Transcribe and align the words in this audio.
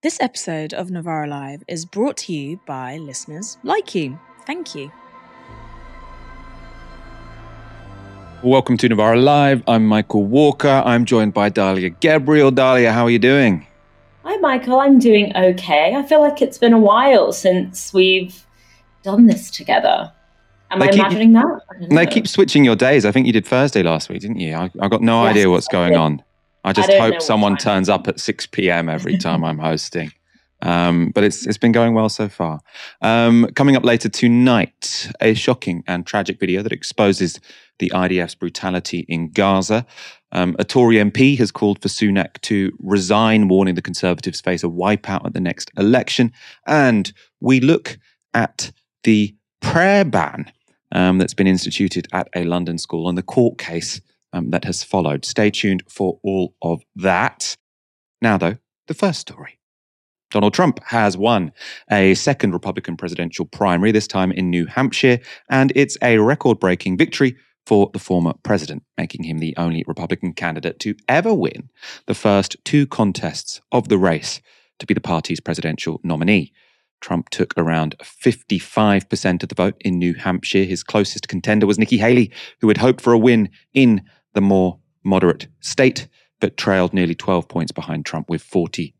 This 0.00 0.20
episode 0.20 0.72
of 0.74 0.90
Novara 0.92 1.26
Live 1.26 1.64
is 1.66 1.84
brought 1.84 2.16
to 2.18 2.32
you 2.32 2.60
by 2.66 2.98
listeners 2.98 3.58
like 3.64 3.94
you. 3.96 4.16
Thank 4.46 4.74
you. 4.74 4.92
Welcome 8.44 8.76
to 8.76 8.88
Novara 8.88 9.16
Live. 9.20 9.62
I'm 9.66 9.84
Michael 9.86 10.24
Walker. 10.24 10.82
I'm 10.86 11.04
joined 11.04 11.34
by 11.34 11.50
Dalia 11.50 11.90
Gebrial. 12.00 12.52
Dalia, 12.52 12.92
how 12.92 13.04
are 13.04 13.10
you 13.10 13.18
doing? 13.18 13.66
Hi, 14.22 14.36
Michael. 14.36 14.78
I'm 14.78 15.00
doing 15.00 15.34
okay. 15.36 15.94
I 15.96 16.04
feel 16.04 16.20
like 16.20 16.40
it's 16.40 16.58
been 16.58 16.72
a 16.72 16.78
while 16.78 17.32
since 17.32 17.92
we've 17.92 18.46
done 19.02 19.26
this 19.26 19.50
together. 19.50 20.12
Am 20.70 20.78
They 20.78 20.86
I 20.86 20.90
keep- 20.90 21.00
imagining 21.00 21.32
that? 21.32 21.44
I 21.44 21.80
don't 21.80 21.88
They 21.88 22.04
know. 22.04 22.10
keep 22.10 22.28
switching 22.28 22.64
your 22.64 22.76
days. 22.76 23.04
I 23.04 23.10
think 23.10 23.26
you 23.26 23.32
did 23.32 23.46
Thursday 23.46 23.82
last 23.82 24.08
week, 24.10 24.20
didn't 24.20 24.38
you? 24.38 24.54
I, 24.54 24.70
I 24.80 24.86
got 24.88 25.02
no 25.02 25.24
Yes, 25.24 25.30
idea 25.32 25.50
what's 25.50 25.66
going 25.66 25.96
on. 25.96 26.22
I 26.68 26.72
just 26.72 26.88
don't 26.90 27.00
hope 27.00 27.22
someone 27.22 27.56
turns 27.56 27.88
up 27.88 28.08
at 28.08 28.20
6 28.20 28.46
p.m. 28.48 28.90
every 28.90 29.16
time 29.26 29.42
I'm 29.42 29.58
hosting. 29.58 30.12
Um, 30.60 31.12
but 31.14 31.24
it's 31.24 31.46
it's 31.46 31.56
been 31.56 31.72
going 31.72 31.94
well 31.94 32.08
so 32.08 32.28
far. 32.28 32.60
Um, 33.00 33.48
coming 33.54 33.76
up 33.76 33.84
later 33.84 34.08
tonight, 34.08 35.10
a 35.20 35.32
shocking 35.34 35.84
and 35.86 36.04
tragic 36.04 36.40
video 36.40 36.62
that 36.62 36.72
exposes 36.72 37.40
the 37.78 37.90
IDF's 37.94 38.34
brutality 38.34 39.06
in 39.08 39.30
Gaza. 39.30 39.86
Um, 40.32 40.56
a 40.58 40.64
Tory 40.64 40.96
MP 40.96 41.38
has 41.38 41.50
called 41.50 41.80
for 41.80 41.88
Sunak 41.88 42.40
to 42.42 42.76
resign, 42.80 43.48
warning 43.48 43.76
the 43.76 43.82
Conservatives 43.82 44.40
face 44.40 44.64
a 44.64 44.68
wipeout 44.68 45.24
at 45.24 45.32
the 45.32 45.40
next 45.40 45.70
election. 45.78 46.32
And 46.66 47.12
we 47.40 47.60
look 47.60 47.98
at 48.34 48.72
the 49.04 49.34
prayer 49.60 50.04
ban 50.04 50.52
um, 50.92 51.18
that's 51.18 51.34
been 51.34 51.46
instituted 51.46 52.08
at 52.12 52.28
a 52.34 52.44
London 52.44 52.78
school 52.78 53.08
and 53.08 53.16
the 53.16 53.22
court 53.22 53.58
case 53.58 54.00
um, 54.32 54.50
that 54.50 54.64
has 54.64 54.82
followed. 54.82 55.24
Stay 55.24 55.50
tuned 55.50 55.82
for 55.88 56.18
all 56.22 56.54
of 56.62 56.82
that. 56.96 57.56
Now, 58.20 58.38
though, 58.38 58.56
the 58.86 58.94
first 58.94 59.20
story. 59.20 59.58
Donald 60.30 60.52
Trump 60.52 60.78
has 60.84 61.16
won 61.16 61.52
a 61.90 62.14
second 62.14 62.52
Republican 62.52 62.96
presidential 62.96 63.46
primary, 63.46 63.92
this 63.92 64.06
time 64.06 64.30
in 64.30 64.50
New 64.50 64.66
Hampshire, 64.66 65.20
and 65.48 65.72
it's 65.74 65.96
a 66.02 66.18
record 66.18 66.60
breaking 66.60 66.98
victory 66.98 67.36
for 67.64 67.90
the 67.92 67.98
former 67.98 68.34
president, 68.42 68.82
making 68.96 69.24
him 69.24 69.38
the 69.38 69.54
only 69.56 69.84
Republican 69.86 70.32
candidate 70.32 70.78
to 70.80 70.94
ever 71.08 71.32
win 71.32 71.70
the 72.06 72.14
first 72.14 72.56
two 72.64 72.86
contests 72.86 73.60
of 73.72 73.88
the 73.88 73.98
race 73.98 74.40
to 74.78 74.86
be 74.86 74.94
the 74.94 75.00
party's 75.00 75.40
presidential 75.40 76.00
nominee. 76.02 76.52
Trump 77.00 77.28
took 77.30 77.54
around 77.56 77.96
55% 78.02 79.42
of 79.42 79.48
the 79.48 79.54
vote 79.54 79.76
in 79.80 79.98
New 79.98 80.14
Hampshire. 80.14 80.64
His 80.64 80.82
closest 80.82 81.28
contender 81.28 81.66
was 81.66 81.78
Nikki 81.78 81.98
Haley, 81.98 82.32
who 82.60 82.68
had 82.68 82.78
hoped 82.78 83.00
for 83.00 83.12
a 83.12 83.18
win 83.18 83.50
in 83.72 84.02
the 84.38 84.42
more 84.42 84.78
moderate 85.02 85.48
state, 85.58 86.06
but 86.40 86.56
trailed 86.56 86.94
nearly 86.94 87.16
12 87.16 87.48
points 87.48 87.72
behind 87.72 88.06
Trump 88.06 88.30
with 88.30 88.40
43%. 88.48 88.92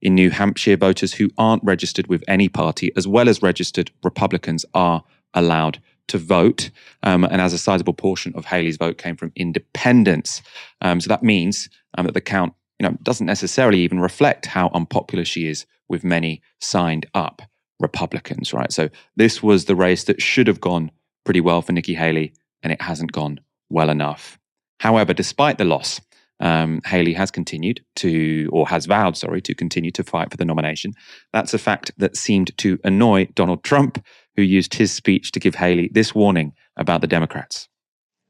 In 0.00 0.14
New 0.14 0.30
Hampshire, 0.30 0.78
voters 0.78 1.12
who 1.12 1.28
aren't 1.36 1.62
registered 1.62 2.06
with 2.06 2.24
any 2.26 2.48
party, 2.48 2.90
as 2.96 3.06
well 3.06 3.28
as 3.28 3.42
registered 3.42 3.90
Republicans, 4.02 4.64
are 4.72 5.04
allowed 5.34 5.82
to 6.08 6.16
vote. 6.16 6.70
Um, 7.02 7.24
and 7.24 7.42
as 7.42 7.52
a 7.52 7.58
sizable 7.58 7.92
portion 7.92 8.32
of 8.34 8.46
Haley's 8.46 8.78
vote 8.78 8.96
came 8.96 9.16
from 9.16 9.32
independents. 9.36 10.40
Um, 10.80 10.98
so 10.98 11.08
that 11.08 11.22
means 11.22 11.68
um, 11.98 12.06
that 12.06 12.14
the 12.14 12.22
count 12.22 12.54
you 12.80 12.88
know, 12.88 12.96
doesn't 13.02 13.26
necessarily 13.26 13.80
even 13.80 14.00
reflect 14.00 14.46
how 14.46 14.70
unpopular 14.72 15.26
she 15.26 15.46
is 15.46 15.66
with 15.90 16.04
many 16.04 16.40
signed 16.58 17.04
up 17.12 17.42
Republicans, 17.80 18.54
right? 18.54 18.72
So 18.72 18.88
this 19.16 19.42
was 19.42 19.66
the 19.66 19.76
race 19.76 20.04
that 20.04 20.22
should 20.22 20.46
have 20.46 20.62
gone 20.62 20.90
pretty 21.24 21.42
well 21.42 21.60
for 21.60 21.72
Nikki 21.72 21.92
Haley, 21.92 22.32
and 22.62 22.72
it 22.72 22.82
hasn't 22.82 23.12
gone 23.12 23.40
well 23.68 23.90
enough. 23.90 24.38
However, 24.80 25.12
despite 25.14 25.58
the 25.58 25.64
loss, 25.64 26.00
um, 26.40 26.80
Haley 26.84 27.12
has 27.12 27.30
continued 27.30 27.84
to, 27.96 28.48
or 28.52 28.68
has 28.68 28.86
vowed, 28.86 29.16
sorry, 29.16 29.40
to 29.42 29.54
continue 29.54 29.92
to 29.92 30.02
fight 30.02 30.30
for 30.30 30.36
the 30.36 30.44
nomination. 30.44 30.92
That's 31.32 31.54
a 31.54 31.58
fact 31.58 31.92
that 31.98 32.16
seemed 32.16 32.56
to 32.58 32.78
annoy 32.82 33.26
Donald 33.34 33.62
Trump, 33.62 34.04
who 34.36 34.42
used 34.42 34.74
his 34.74 34.92
speech 34.92 35.30
to 35.32 35.40
give 35.40 35.54
Haley 35.54 35.88
this 35.92 36.14
warning 36.14 36.52
about 36.76 37.00
the 37.00 37.06
Democrats. 37.06 37.68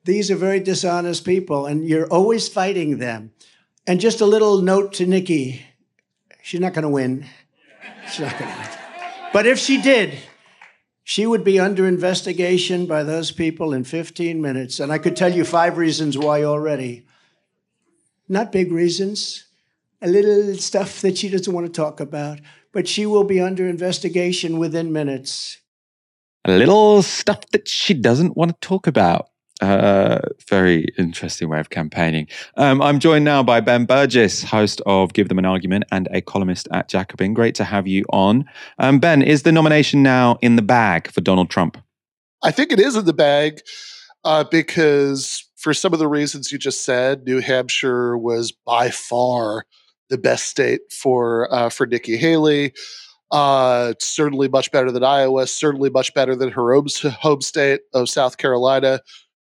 These 0.05 0.31
are 0.31 0.37
very 0.37 0.61
dishonest 0.61 1.25
people, 1.25 1.65
and 1.65 1.89
you're 1.89 2.09
always 2.09 2.49
fighting 2.49 2.99
them. 2.99 3.33
And 3.87 3.99
just 3.99 4.21
a 4.21 4.27
little 4.27 4.61
note 4.61 4.93
to 4.95 5.07
Nikki 5.07 5.65
she's 6.43 6.61
not 6.61 6.75
going 6.75 6.83
to 6.83 6.89
win. 6.89 7.25
She's 8.11 8.21
not 8.21 8.39
going 8.39 8.51
to 8.51 8.59
win. 8.59 8.69
But 9.33 9.47
if 9.47 9.59
she 9.59 9.81
did, 9.81 10.19
she 11.05 11.27
would 11.27 11.45
be 11.45 11.59
under 11.59 11.87
investigation 11.87 12.87
by 12.87 13.03
those 13.03 13.33
people 13.33 13.73
in 13.73 13.85
15 13.85 14.41
minutes. 14.41 14.79
And 14.81 14.93
I 14.93 14.99
could 14.99 15.17
tell 15.17 15.33
you 15.33 15.45
five 15.45 15.77
reasons 15.77 16.17
why 16.17 16.45
already. 16.45 17.07
Not 18.29 18.53
big 18.53 18.73
reasons, 18.73 19.47
a 20.01 20.09
little 20.09 20.55
stuff 20.55 21.01
that 21.01 21.19
she 21.19 21.29
doesn't 21.29 21.53
want 21.53 21.67
to 21.67 21.73
talk 21.73 22.01
about, 22.01 22.41
but 22.73 22.89
she 22.89 23.05
will 23.05 23.25
be 23.25 23.41
under 23.41 23.67
investigation 23.67 24.59
within 24.59 24.93
minutes. 24.93 25.59
a 26.45 26.57
little 26.57 27.03
stuff 27.03 27.47
that 27.53 27.69
she 27.69 27.95
doesn't 27.95 28.37
want 28.37 28.51
to 28.51 28.67
talk 28.67 28.87
about. 28.87 29.29
Uh, 29.61 30.19
very 30.49 30.87
interesting 30.99 31.49
way 31.49 31.61
of 31.61 31.71
campaigning. 31.71 32.27
Um, 32.57 32.83
I'm 32.83 32.99
joined 32.99 33.25
now 33.25 33.45
by 33.45 33.61
Ben 33.61 33.87
Burgis, 33.87 34.43
host 34.43 34.81
of 34.87 35.13
Give 35.13 35.29
Them 35.29 35.39
an 35.39 35.45
Argument 35.45 35.85
and 35.93 36.09
a 36.11 36.21
columnist 36.21 36.67
at 36.73 36.89
Jacobin. 36.89 37.33
Great 37.33 37.55
to 37.57 37.65
have 37.65 37.87
you 37.87 38.05
on. 38.11 38.45
Um, 38.79 38.99
ben, 38.99 39.23
is 39.23 39.45
the 39.45 39.53
nomination 39.53 40.03
now 40.03 40.39
in 40.43 40.57
the 40.57 40.63
bag 40.63 41.09
for 41.13 41.21
Donald 41.21 41.49
Trump? 41.49 41.79
I 42.43 42.51
think 42.51 42.73
it 42.73 42.81
is 42.81 42.97
in 42.97 43.05
the 43.05 43.13
bag 43.13 43.61
uh, 44.25 44.45
because, 44.51 45.49
for 45.57 45.73
some 45.73 45.93
of 45.93 46.01
the 46.01 46.09
reasons 46.09 46.51
you 46.51 46.59
just 46.59 46.85
said, 46.85 47.25
New 47.25 47.41
Hampshire 47.41 48.19
was 48.19 48.51
by 48.51 48.91
far 48.91 49.65
the 50.09 50.19
best 50.19 50.47
state 50.47 50.81
for 50.91 51.53
uh, 51.53 51.69
for 51.69 51.87
Nikki 51.87 52.17
Haley. 52.17 52.73
Uh, 53.31 53.95
certainly 53.99 54.47
much 54.47 54.71
better 54.73 54.93
than 54.93 55.03
Iowa. 55.03 55.47
Certainly 55.47 55.91
much 55.91 56.13
better 56.13 56.37
than 56.37 56.51
her 56.51 56.75
home, 56.75 56.87
home 57.21 57.41
state 57.41 57.81
of 57.95 58.11
South 58.11 58.37
Carolina, 58.37 59.01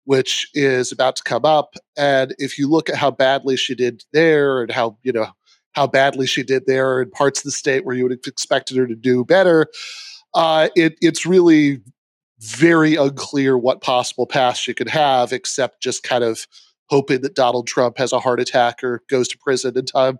which 0.05 0.47
is 0.53 0.91
about 0.91 1.15
to 1.17 1.23
come 1.23 1.45
up. 1.45 1.75
And 1.97 2.33
if 2.37 2.57
you 2.57 2.69
look 2.69 2.89
at 2.89 2.95
how 2.95 3.11
badly 3.11 3.57
she 3.57 3.75
did 3.75 4.03
there, 4.13 4.61
and 4.61 4.71
how 4.71 4.97
you 5.03 5.11
know 5.11 5.27
how 5.73 5.87
badly 5.87 6.25
she 6.25 6.41
did 6.41 6.65
there 6.65 7.01
in 7.01 7.11
parts 7.11 7.39
of 7.39 7.43
the 7.43 7.51
state 7.51 7.85
where 7.85 7.95
you 7.95 8.03
would 8.03 8.11
have 8.11 8.19
expected 8.25 8.77
her 8.77 8.87
to 8.87 8.95
do 8.95 9.25
better, 9.25 9.67
uh, 10.33 10.69
it, 10.75 10.95
it's 11.01 11.25
really 11.25 11.81
very 12.39 12.95
unclear 12.95 13.57
what 13.57 13.81
possible 13.81 14.25
path 14.25 14.57
she 14.57 14.73
could 14.73 14.89
have, 14.89 15.33
except 15.33 15.81
just 15.81 16.03
kind 16.03 16.23
of 16.23 16.47
hoping 16.87 17.21
that 17.21 17.35
Donald 17.35 17.67
Trump 17.67 17.97
has 17.97 18.13
a 18.13 18.19
heart 18.19 18.39
attack 18.39 18.83
or 18.83 19.01
goes 19.09 19.27
to 19.29 19.37
prison 19.37 19.77
in 19.77 19.85
time. 19.85 20.19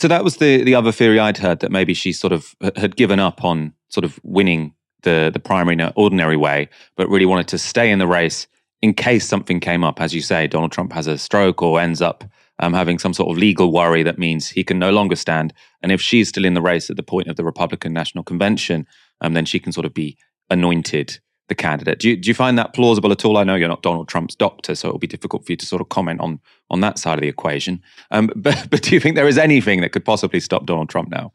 So 0.00 0.08
that 0.08 0.24
was 0.24 0.36
the 0.36 0.62
the 0.62 0.74
other 0.74 0.92
theory 0.92 1.18
I'd 1.18 1.38
heard 1.38 1.60
that 1.60 1.72
maybe 1.72 1.92
she 1.92 2.12
sort 2.12 2.32
of 2.32 2.54
had 2.76 2.96
given 2.96 3.18
up 3.18 3.44
on 3.44 3.74
sort 3.88 4.04
of 4.04 4.20
winning 4.22 4.74
the 5.02 5.30
the 5.32 5.40
primary 5.40 5.74
in 5.74 5.80
an 5.80 5.92
ordinary 5.96 6.36
way, 6.36 6.68
but 6.96 7.08
really 7.08 7.26
wanted 7.26 7.48
to 7.48 7.58
stay 7.58 7.90
in 7.90 7.98
the 7.98 8.06
race 8.06 8.46
in 8.82 8.94
case 8.94 9.26
something 9.26 9.60
came 9.60 9.84
up. 9.84 10.00
As 10.00 10.14
you 10.14 10.20
say, 10.20 10.46
Donald 10.46 10.72
Trump 10.72 10.92
has 10.92 11.06
a 11.06 11.18
stroke 11.18 11.62
or 11.62 11.80
ends 11.80 12.00
up 12.00 12.24
um, 12.60 12.72
having 12.72 12.98
some 12.98 13.14
sort 13.14 13.30
of 13.30 13.38
legal 13.38 13.72
worry 13.72 14.02
that 14.02 14.18
means 14.18 14.48
he 14.48 14.64
can 14.64 14.78
no 14.78 14.90
longer 14.90 15.16
stand. 15.16 15.52
And 15.82 15.92
if 15.92 16.00
she's 16.00 16.28
still 16.28 16.44
in 16.44 16.54
the 16.54 16.62
race 16.62 16.90
at 16.90 16.96
the 16.96 17.02
point 17.02 17.28
of 17.28 17.36
the 17.36 17.44
Republican 17.44 17.92
National 17.92 18.24
Convention, 18.24 18.86
um, 19.20 19.34
then 19.34 19.44
she 19.44 19.58
can 19.58 19.72
sort 19.72 19.86
of 19.86 19.94
be 19.94 20.16
anointed 20.50 21.18
the 21.48 21.54
candidate. 21.54 21.98
Do 21.98 22.10
you, 22.10 22.16
do 22.16 22.28
you 22.28 22.34
find 22.34 22.58
that 22.58 22.74
plausible 22.74 23.10
at 23.10 23.24
all? 23.24 23.38
I 23.38 23.44
know 23.44 23.54
you're 23.54 23.68
not 23.68 23.82
Donald 23.82 24.08
Trump's 24.08 24.34
doctor, 24.34 24.74
so 24.74 24.88
it'll 24.88 24.98
be 24.98 25.06
difficult 25.06 25.46
for 25.46 25.52
you 25.52 25.56
to 25.56 25.66
sort 25.66 25.80
of 25.80 25.88
comment 25.88 26.20
on 26.20 26.40
on 26.70 26.80
that 26.82 26.98
side 26.98 27.14
of 27.14 27.22
the 27.22 27.28
equation. 27.28 27.82
Um, 28.10 28.30
but 28.36 28.68
but 28.70 28.82
do 28.82 28.94
you 28.94 29.00
think 29.00 29.16
there 29.16 29.28
is 29.28 29.38
anything 29.38 29.80
that 29.80 29.92
could 29.92 30.04
possibly 30.04 30.40
stop 30.40 30.66
Donald 30.66 30.88
Trump 30.90 31.08
now? 31.08 31.32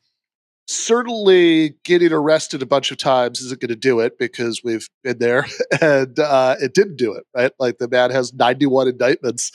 Certainly, 0.68 1.76
getting 1.84 2.14
arrested 2.14 2.62
a 2.62 2.66
bunch 2.66 2.92
of 2.92 2.98
times 2.98 3.42
isn't 3.42 3.60
going 3.60 3.70
to 3.70 3.76
do 3.76 4.00
it 4.00 4.18
because 4.18 4.62
we've 4.64 4.90
been 5.04 5.20
there, 5.20 5.46
and 5.82 6.18
uh, 6.18 6.56
it 6.62 6.74
didn't 6.74 6.98
do 6.98 7.14
it. 7.14 7.26
Right, 7.36 7.52
like 7.60 7.78
the 7.80 7.90
man 7.90 8.12
has 8.12 8.34
91 8.34 8.88
indictments, 8.88 9.52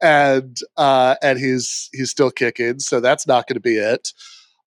and 0.00 0.56
uh, 0.76 1.16
and 1.22 1.38
he's 1.38 1.90
he's 1.92 2.10
still 2.10 2.30
kicking, 2.30 2.78
so 2.78 3.00
that's 3.00 3.26
not 3.26 3.46
going 3.46 3.54
to 3.54 3.60
be 3.60 3.76
it. 3.76 4.12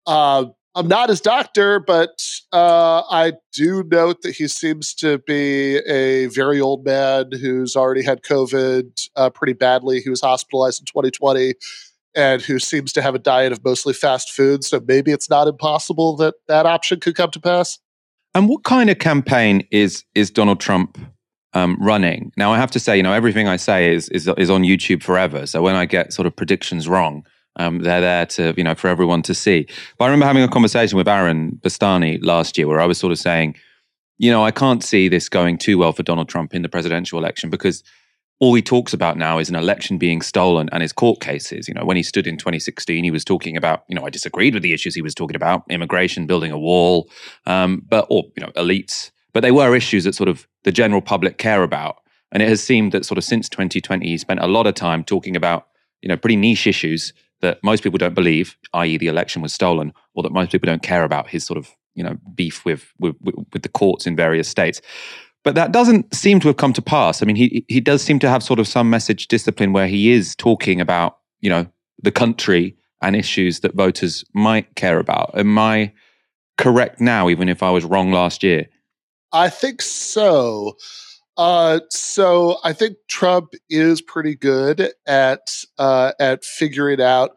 Uh, 0.05 0.45
I'm 0.75 0.87
not 0.87 1.09
his 1.09 1.19
doctor, 1.19 1.79
but 1.79 2.23
uh, 2.53 3.01
I 3.09 3.33
do 3.51 3.83
note 3.83 4.21
that 4.21 4.35
he 4.35 4.47
seems 4.47 4.93
to 4.95 5.17
be 5.17 5.77
a 5.79 6.27
very 6.27 6.61
old 6.61 6.85
man 6.85 7.31
who's 7.31 7.75
already 7.75 8.03
had 8.03 8.21
COVID 8.21 9.09
uh, 9.15 9.29
pretty 9.31 9.53
badly. 9.53 9.99
He 9.99 10.09
was 10.09 10.21
hospitalized 10.21 10.81
in 10.81 10.85
2020 10.85 11.55
and 12.15 12.41
who 12.41 12.59
seems 12.59 12.91
to 12.93 13.01
have 13.01 13.15
a 13.15 13.19
diet 13.19 13.51
of 13.51 13.63
mostly 13.63 13.93
fast 13.93 14.31
food. 14.31 14.63
So 14.63 14.81
maybe 14.85 15.11
it's 15.11 15.29
not 15.29 15.47
impossible 15.47 16.15
that 16.17 16.35
that 16.47 16.65
option 16.65 16.99
could 16.99 17.15
come 17.15 17.31
to 17.31 17.39
pass. 17.39 17.79
And 18.33 18.47
what 18.47 18.63
kind 18.63 18.89
of 18.89 18.99
campaign 18.99 19.67
is 19.71 20.03
is 20.15 20.29
Donald 20.29 20.59
Trump 20.59 20.97
um, 21.53 21.77
running? 21.79 22.31
Now, 22.37 22.53
I 22.53 22.57
have 22.57 22.71
to 22.71 22.79
say, 22.79 22.95
you 22.95 23.03
know, 23.03 23.13
everything 23.13 23.47
I 23.47 23.57
say 23.57 23.93
is 23.93 24.09
is 24.09 24.29
is 24.37 24.49
on 24.49 24.63
YouTube 24.63 25.03
forever. 25.03 25.45
So 25.45 25.61
when 25.61 25.75
I 25.75 25.85
get 25.85 26.13
sort 26.13 26.25
of 26.25 26.35
predictions 26.35 26.87
wrong, 26.87 27.25
um, 27.55 27.79
they're 27.79 28.01
there 28.01 28.25
to 28.27 28.53
you 28.55 28.63
know 28.63 28.75
for 28.75 28.87
everyone 28.87 29.21
to 29.23 29.33
see. 29.33 29.67
But 29.97 30.05
I 30.05 30.07
remember 30.07 30.27
having 30.27 30.43
a 30.43 30.47
conversation 30.47 30.97
with 30.97 31.07
Aaron 31.07 31.59
Bastani 31.61 32.19
last 32.21 32.57
year 32.57 32.67
where 32.67 32.79
I 32.79 32.85
was 32.85 32.97
sort 32.97 33.11
of 33.11 33.17
saying, 33.17 33.55
you 34.17 34.31
know, 34.31 34.43
I 34.43 34.51
can't 34.51 34.83
see 34.83 35.09
this 35.09 35.27
going 35.27 35.57
too 35.57 35.77
well 35.77 35.91
for 35.91 36.03
Donald 36.03 36.29
Trump 36.29 36.53
in 36.53 36.61
the 36.61 36.69
presidential 36.69 37.17
election 37.17 37.49
because 37.49 37.83
all 38.39 38.53
he 38.53 38.61
talks 38.61 38.93
about 38.93 39.17
now 39.17 39.37
is 39.37 39.49
an 39.49 39.55
election 39.55 39.97
being 39.97 40.21
stolen 40.21 40.69
and 40.71 40.81
his 40.81 40.93
court 40.93 41.19
cases. 41.19 41.67
You 41.67 41.73
know, 41.73 41.83
when 41.83 41.97
he 41.97 42.03
stood 42.03 42.25
in 42.25 42.37
2016, 42.37 43.03
he 43.03 43.11
was 43.11 43.25
talking 43.25 43.57
about, 43.57 43.83
you 43.89 43.95
know, 43.95 44.05
I 44.05 44.09
disagreed 44.09 44.53
with 44.53 44.63
the 44.63 44.73
issues 44.73 44.95
he 44.95 45.01
was 45.01 45.13
talking 45.13 45.35
about, 45.35 45.63
immigration, 45.69 46.25
building 46.25 46.51
a 46.51 46.57
wall, 46.57 47.09
um, 47.45 47.83
but 47.87 48.07
or 48.09 48.23
you 48.37 48.43
know, 48.43 48.51
elites. 48.53 49.11
But 49.33 49.41
they 49.41 49.51
were 49.51 49.75
issues 49.75 50.05
that 50.05 50.15
sort 50.15 50.29
of 50.29 50.47
the 50.63 50.71
general 50.71 51.01
public 51.01 51.37
care 51.37 51.63
about. 51.63 51.97
And 52.31 52.41
it 52.41 52.49
has 52.49 52.63
seemed 52.63 52.91
that 52.93 53.05
sort 53.05 53.17
of 53.17 53.23
since 53.23 53.49
2020, 53.49 54.07
he 54.07 54.17
spent 54.17 54.39
a 54.39 54.47
lot 54.47 54.67
of 54.67 54.75
time 54.75 55.03
talking 55.03 55.35
about, 55.35 55.67
you 56.01 56.07
know, 56.07 56.17
pretty 56.17 56.35
niche 56.35 56.67
issues 56.67 57.13
that 57.41 57.61
most 57.63 57.83
people 57.83 57.97
don't 57.97 58.13
believe, 58.13 58.57
i.e., 58.73 58.97
the 58.97 59.07
election 59.07 59.41
was 59.41 59.53
stolen, 59.53 59.93
or 60.13 60.23
that 60.23 60.31
most 60.31 60.51
people 60.51 60.67
don't 60.67 60.83
care 60.83 61.03
about 61.03 61.29
his 61.29 61.45
sort 61.45 61.57
of, 61.57 61.75
you 61.95 62.03
know, 62.03 62.17
beef 62.35 62.65
with 62.65 62.93
with, 62.99 63.15
with 63.21 63.63
the 63.63 63.69
courts 63.69 64.07
in 64.07 64.15
various 64.15 64.47
states. 64.47 64.81
But 65.49 65.55
that 65.55 65.71
doesn't 65.71 66.13
seem 66.13 66.39
to 66.41 66.47
have 66.49 66.57
come 66.57 66.73
to 66.73 66.81
pass. 66.81 67.23
I 67.23 67.25
mean, 67.25 67.35
he 67.35 67.65
he 67.67 67.81
does 67.81 68.03
seem 68.03 68.19
to 68.19 68.29
have 68.29 68.43
sort 68.43 68.59
of 68.59 68.67
some 68.67 68.87
message 68.87 69.27
discipline 69.27 69.73
where 69.73 69.87
he 69.87 70.11
is 70.11 70.35
talking 70.35 70.79
about, 70.79 71.17
you 71.39 71.49
know, 71.49 71.65
the 72.03 72.11
country 72.11 72.75
and 73.01 73.15
issues 73.15 73.61
that 73.61 73.73
voters 73.73 74.23
might 74.35 74.75
care 74.75 74.99
about. 74.99 75.31
Am 75.35 75.57
I 75.57 75.91
correct 76.59 77.01
now, 77.01 77.29
even 77.29 77.49
if 77.49 77.63
I 77.63 77.71
was 77.71 77.83
wrong 77.83 78.11
last 78.11 78.43
year? 78.43 78.67
I 79.33 79.49
think 79.49 79.81
so. 79.81 80.77
Uh, 81.35 81.79
so 81.89 82.57
I 82.63 82.71
think 82.71 82.97
Trump 83.07 83.53
is 83.71 84.03
pretty 84.03 84.35
good 84.35 84.91
at 85.07 85.63
uh, 85.79 86.11
at 86.19 86.45
figuring 86.45 87.01
out 87.01 87.31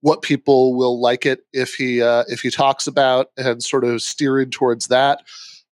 what 0.00 0.22
people 0.22 0.74
will 0.74 0.98
like 0.98 1.26
it 1.26 1.40
if 1.52 1.74
he 1.74 2.00
uh, 2.00 2.24
if 2.28 2.40
he 2.40 2.50
talks 2.50 2.86
about 2.86 3.26
and 3.36 3.62
sort 3.62 3.84
of 3.84 4.00
steering 4.00 4.48
towards 4.48 4.86
that. 4.86 5.20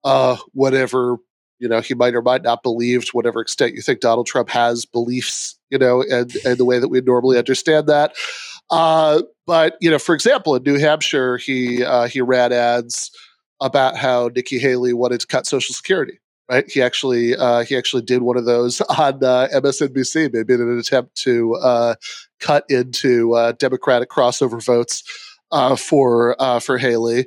Uh, 0.03 0.37
whatever 0.53 1.17
you 1.59 1.67
know 1.67 1.81
he 1.81 1.93
might 1.93 2.15
or 2.15 2.21
might 2.21 2.43
not 2.43 2.63
believe 2.63 3.05
to 3.05 3.11
whatever 3.11 3.41
extent 3.41 3.73
you 3.73 3.81
think 3.81 3.99
Donald 3.99 4.27
Trump 4.27 4.49
has 4.49 4.85
beliefs, 4.85 5.57
you 5.69 5.77
know, 5.77 6.03
and, 6.03 6.35
and 6.45 6.57
the 6.57 6.65
way 6.65 6.79
that 6.79 6.89
we 6.89 7.01
normally 7.01 7.37
understand 7.37 7.87
that. 7.87 8.15
Uh, 8.69 9.21
but 9.45 9.77
you 9.79 9.89
know, 9.89 9.99
for 9.99 10.13
example, 10.13 10.55
in 10.55 10.63
New 10.63 10.77
Hampshire, 10.77 11.37
he 11.37 11.83
uh, 11.83 12.07
he 12.07 12.21
ran 12.21 12.51
ads 12.51 13.11
about 13.59 13.97
how 13.97 14.29
Nikki 14.35 14.59
Haley 14.59 14.93
wanted 14.93 15.19
to 15.21 15.27
cut 15.27 15.47
Social 15.47 15.73
Security. 15.73 16.19
Right, 16.49 16.69
he 16.71 16.81
actually 16.81 17.35
uh, 17.35 17.63
he 17.63 17.75
actually 17.75 18.03
did 18.03 18.21
one 18.21 18.37
of 18.37 18.45
those 18.45 18.79
on 18.81 19.23
uh, 19.23 19.47
MSNBC, 19.53 20.31
maybe 20.33 20.53
in 20.53 20.61
an 20.61 20.79
attempt 20.79 21.15
to 21.23 21.55
uh, 21.55 21.95
cut 22.39 22.65
into 22.69 23.33
uh, 23.33 23.51
Democratic 23.53 24.09
crossover 24.09 24.63
votes 24.63 25.03
for 25.77 26.35
for 26.61 26.77
Haley. 26.77 27.25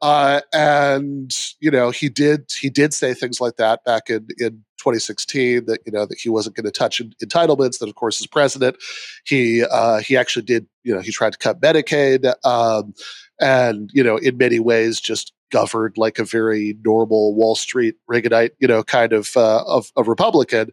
Uh, 0.00 0.40
and 0.52 1.34
you 1.58 1.70
know 1.70 1.90
he 1.90 2.08
did 2.08 2.52
he 2.60 2.70
did 2.70 2.94
say 2.94 3.12
things 3.12 3.40
like 3.40 3.56
that 3.56 3.82
back 3.84 4.08
in 4.08 4.28
in 4.38 4.64
2016 4.78 5.64
that 5.66 5.80
you 5.84 5.90
know 5.90 6.06
that 6.06 6.18
he 6.18 6.28
wasn't 6.28 6.54
going 6.54 6.64
to 6.64 6.70
touch 6.70 7.02
entitlements 7.24 7.80
that 7.80 7.88
of 7.88 7.96
course 7.96 8.20
as 8.20 8.26
president 8.26 8.76
he 9.24 9.64
uh, 9.64 9.98
he 9.98 10.16
actually 10.16 10.44
did 10.44 10.66
you 10.84 10.94
know 10.94 11.00
he 11.00 11.10
tried 11.10 11.32
to 11.32 11.38
cut 11.38 11.60
medicaid 11.60 12.32
um, 12.44 12.94
and 13.40 13.90
you 13.92 14.04
know 14.04 14.16
in 14.18 14.36
many 14.36 14.60
ways 14.60 15.00
just 15.00 15.32
governed 15.50 15.96
like 15.96 16.18
a 16.18 16.24
very 16.24 16.76
normal 16.84 17.34
Wall 17.34 17.54
Street 17.54 17.96
Reaganite, 18.10 18.50
you 18.58 18.68
know, 18.68 18.82
kind 18.82 19.12
of 19.12 19.36
uh, 19.36 19.64
of, 19.66 19.90
of 19.96 20.08
Republican. 20.08 20.70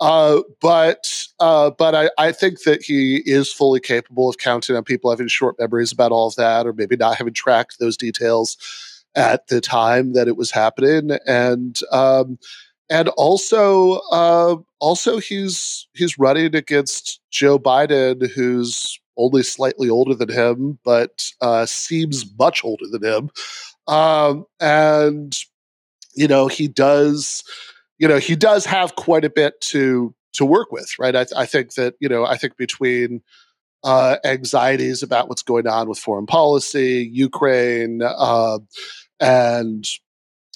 Uh, 0.00 0.40
but 0.60 1.26
uh, 1.40 1.70
but 1.70 1.94
I, 1.94 2.10
I 2.18 2.32
think 2.32 2.62
that 2.62 2.82
he 2.82 3.22
is 3.24 3.52
fully 3.52 3.80
capable 3.80 4.28
of 4.28 4.38
counting 4.38 4.76
on 4.76 4.84
people 4.84 5.10
having 5.10 5.28
short 5.28 5.56
memories 5.58 5.92
about 5.92 6.12
all 6.12 6.28
of 6.28 6.36
that, 6.36 6.66
or 6.66 6.72
maybe 6.72 6.96
not 6.96 7.16
having 7.16 7.34
tracked 7.34 7.78
those 7.78 7.96
details 7.96 8.56
at 9.14 9.46
the 9.46 9.60
time 9.60 10.12
that 10.14 10.28
it 10.28 10.36
was 10.36 10.50
happening, 10.50 11.16
and 11.26 11.80
um, 11.92 12.38
and 12.90 13.08
also 13.10 14.00
uh, 14.10 14.56
also 14.80 15.18
he's 15.18 15.86
he's 15.94 16.18
running 16.18 16.54
against 16.54 17.20
Joe 17.30 17.58
Biden, 17.58 18.30
who's 18.30 18.98
only 19.16 19.42
slightly 19.42 19.88
older 19.88 20.14
than 20.14 20.28
him, 20.28 20.78
but 20.84 21.30
uh, 21.40 21.66
seems 21.66 22.24
much 22.38 22.64
older 22.64 22.86
than 22.90 23.04
him. 23.04 23.30
Um, 23.86 24.46
and 24.60 25.36
you 26.14 26.28
know, 26.28 26.46
he 26.46 26.68
does, 26.68 27.42
you 27.98 28.08
know, 28.08 28.18
he 28.18 28.36
does 28.36 28.64
have 28.66 28.96
quite 28.96 29.24
a 29.24 29.30
bit 29.30 29.60
to 29.62 30.14
to 30.34 30.44
work 30.44 30.72
with, 30.72 30.94
right? 30.98 31.14
I, 31.14 31.26
I 31.36 31.46
think 31.46 31.74
that 31.74 31.94
you 32.00 32.08
know, 32.08 32.24
I 32.24 32.36
think 32.36 32.56
between 32.56 33.22
uh, 33.82 34.16
anxieties 34.24 35.02
about 35.02 35.28
what's 35.28 35.42
going 35.42 35.66
on 35.66 35.88
with 35.88 35.98
foreign 35.98 36.26
policy, 36.26 37.08
Ukraine, 37.12 38.00
uh, 38.02 38.58
and 39.20 39.86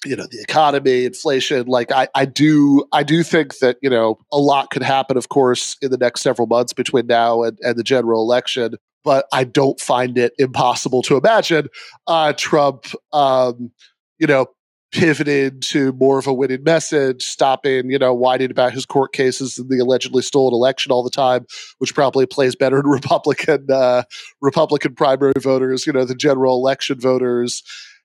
you 0.05 0.15
know 0.15 0.27
the 0.31 0.41
economy 0.41 1.05
inflation 1.05 1.67
like 1.67 1.91
I, 1.91 2.09
I 2.15 2.25
do 2.25 2.85
i 2.93 3.03
do 3.03 3.23
think 3.25 3.59
that 3.59 3.79
you 3.83 3.91
know 3.91 4.19
a 4.31 4.39
lot 4.39 4.71
could 4.71 4.83
happen 4.83 5.17
of 5.17 5.29
course 5.29 5.77
in 5.83 5.91
the 5.91 5.97
next 5.97 6.21
several 6.21 6.47
months 6.47 6.73
between 6.73 7.07
now 7.07 7.43
and, 7.43 7.59
and 7.63 7.77
the 7.77 7.83
general 7.83 8.23
election 8.23 8.75
but 9.05 9.27
I 9.33 9.45
don't 9.45 9.81
find 9.81 10.19
it 10.19 10.33
impossible 10.39 11.03
to 11.03 11.17
imagine 11.17 11.69
uh, 12.06 12.33
Trump, 12.37 12.87
um, 13.12 13.71
you 14.19 14.27
know, 14.27 14.47
pivoted 14.91 15.61
to 15.61 15.93
more 15.93 16.19
of 16.19 16.27
a 16.27 16.33
winning 16.33 16.62
message, 16.62 17.23
stopping, 17.23 17.91
you 17.91 17.99
know, 17.99 18.15
whining 18.15 18.50
about 18.50 18.73
his 18.73 18.87
court 18.87 19.12
cases 19.12 19.59
and 19.59 19.69
the 19.69 19.79
allegedly 19.79 20.23
stolen 20.23 20.55
election 20.55 20.91
all 20.91 21.03
the 21.03 21.11
time, 21.11 21.47
which 21.79 21.95
probably 21.95 22.27
plays 22.27 22.55
better 22.55 22.83
to 22.83 22.89
Republican 22.89 23.67
uh, 23.71 24.03
Republican 24.41 24.95
primary 24.95 25.35
voters, 25.39 25.87
you 25.87 25.93
know, 25.93 26.05
the 26.05 26.15
general 26.15 26.56
election 26.56 26.99
voters. 26.99 27.62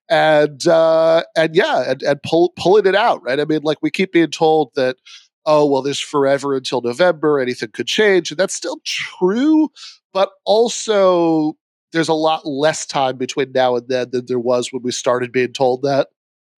And 0.10 0.68
uh, 0.68 1.24
and 1.36 1.56
yeah, 1.56 1.89
and, 1.89 2.04
and 2.04 2.22
pull, 2.24 2.54
pulling 2.57 2.86
it 2.86 2.96
out, 2.96 3.24
right? 3.24 3.39
I 3.39 3.46
mean, 3.46 3.62
like 3.63 3.78
we 3.81 3.89
keep 3.89 4.12
being 4.12 4.31
told 4.31 4.72
that 4.75 4.98
oh 5.45 5.66
well 5.66 5.81
there's 5.81 6.00
forever 6.00 6.56
until 6.56 6.81
november 6.81 7.40
anything 7.40 7.69
could 7.72 7.88
change 7.88 8.31
and 8.31 8.40
that's 8.40 8.54
still 8.54 8.80
true 8.86 9.69
but 10.13 10.31
also 10.45 11.56
there's 11.94 12.10
a 12.10 12.13
lot 12.13 12.45
less 12.45 12.86
time 12.86 13.18
between 13.18 13.51
now 13.54 13.75
and 13.75 13.88
then 13.88 14.10
than 14.12 14.25
there 14.25 14.40
was 14.40 14.74
when 14.74 14.81
we 14.81 14.92
started 14.92 15.31
being 15.31 15.54
told 15.54 15.84
that. 15.84 16.10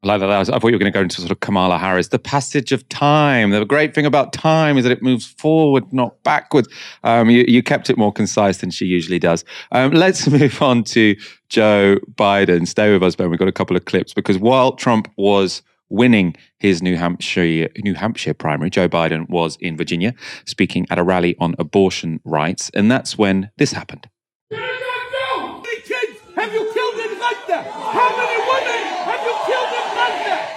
I 0.04 0.08
like 0.08 0.20
that. 0.20 0.30
I, 0.30 0.44
thought 0.44 0.68
you 0.68 0.74
were 0.74 0.80
going 0.80 0.92
to 0.92 0.98
go 0.98 1.02
into 1.02 1.20
sort 1.20 1.32
of 1.32 1.40
Kamala 1.40 1.80
Harris. 1.80 2.10
The 2.10 2.20
passage 2.20 2.72
of 2.72 2.88
time. 2.90 3.50
The 3.50 3.66
great 3.66 3.96
thing 3.96 4.06
about 4.06 4.34
time 4.34 4.78
is 4.78 4.84
that 4.84 4.92
it 4.92 5.02
moves 5.02 5.26
forward, 5.26 5.92
not 5.92 6.22
backwards. 6.24 6.68
Um, 7.04 7.30
you, 7.30 7.44
you, 7.48 7.64
kept 7.64 7.90
it 7.90 7.98
more 7.98 8.14
concise 8.14 8.60
than 8.60 8.70
she 8.70 8.86
usually 8.86 9.18
does. 9.18 9.44
Um, 9.72 9.92
let's 9.92 10.28
move 10.30 10.62
on 10.62 10.84
to 10.86 11.16
Joe 11.50 11.98
Biden. 12.14 12.68
Stay 12.68 12.94
with 12.94 13.02
us, 13.02 13.16
Ben. 13.16 13.32
We've 13.32 13.40
got 13.40 13.48
a 13.48 13.54
couple 13.54 13.76
of 13.76 13.86
clips 13.86 14.14
because 14.14 14.38
while 14.38 14.74
Trump 14.74 15.12
was 15.18 15.64
winning 15.90 16.36
his 16.60 16.82
New 16.82 16.96
Hampshire 16.96 17.70
New 17.84 17.94
Hampshire 17.94 18.34
primary. 18.34 18.70
Joe 18.70 18.90
Biden 18.90 19.30
was 19.30 19.58
in 19.62 19.78
Virginia 19.78 20.14
speaking 20.46 20.86
at 20.90 20.98
a 20.98 21.04
rally 21.04 21.36
on 21.40 21.56
abortion 21.60 22.20
rights, 22.24 22.72
and 22.74 22.90
that's 22.92 23.18
when 23.18 23.52
this 23.58 23.74
happened. 23.74 24.10
How 24.52 25.62
many 25.64 25.82
kids 25.82 26.20
have 26.36 26.54
you 26.54 26.72
killed 26.74 26.96
in 26.96 27.18
Gaza? 27.20 27.64
How 27.64 28.10
many 28.18 28.38
women 28.50 28.82
have 29.06 29.24
you 29.26 29.36
killed 29.46 29.72
in 29.74 29.88
Gaza? 29.96 30.56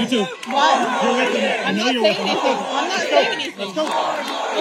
You 0.00 0.08
too. 0.08 0.24
What? 0.50 1.02
You're 1.02 1.16
with 1.16 1.34
me. 1.34 1.40
I 1.46 1.72
know 1.72 1.90
you're 1.90 2.02
with 2.02 2.18
me. 2.18 2.30
I'm 2.30 2.88
not 2.88 3.00
saying 3.00 3.32
anything. 3.32 3.58
Let's 3.58 3.74
go. 3.74 3.82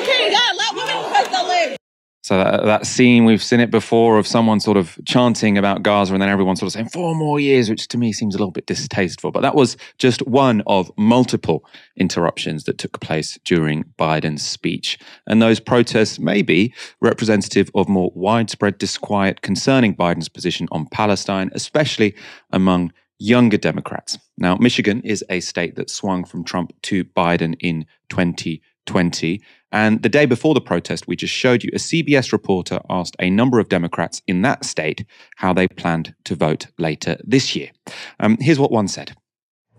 Okay, 0.02 0.26
you 0.26 0.32
gotta 0.32 0.58
let 0.58 0.76
women 0.76 1.48
live. 1.48 1.81
So 2.24 2.38
that, 2.38 2.66
that, 2.66 2.86
scene, 2.86 3.26
we've 3.26 3.42
seen 3.42 3.60
it 3.60 3.72
before 3.72 4.20
of 4.20 4.28
someone 4.28 4.60
sort 4.60 4.78
of 4.78 5.00
chanting 5.06 5.58
about 5.58 5.82
Gaza 5.82 6.14
and 6.14 6.22
then 6.22 6.30
everyone 6.30 6.56
sort 6.56 6.68
of 6.68 6.74
saying 6.74 6.90
four 6.90 7.16
more 7.16 7.40
years, 7.40 7.68
which 7.68 7.88
to 7.88 7.98
me 7.98 8.14
seems 8.14 8.36
a 8.36 8.38
little 8.38 8.52
bit 8.52 8.68
distasteful. 8.68 9.32
But 9.32 9.42
that 9.42 9.56
was 9.56 9.76
just 9.98 10.22
one 10.28 10.62
of 10.68 10.92
multiple 10.98 11.66
interruptions 11.98 12.66
that 12.66 12.78
took 12.78 13.00
place 13.00 13.40
during 13.44 13.86
Biden's 13.98 14.44
speech. 14.44 15.00
And 15.26 15.42
those 15.42 15.60
protests 15.60 16.20
may 16.20 16.44
be 16.44 16.74
representative 17.00 17.72
of 17.74 17.90
more 17.90 18.12
widespread 18.14 18.78
disquiet 18.78 19.42
concerning 19.42 19.96
Biden's 19.96 20.30
position 20.30 20.68
on 20.72 20.86
Palestine, 20.92 21.50
especially 21.54 22.14
among 22.52 22.92
younger 23.22 23.58
Democrats. 23.58 24.18
Now, 24.38 24.56
Michigan 24.56 25.02
is 25.02 25.24
a 25.30 25.40
state 25.40 25.76
that 25.76 25.90
swung 25.90 26.26
from 26.26 26.44
Trump 26.44 26.74
to 26.84 27.04
Biden 27.04 27.56
in 27.60 27.86
2020. 28.10 29.42
And 29.72 30.02
the 30.04 30.10
day 30.10 30.26
before 30.26 30.54
the 30.54 30.62
protest 30.62 31.08
we 31.08 31.16
just 31.16 31.34
showed 31.34 31.64
you, 31.64 31.70
a 31.74 31.78
CBS 31.78 32.32
reporter 32.32 32.80
asked 32.90 33.16
a 33.20 33.30
number 33.30 33.60
of 33.60 33.70
Democrats 33.70 34.22
in 34.28 34.42
that 34.42 34.66
state 34.66 35.06
how 35.38 35.54
they 35.54 35.68
planned 35.68 36.14
to 36.26 36.36
vote 36.36 36.68
later 36.78 37.18
this 37.24 37.56
year. 37.56 37.72
Um, 38.20 38.38
here's 38.40 38.60
what 38.60 38.72
one 38.72 38.88
said 38.88 39.16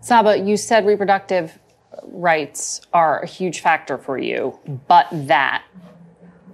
Saba, 0.01 0.37
you 0.37 0.57
said 0.57 0.85
reproductive 0.85 1.59
rights 2.07 2.81
are 2.93 3.19
a 3.19 3.27
huge 3.27 3.59
factor 3.61 3.97
for 3.97 4.17
you, 4.17 4.59
but 4.87 5.07
that 5.11 5.63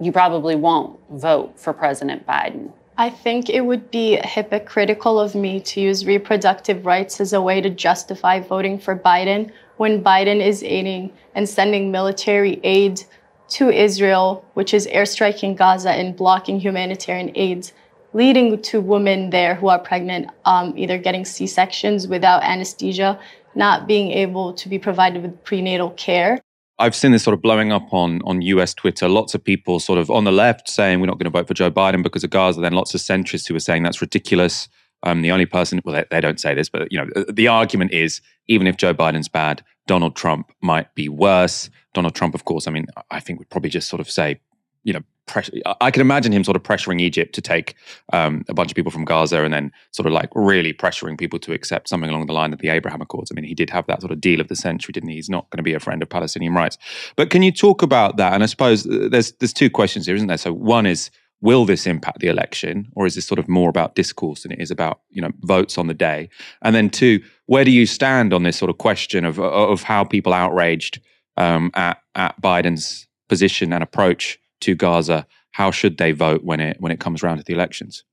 you 0.00 0.12
probably 0.12 0.56
won't 0.56 0.98
vote 1.10 1.58
for 1.58 1.72
President 1.72 2.26
Biden. 2.26 2.72
I 2.96 3.08
think 3.08 3.48
it 3.48 3.62
would 3.62 3.90
be 3.90 4.16
hypocritical 4.22 5.18
of 5.18 5.34
me 5.34 5.60
to 5.60 5.80
use 5.80 6.04
reproductive 6.04 6.84
rights 6.84 7.20
as 7.20 7.32
a 7.32 7.40
way 7.40 7.60
to 7.62 7.70
justify 7.70 8.40
voting 8.40 8.78
for 8.78 8.94
Biden 8.94 9.50
when 9.78 10.04
Biden 10.04 10.44
is 10.44 10.62
aiding 10.62 11.10
and 11.34 11.48
sending 11.48 11.90
military 11.90 12.60
aid 12.62 13.02
to 13.50 13.70
Israel, 13.70 14.44
which 14.54 14.72
is 14.72 14.86
airstriking 14.86 15.56
Gaza 15.56 15.90
and 15.90 16.16
blocking 16.16 16.60
humanitarian 16.60 17.32
aids, 17.34 17.72
leading 18.12 18.60
to 18.62 18.80
women 18.80 19.30
there 19.30 19.54
who 19.54 19.68
are 19.68 19.78
pregnant, 19.78 20.30
um, 20.44 20.74
either 20.76 20.98
getting 20.98 21.24
C 21.24 21.46
sections 21.46 22.08
without 22.08 22.42
anesthesia 22.42 23.18
not 23.54 23.86
being 23.86 24.12
able 24.12 24.52
to 24.54 24.68
be 24.68 24.78
provided 24.78 25.22
with 25.22 25.42
prenatal 25.44 25.90
care. 25.90 26.38
I've 26.78 26.94
seen 26.94 27.12
this 27.12 27.22
sort 27.22 27.34
of 27.34 27.42
blowing 27.42 27.72
up 27.72 27.92
on 27.92 28.22
on 28.24 28.40
US 28.42 28.72
Twitter. 28.72 29.08
Lots 29.08 29.34
of 29.34 29.44
people 29.44 29.80
sort 29.80 29.98
of 29.98 30.10
on 30.10 30.24
the 30.24 30.32
left 30.32 30.68
saying 30.68 31.00
we're 31.00 31.06
not 31.06 31.18
going 31.18 31.30
to 31.30 31.38
vote 31.38 31.46
for 31.46 31.54
Joe 31.54 31.70
Biden 31.70 32.02
because 32.02 32.24
of 32.24 32.30
Gaza. 32.30 32.60
Then 32.60 32.72
lots 32.72 32.94
of 32.94 33.00
centrists 33.00 33.46
who 33.46 33.54
are 33.54 33.60
saying 33.60 33.82
that's 33.82 34.00
ridiculous. 34.00 34.68
I'm 35.02 35.22
the 35.22 35.30
only 35.30 35.46
person. 35.46 35.80
Well, 35.84 35.94
they, 35.94 36.04
they 36.10 36.20
don't 36.20 36.40
say 36.40 36.54
this, 36.54 36.68
but 36.68 36.90
you 36.90 36.98
know, 36.98 37.24
the 37.30 37.48
argument 37.48 37.92
is 37.92 38.20
even 38.48 38.66
if 38.66 38.76
Joe 38.76 38.94
Biden's 38.94 39.28
bad, 39.28 39.62
Donald 39.90 40.14
Trump 40.14 40.52
might 40.60 40.94
be 40.94 41.08
worse. 41.08 41.68
Donald 41.94 42.14
Trump, 42.14 42.32
of 42.36 42.44
course. 42.44 42.68
I 42.68 42.70
mean, 42.70 42.86
I 43.10 43.18
think 43.18 43.40
would 43.40 43.50
probably 43.50 43.70
just 43.70 43.88
sort 43.88 43.98
of 43.98 44.08
say, 44.08 44.38
you 44.84 44.92
know, 44.92 45.00
pressure. 45.26 45.52
I 45.80 45.90
can 45.90 46.00
imagine 46.00 46.30
him 46.30 46.44
sort 46.44 46.56
of 46.56 46.62
pressuring 46.62 47.00
Egypt 47.00 47.34
to 47.34 47.42
take 47.42 47.74
um, 48.12 48.44
a 48.48 48.54
bunch 48.54 48.70
of 48.70 48.76
people 48.76 48.92
from 48.92 49.04
Gaza 49.04 49.42
and 49.42 49.52
then 49.52 49.72
sort 49.90 50.06
of 50.06 50.12
like 50.12 50.30
really 50.36 50.72
pressuring 50.72 51.18
people 51.18 51.40
to 51.40 51.52
accept 51.52 51.88
something 51.88 52.08
along 52.08 52.26
the 52.28 52.32
line 52.32 52.52
of 52.52 52.60
the 52.60 52.68
Abraham 52.68 53.02
Accords. 53.02 53.32
I 53.32 53.34
mean, 53.34 53.44
he 53.44 53.52
did 53.52 53.68
have 53.70 53.84
that 53.88 54.00
sort 54.00 54.12
of 54.12 54.20
deal 54.20 54.40
of 54.40 54.46
the 54.46 54.54
century, 54.54 54.92
didn't 54.92 55.08
he? 55.08 55.16
He's 55.16 55.28
not 55.28 55.50
going 55.50 55.56
to 55.56 55.64
be 55.64 55.74
a 55.74 55.80
friend 55.80 56.02
of 56.04 56.08
Palestinian 56.08 56.54
rights. 56.54 56.78
But 57.16 57.30
can 57.30 57.42
you 57.42 57.50
talk 57.50 57.82
about 57.82 58.16
that? 58.16 58.32
And 58.32 58.44
I 58.44 58.46
suppose 58.46 58.86
uh, 58.86 59.08
there's 59.10 59.32
there's 59.40 59.52
two 59.52 59.70
questions 59.70 60.06
here, 60.06 60.14
isn't 60.14 60.28
there? 60.28 60.38
So 60.38 60.52
one 60.52 60.86
is 60.86 61.10
will 61.40 61.64
this 61.64 61.86
impact 61.86 62.20
the 62.20 62.28
election? 62.28 62.90
Or 62.94 63.06
is 63.06 63.14
this 63.14 63.26
sort 63.26 63.38
of 63.38 63.48
more 63.48 63.70
about 63.70 63.94
discourse 63.94 64.42
than 64.42 64.52
it 64.52 64.60
is 64.60 64.70
about 64.70 65.00
you 65.10 65.22
know 65.22 65.30
votes 65.40 65.78
on 65.78 65.86
the 65.86 65.94
day? 65.94 66.28
And 66.62 66.74
then 66.74 66.90
two 66.90 67.20
where 67.46 67.64
do 67.64 67.70
you 67.70 67.86
stand 67.86 68.32
on 68.32 68.42
this 68.42 68.56
sort 68.56 68.70
of 68.70 68.78
question 68.78 69.24
of 69.24 69.38
of 69.40 69.82
how 69.82 70.04
people 70.04 70.32
outraged 70.32 71.00
um, 71.36 71.70
at 71.74 71.98
at 72.14 72.40
biden's 72.40 73.06
position 73.28 73.72
and 73.72 73.82
approach 73.82 74.38
to 74.60 74.74
Gaza, 74.74 75.26
how 75.52 75.70
should 75.70 75.98
they 75.98 76.12
vote 76.12 76.44
when 76.44 76.60
it 76.60 76.76
when 76.80 76.92
it 76.92 77.00
comes 77.00 77.22
around 77.22 77.38
to 77.38 77.44
the 77.44 77.54
elections? 77.54 78.04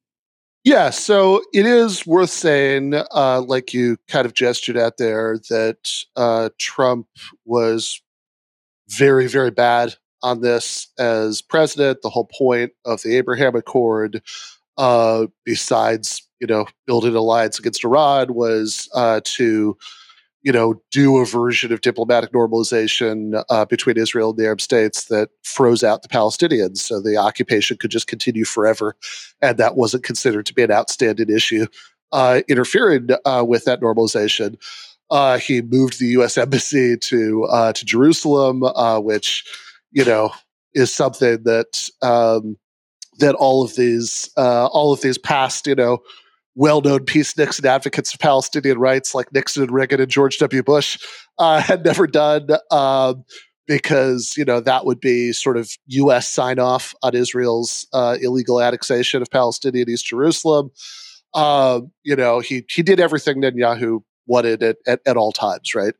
Yeah, 0.64 0.90
so 0.90 1.44
it 1.54 1.66
is 1.66 2.06
worth 2.06 2.30
saying, 2.30 2.94
uh, 2.94 3.42
like 3.42 3.74
you 3.74 3.98
kind 4.10 4.26
of 4.26 4.34
gestured 4.34 4.76
at 4.76 4.98
there, 4.98 5.40
that 5.50 5.90
uh, 6.18 6.50
Trump 6.58 7.08
was 7.46 8.02
very, 8.90 9.28
very 9.28 9.52
bad 9.52 9.96
on 10.24 10.42
this 10.42 10.88
as 10.98 11.42
president. 11.42 12.02
The 12.02 12.10
whole 12.10 12.30
point 12.38 12.72
of 12.86 13.02
the 13.02 13.16
Abraham 13.16 13.56
Accord, 13.56 14.22
uh, 14.78 15.28
besides 15.46 16.28
you 16.40 16.48
know 16.48 16.66
building 16.86 17.12
an 17.12 17.18
alliance 17.18 17.60
against 17.60 17.84
Iran, 17.84 18.34
was 18.34 18.90
uh, 18.94 19.22
to 19.24 19.78
you 20.48 20.54
know, 20.54 20.82
do 20.92 21.18
a 21.18 21.26
version 21.26 21.74
of 21.74 21.82
diplomatic 21.82 22.32
normalization 22.32 23.44
uh, 23.50 23.66
between 23.66 23.98
Israel 23.98 24.30
and 24.30 24.40
the 24.40 24.46
Arab 24.46 24.62
states 24.62 25.06
that 25.06 25.30
froze 25.44 25.84
out 25.84 26.04
the 26.04 26.08
Palestinians. 26.08 26.78
So 26.78 27.02
the 27.02 27.18
occupation 27.18 27.76
could 27.76 27.92
just 27.92 28.08
continue 28.08 28.46
forever. 28.46 28.96
And 29.42 29.58
that 29.58 29.76
wasn't 29.76 30.04
considered 30.04 30.46
to 30.46 30.54
be 30.54 30.64
an 30.64 30.72
outstanding 30.72 31.30
issue. 31.30 31.66
Uh, 32.14 32.44
interfering 32.48 33.10
uh, 33.26 33.44
with 33.46 33.66
that 33.66 33.82
normalization, 33.82 34.56
uh, 35.12 35.38
he 35.38 35.62
moved 35.62 36.00
the 36.00 36.08
U.S. 36.08 36.38
embassy 36.38 36.96
to 36.96 37.72
to 37.76 37.86
Jerusalem, 37.86 38.62
which 39.04 39.44
you 39.92 40.06
know 40.06 40.32
is 40.74 40.94
something 40.94 41.44
that 41.44 41.90
um, 42.02 42.58
that 43.20 43.36
all 43.36 43.64
of 43.64 43.76
these 43.76 44.30
uh, 44.38 44.68
all 44.68 44.94
of 44.94 45.02
these 45.02 45.18
past 45.18 45.68
you 45.68 45.76
know 45.76 46.00
well-known 46.56 47.06
peace 47.06 47.38
Nixon 47.38 47.68
advocates 47.68 48.14
of 48.14 48.20
Palestinian 48.20 48.80
rights 48.80 49.14
like 49.14 49.32
Nixon 49.32 49.64
and 49.64 49.72
Reagan 49.72 50.02
and 50.02 50.10
George 50.10 50.40
W. 50.40 50.64
Bush 50.64 50.98
uh, 51.38 51.62
had 51.62 51.86
never 51.86 52.08
done 52.08 52.48
um, 52.72 53.24
because 53.68 54.36
you 54.38 54.46
know 54.46 54.60
that 54.60 54.86
would 54.86 55.00
be 55.00 55.32
sort 55.34 55.58
of 55.58 55.70
U.S. 55.88 56.28
sign 56.28 56.60
off 56.60 56.96
on 57.04 57.16
Israel's 57.16 57.88
uh, 57.94 58.18
illegal 58.22 58.62
annexation 58.62 59.22
of 59.22 59.30
Palestinian 59.30 59.90
East 59.90 60.08
Jerusalem. 60.08 60.72
Um, 61.34 61.92
you 62.04 62.16
know 62.16 62.40
he 62.40 62.66
he 62.70 62.82
did 62.82 63.00
everything 63.00 63.42
Netanyahu 63.42 64.02
wanted 64.28 64.64
at, 64.64 64.78
at, 64.86 65.00
at 65.06 65.18
all 65.18 65.32
times, 65.32 65.74
right? 65.74 65.94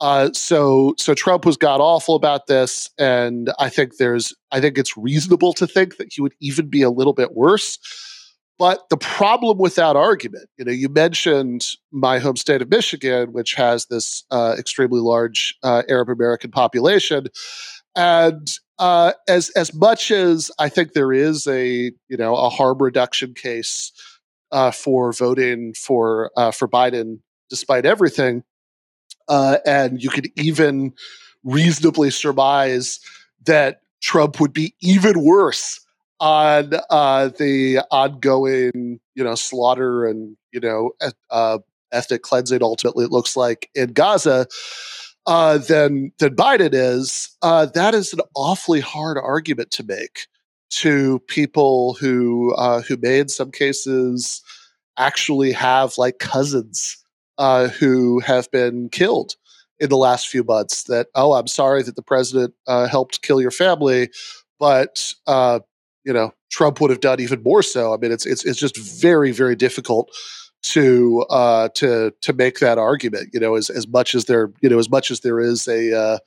Uh, 0.00 0.30
so 0.32 0.94
so 0.98 1.14
Trump 1.14 1.46
was 1.46 1.56
god 1.56 1.80
awful 1.80 2.14
about 2.14 2.46
this, 2.46 2.90
and 2.98 3.50
I 3.58 3.68
think 3.68 3.96
there's 3.96 4.34
I 4.50 4.60
think 4.60 4.76
it's 4.76 4.96
reasonable 4.96 5.52
to 5.54 5.66
think 5.66 5.96
that 5.96 6.12
he 6.12 6.20
would 6.20 6.34
even 6.40 6.68
be 6.68 6.82
a 6.82 6.90
little 6.90 7.12
bit 7.12 7.34
worse. 7.34 7.78
But 8.58 8.88
the 8.88 8.96
problem 8.96 9.58
with 9.58 9.74
that 9.76 9.96
argument, 9.96 10.48
you 10.58 10.64
know, 10.64 10.72
you 10.72 10.88
mentioned 10.88 11.66
my 11.90 12.18
home 12.18 12.36
state 12.36 12.62
of 12.62 12.70
Michigan, 12.70 13.32
which 13.32 13.54
has 13.54 13.86
this 13.86 14.24
uh, 14.30 14.54
extremely 14.56 15.00
large 15.00 15.56
uh, 15.64 15.82
Arab 15.88 16.08
American 16.08 16.50
population, 16.50 17.26
and 17.96 18.48
uh, 18.78 19.12
as 19.28 19.50
as 19.50 19.74
much 19.74 20.10
as 20.10 20.50
I 20.58 20.68
think 20.68 20.92
there 20.92 21.12
is 21.12 21.46
a 21.46 21.92
you 22.08 22.16
know 22.16 22.36
a 22.36 22.48
harm 22.48 22.78
reduction 22.78 23.34
case 23.34 23.92
uh, 24.52 24.70
for 24.70 25.12
voting 25.12 25.74
for 25.74 26.30
uh, 26.36 26.50
for 26.50 26.68
Biden, 26.68 27.20
despite 27.50 27.86
everything, 27.86 28.44
uh, 29.28 29.58
and 29.66 30.02
you 30.02 30.10
could 30.10 30.28
even 30.36 30.92
reasonably 31.44 32.10
surmise 32.10 33.00
that 33.44 33.82
Trump 34.02 34.40
would 34.40 34.52
be 34.52 34.74
even 34.80 35.24
worse 35.24 35.80
on 36.20 36.72
uh, 36.90 37.28
the 37.28 37.80
ongoing, 37.90 39.00
you 39.14 39.24
know, 39.24 39.34
slaughter 39.34 40.06
and 40.06 40.36
you 40.52 40.60
know, 40.60 40.92
uh, 41.30 41.58
ethnic 41.92 42.22
cleansing. 42.22 42.62
Ultimately, 42.62 43.04
it 43.04 43.10
looks 43.10 43.36
like 43.36 43.68
in 43.74 43.92
Gaza. 43.92 44.46
Uh, 45.26 45.56
than 45.56 46.12
than 46.18 46.36
Biden 46.36 46.74
is. 46.74 47.34
Uh, 47.40 47.64
that 47.64 47.94
is 47.94 48.12
an 48.12 48.20
awfully 48.36 48.80
hard 48.80 49.16
argument 49.16 49.70
to 49.70 49.82
make 49.82 50.26
to 50.68 51.18
people 51.28 51.94
who 51.94 52.54
uh, 52.56 52.82
who 52.82 52.98
may, 52.98 53.20
in 53.20 53.28
some 53.28 53.50
cases, 53.50 54.42
actually 54.98 55.50
have 55.52 55.96
like 55.96 56.18
cousins 56.18 57.03
uh, 57.38 57.68
who 57.68 58.20
have 58.20 58.50
been 58.50 58.88
killed 58.88 59.36
in 59.78 59.88
the 59.88 59.96
last 59.96 60.28
few 60.28 60.44
months. 60.44 60.84
That 60.84 61.08
oh, 61.14 61.32
I'm 61.32 61.46
sorry 61.46 61.82
that 61.82 61.96
the 61.96 62.02
president 62.02 62.54
uh, 62.66 62.86
helped 62.86 63.22
kill 63.22 63.40
your 63.40 63.50
family, 63.50 64.10
but 64.58 65.14
uh, 65.26 65.60
you 66.04 66.12
know 66.12 66.32
Trump 66.50 66.80
would 66.80 66.90
have 66.90 67.00
done 67.00 67.20
even 67.20 67.42
more 67.42 67.62
so. 67.62 67.94
I 67.94 67.96
mean, 67.96 68.12
it's 68.12 68.26
it's 68.26 68.44
it's 68.44 68.58
just 68.58 68.76
very 68.76 69.32
very 69.32 69.56
difficult 69.56 70.10
to 70.62 71.24
uh, 71.30 71.68
to 71.74 72.12
to 72.20 72.32
make 72.32 72.60
that 72.60 72.78
argument. 72.78 73.30
You 73.32 73.40
know, 73.40 73.54
as 73.54 73.70
as 73.70 73.86
much 73.88 74.14
as 74.14 74.26
there 74.26 74.52
you 74.60 74.68
know 74.68 74.78
as 74.78 74.90
much 74.90 75.10
as 75.10 75.20
there 75.20 75.40
is 75.40 75.66
a 75.68 75.96
uh, 75.96 76.18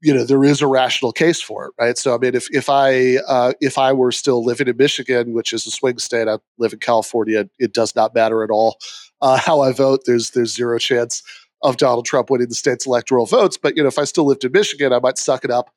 you 0.00 0.14
know 0.14 0.24
there 0.24 0.44
is 0.44 0.62
a 0.62 0.66
rational 0.66 1.12
case 1.12 1.40
for 1.40 1.66
it, 1.66 1.72
right? 1.78 1.98
So 1.98 2.14
I 2.14 2.18
mean, 2.18 2.34
if 2.34 2.50
if 2.50 2.68
I 2.68 3.16
uh, 3.28 3.52
if 3.60 3.78
I 3.78 3.92
were 3.92 4.12
still 4.12 4.44
living 4.44 4.68
in 4.68 4.76
Michigan, 4.76 5.34
which 5.34 5.52
is 5.52 5.66
a 5.66 5.70
swing 5.70 5.98
state, 5.98 6.28
I 6.28 6.38
live 6.58 6.72
in 6.72 6.78
California. 6.78 7.48
It 7.58 7.72
does 7.72 7.94
not 7.94 8.14
matter 8.14 8.42
at 8.42 8.50
all 8.50 8.78
uh, 9.22 9.38
how 9.38 9.60
I 9.60 9.72
vote. 9.72 10.02
There's 10.06 10.30
there's 10.30 10.54
zero 10.54 10.78
chance 10.78 11.22
of 11.62 11.76
Donald 11.76 12.06
Trump 12.06 12.30
winning 12.30 12.48
the 12.48 12.54
state's 12.54 12.86
electoral 12.86 13.26
votes. 13.26 13.56
But 13.56 13.76
you 13.76 13.82
know, 13.82 13.88
if 13.88 13.98
I 13.98 14.04
still 14.04 14.26
lived 14.26 14.44
in 14.44 14.52
Michigan, 14.52 14.92
I 14.92 14.98
might 14.98 15.18
suck 15.18 15.44
it 15.44 15.50
up 15.50 15.70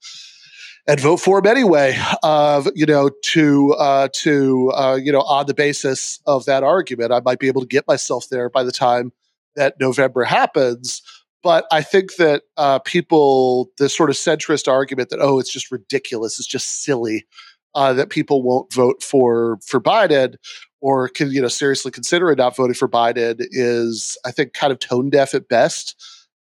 and 0.87 0.99
vote 0.99 1.17
for 1.17 1.39
him 1.39 1.47
anyway. 1.47 1.97
Of 2.23 2.67
you 2.75 2.85
know 2.85 3.09
to 3.23 3.73
uh, 3.73 4.07
to 4.13 4.71
uh, 4.71 4.99
you 5.01 5.11
know 5.11 5.21
on 5.21 5.45
the 5.47 5.53
basis 5.53 6.19
of 6.25 6.45
that 6.45 6.63
argument, 6.63 7.11
I 7.11 7.21
might 7.21 7.39
be 7.39 7.47
able 7.47 7.61
to 7.61 7.67
get 7.67 7.87
myself 7.87 8.29
there 8.29 8.49
by 8.49 8.63
the 8.63 8.71
time 8.71 9.11
that 9.55 9.79
November 9.79 10.23
happens. 10.23 11.01
But 11.41 11.65
I 11.73 11.81
think 11.81 12.15
that 12.15 12.43
uh, 12.55 12.79
people, 12.79 13.69
the 13.77 13.89
sort 13.89 14.09
of 14.09 14.15
centrist 14.15 14.69
argument 14.69 15.09
that 15.09 15.19
oh, 15.19 15.39
it's 15.39 15.51
just 15.51 15.71
ridiculous, 15.71 16.39
it's 16.39 16.47
just 16.47 16.83
silly 16.83 17.25
uh, 17.75 17.93
that 17.93 18.09
people 18.09 18.43
won't 18.43 18.71
vote 18.73 19.03
for 19.03 19.59
for 19.65 19.81
Biden 19.81 20.35
or 20.83 21.07
can 21.07 21.31
you 21.31 21.41
know 21.41 21.47
seriously 21.47 21.91
consider 21.91 22.35
not 22.35 22.57
voting 22.57 22.73
for 22.73 22.89
Biden 22.89 23.37
is 23.39 24.17
I 24.25 24.31
think 24.31 24.53
kind 24.53 24.73
of 24.73 24.79
tone 24.79 25.09
deaf 25.09 25.33
at 25.33 25.47
best 25.47 25.95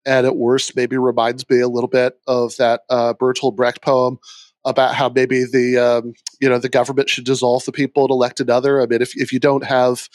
and 0.04 0.26
at 0.26 0.37
worst 0.37 0.75
maybe 0.75 0.99
reminds 0.99 1.49
me 1.49 1.61
a 1.61 1.68
little 1.68 1.88
bit 1.88 2.18
of 2.26 2.56
that 2.56 2.82
uh, 2.90 3.14
Bertolt 3.14 3.54
Brecht 3.54 3.82
poem 3.82 4.18
about 4.64 4.96
how 4.96 5.08
maybe 5.08 5.44
the 5.44 5.78
um, 5.78 6.12
you 6.40 6.49
know 6.49 6.58
the 6.58 6.68
government 6.68 7.08
should 7.08 7.25
dissolve 7.25 7.64
the 7.64 7.72
people 7.72 8.04
and 8.04 8.11
elect 8.11 8.40
another. 8.40 8.82
I 8.82 8.87
mean, 8.87 9.00
if 9.00 9.16
if 9.16 9.32
you 9.32 9.38
don't 9.38 9.64
have, 9.64 10.08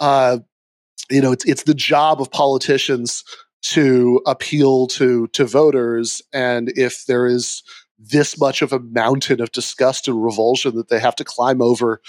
uh, 0.00 0.38
you 1.10 1.20
know, 1.20 1.30
it's 1.32 1.44
it's 1.44 1.64
the 1.64 1.74
job 1.74 2.22
of 2.22 2.30
politicians 2.30 3.22
to 3.64 4.22
appeal 4.26 4.86
to 4.88 5.26
to 5.28 5.44
voters, 5.44 6.22
and 6.32 6.72
if 6.74 7.04
there 7.04 7.26
is 7.26 7.62
this 7.98 8.38
much 8.40 8.62
of 8.62 8.72
a 8.72 8.78
mountain 8.78 9.42
of 9.42 9.52
disgust 9.52 10.08
and 10.08 10.24
revulsion 10.24 10.76
that 10.76 10.88
they 10.88 11.00
have 11.00 11.16
to 11.16 11.24
climb 11.24 11.60
over 11.60 12.00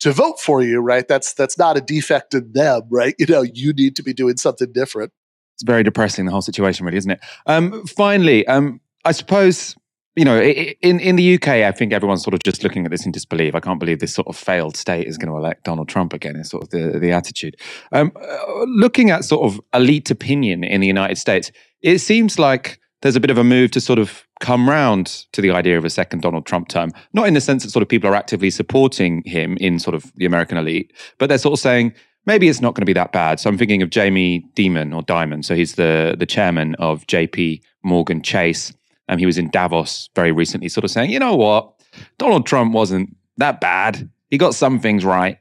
to 0.00 0.12
vote 0.12 0.40
for 0.40 0.62
you, 0.62 0.80
right? 0.80 1.06
That's 1.06 1.34
that's 1.34 1.58
not 1.58 1.76
a 1.76 1.80
defect 1.80 2.34
in 2.34 2.52
them, 2.52 2.82
right? 2.90 3.14
You 3.18 3.26
know, 3.26 3.42
you 3.42 3.72
need 3.72 3.96
to 3.96 4.02
be 4.02 4.12
doing 4.12 4.36
something 4.36 4.72
different 4.72 5.12
it's 5.56 5.62
very 5.62 5.82
depressing 5.82 6.26
the 6.26 6.32
whole 6.32 6.42
situation, 6.42 6.84
really, 6.84 6.98
isn't 6.98 7.12
it? 7.12 7.20
Um, 7.46 7.86
finally, 7.86 8.46
um, 8.46 8.78
I 9.06 9.12
suppose 9.12 9.74
you 10.16 10.24
know, 10.24 10.40
in 10.40 10.98
in 10.98 11.16
the 11.16 11.34
UK, 11.34 11.48
I 11.48 11.72
think 11.72 11.92
everyone's 11.92 12.22
sort 12.22 12.32
of 12.32 12.42
just 12.42 12.62
looking 12.62 12.84
at 12.86 12.90
this 12.90 13.04
in 13.04 13.12
disbelief. 13.12 13.54
I 13.54 13.60
can't 13.60 13.78
believe 13.78 14.00
this 14.00 14.14
sort 14.14 14.28
of 14.28 14.36
failed 14.36 14.76
state 14.76 15.06
is 15.06 15.18
going 15.18 15.30
to 15.30 15.36
elect 15.36 15.64
Donald 15.64 15.88
Trump 15.88 16.14
again. 16.14 16.36
Is 16.36 16.48
sort 16.48 16.62
of 16.62 16.70
the 16.70 16.98
the 16.98 17.12
attitude. 17.12 17.56
Um, 17.92 18.12
uh, 18.16 18.64
looking 18.64 19.10
at 19.10 19.24
sort 19.24 19.50
of 19.50 19.60
elite 19.74 20.10
opinion 20.10 20.64
in 20.64 20.80
the 20.80 20.86
United 20.86 21.16
States, 21.16 21.52
it 21.82 21.98
seems 21.98 22.38
like 22.38 22.80
there's 23.02 23.16
a 23.16 23.20
bit 23.20 23.30
of 23.30 23.38
a 23.38 23.44
move 23.44 23.70
to 23.72 23.80
sort 23.80 23.98
of 23.98 24.26
come 24.40 24.68
round 24.68 25.26
to 25.32 25.40
the 25.40 25.50
idea 25.50 25.78
of 25.78 25.84
a 25.84 25.90
second 25.90 26.22
Donald 26.22 26.46
Trump 26.46 26.68
term. 26.68 26.92
Not 27.12 27.26
in 27.28 27.34
the 27.34 27.40
sense 27.40 27.62
that 27.62 27.70
sort 27.70 27.82
of 27.82 27.88
people 27.88 28.08
are 28.08 28.14
actively 28.14 28.50
supporting 28.50 29.22
him 29.24 29.56
in 29.60 29.78
sort 29.78 29.94
of 29.94 30.12
the 30.16 30.26
American 30.26 30.58
elite, 30.58 30.92
but 31.18 31.28
they're 31.28 31.38
sort 31.38 31.52
of 31.52 31.60
saying 31.60 31.92
maybe 32.24 32.48
it's 32.48 32.60
not 32.60 32.74
going 32.74 32.82
to 32.82 32.86
be 32.86 32.92
that 32.94 33.12
bad. 33.12 33.38
So 33.38 33.48
I'm 33.48 33.58
thinking 33.58 33.82
of 33.82 33.90
Jamie 33.90 34.44
Dimon 34.54 34.94
or 34.94 35.02
Diamond. 35.02 35.44
So 35.44 35.54
he's 35.54 35.74
the 35.74 36.16
the 36.18 36.26
chairman 36.26 36.74
of 36.76 37.06
JP 37.06 37.60
Morgan 37.82 38.22
Chase. 38.22 38.72
And 39.08 39.20
he 39.20 39.26
was 39.26 39.38
in 39.38 39.50
Davos 39.50 40.10
very 40.16 40.32
recently, 40.32 40.68
sort 40.68 40.82
of 40.82 40.90
saying, 40.90 41.12
you 41.12 41.20
know 41.20 41.36
what, 41.36 41.72
Donald 42.18 42.44
Trump 42.44 42.72
wasn't 42.72 43.16
that 43.36 43.60
bad. 43.60 44.10
He 44.30 44.38
got 44.38 44.56
some 44.56 44.80
things 44.80 45.04
right. 45.04 45.38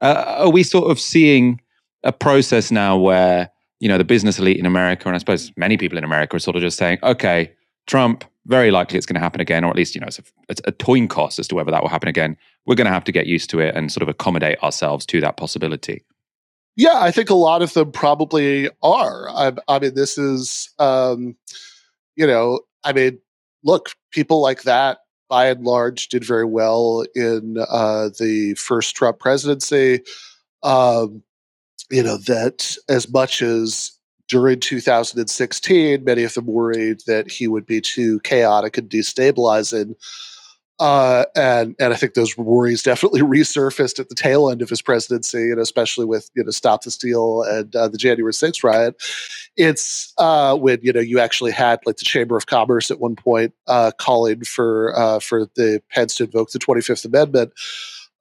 Uh, 0.00 0.24
are 0.38 0.50
we 0.50 0.64
sort 0.64 0.90
of 0.90 0.98
seeing 0.98 1.60
a 2.02 2.12
process 2.12 2.72
now 2.72 2.96
where 2.96 3.50
you 3.84 3.88
know 3.88 3.98
the 3.98 4.04
business 4.04 4.38
elite 4.38 4.56
in 4.56 4.64
America, 4.64 5.06
and 5.06 5.14
I 5.14 5.18
suppose 5.18 5.52
many 5.58 5.76
people 5.76 5.98
in 5.98 6.04
America 6.04 6.36
are 6.36 6.38
sort 6.38 6.56
of 6.56 6.62
just 6.62 6.78
saying, 6.78 6.98
okay, 7.02 7.52
Trump, 7.86 8.24
very 8.46 8.70
likely 8.70 8.96
it's 8.96 9.04
going 9.04 9.16
to 9.16 9.20
happen 9.20 9.42
again, 9.42 9.62
or 9.62 9.68
at 9.68 9.76
least 9.76 9.94
you 9.94 10.00
know 10.00 10.06
it's 10.06 10.18
a, 10.18 10.22
it's 10.48 10.62
coin 10.82 11.06
cost 11.06 11.38
as 11.38 11.46
to 11.48 11.54
whether 11.54 11.70
that 11.70 11.82
will 11.82 11.90
happen 11.90 12.08
again. 12.08 12.34
We're 12.64 12.76
going 12.76 12.86
to 12.86 12.92
have 12.92 13.04
to 13.04 13.12
get 13.12 13.26
used 13.26 13.50
to 13.50 13.60
it 13.60 13.76
and 13.76 13.92
sort 13.92 14.00
of 14.00 14.08
accommodate 14.08 14.58
ourselves 14.62 15.04
to 15.04 15.20
that 15.20 15.36
possibility. 15.36 16.02
Yeah, 16.76 16.98
I 16.98 17.10
think 17.10 17.28
a 17.28 17.34
lot 17.34 17.60
of 17.60 17.74
them 17.74 17.92
probably 17.92 18.70
are. 18.82 19.28
I, 19.28 19.52
I 19.68 19.78
mean, 19.78 19.94
this 19.94 20.16
is, 20.16 20.70
um, 20.78 21.36
you 22.16 22.26
know, 22.26 22.60
I 22.84 22.94
mean, 22.94 23.18
look, 23.64 23.90
people 24.12 24.40
like 24.40 24.62
that 24.62 25.00
by 25.28 25.48
and 25.48 25.62
large 25.62 26.08
did 26.08 26.24
very 26.24 26.46
well 26.46 27.04
in 27.14 27.58
uh, 27.68 28.08
the 28.18 28.54
first 28.54 28.96
Trump 28.96 29.18
presidency. 29.18 30.00
Um, 30.62 31.22
you 31.90 32.02
know, 32.02 32.16
that 32.18 32.76
as 32.88 33.10
much 33.10 33.42
as 33.42 33.92
during 34.28 34.60
2016, 34.60 36.04
many 36.04 36.22
of 36.24 36.34
them 36.34 36.46
worried 36.46 37.00
that 37.06 37.30
he 37.30 37.46
would 37.46 37.66
be 37.66 37.80
too 37.80 38.20
chaotic 38.20 38.78
and 38.78 38.88
destabilizing. 38.88 39.94
Uh, 40.80 41.24
and 41.36 41.76
and 41.78 41.92
I 41.92 41.96
think 41.96 42.14
those 42.14 42.36
worries 42.36 42.82
definitely 42.82 43.20
resurfaced 43.22 44.00
at 44.00 44.08
the 44.08 44.14
tail 44.16 44.50
end 44.50 44.60
of 44.60 44.68
his 44.68 44.82
presidency, 44.82 45.52
and 45.52 45.60
especially 45.60 46.04
with 46.04 46.30
you 46.34 46.42
know 46.42 46.50
Stop 46.50 46.82
the 46.82 46.90
Steal 46.90 47.42
and 47.42 47.74
uh, 47.76 47.86
the 47.86 47.98
January 47.98 48.32
6th 48.32 48.64
riot. 48.64 48.96
It's 49.56 50.12
uh, 50.18 50.56
when 50.56 50.80
you 50.82 50.92
know 50.92 51.00
you 51.00 51.20
actually 51.20 51.52
had 51.52 51.78
like 51.86 51.98
the 51.98 52.04
Chamber 52.04 52.36
of 52.36 52.46
Commerce 52.46 52.90
at 52.90 52.98
one 52.98 53.14
point 53.14 53.54
uh, 53.68 53.92
calling 53.98 54.42
for 54.42 54.98
uh, 54.98 55.20
for 55.20 55.46
the 55.54 55.80
Pence 55.90 56.16
to 56.16 56.24
invoke 56.24 56.50
the 56.50 56.58
25th 56.58 57.04
Amendment 57.04 57.52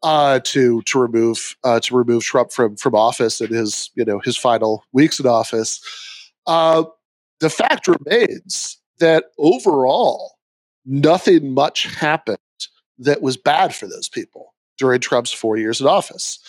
uh, 0.04 0.40
to 0.44 0.82
to 0.84 1.00
remove 1.00 1.56
uh, 1.64 1.80
to 1.80 1.96
remove 1.96 2.24
Trump 2.24 2.52
from 2.52 2.76
from 2.76 2.94
office 2.94 3.42
in 3.42 3.52
his 3.52 3.90
you 3.96 4.06
know 4.06 4.20
his 4.20 4.38
final 4.38 4.84
weeks 4.92 5.20
in 5.20 5.26
office. 5.26 5.82
Uh, 6.46 6.84
the 7.40 7.50
fact 7.50 7.88
remains 7.88 8.78
that 9.00 9.26
overall, 9.38 10.34
nothing 10.86 11.54
much 11.54 11.86
happened 11.96 12.38
that 13.00 13.22
was 13.22 13.38
bad 13.38 13.74
for 13.74 13.88
those 13.88 14.10
people 14.10 14.54
during 14.78 15.00
Trump's 15.00 15.32
four 15.32 15.58
years 15.58 15.82
in 15.82 15.88
office. 15.88 16.40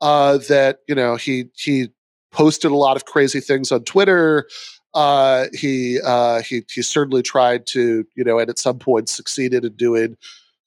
Uh, 0.00 0.38
that 0.48 0.78
you 0.88 0.94
know 0.94 1.16
he 1.16 1.50
he 1.56 1.88
posted 2.32 2.70
a 2.70 2.76
lot 2.76 2.96
of 2.96 3.04
crazy 3.04 3.40
things 3.40 3.72
on 3.72 3.84
Twitter. 3.84 4.48
Uh, 4.94 5.46
he 5.52 6.00
uh, 6.04 6.42
he 6.42 6.64
he 6.72 6.82
certainly 6.82 7.22
tried 7.22 7.66
to 7.66 8.06
you 8.14 8.24
know 8.24 8.38
and 8.38 8.48
at 8.48 8.58
some 8.58 8.78
point 8.78 9.08
succeeded 9.08 9.64
in 9.64 9.72
doing 9.74 10.16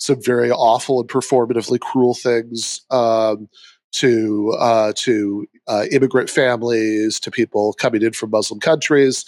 some 0.04 0.22
very 0.22 0.52
awful 0.52 1.00
and 1.00 1.10
performatively 1.10 1.80
cruel 1.80 2.14
things 2.14 2.82
um, 2.92 3.48
to 3.94 4.54
uh, 4.60 4.92
to 4.98 5.48
uh, 5.68 5.86
immigrant 5.92 6.30
families, 6.30 7.20
to 7.22 7.32
people 7.32 7.74
coming 7.74 8.02
in 8.02 8.12
from 8.12 8.32
Muslim 8.32 8.60
countries. 8.60 9.24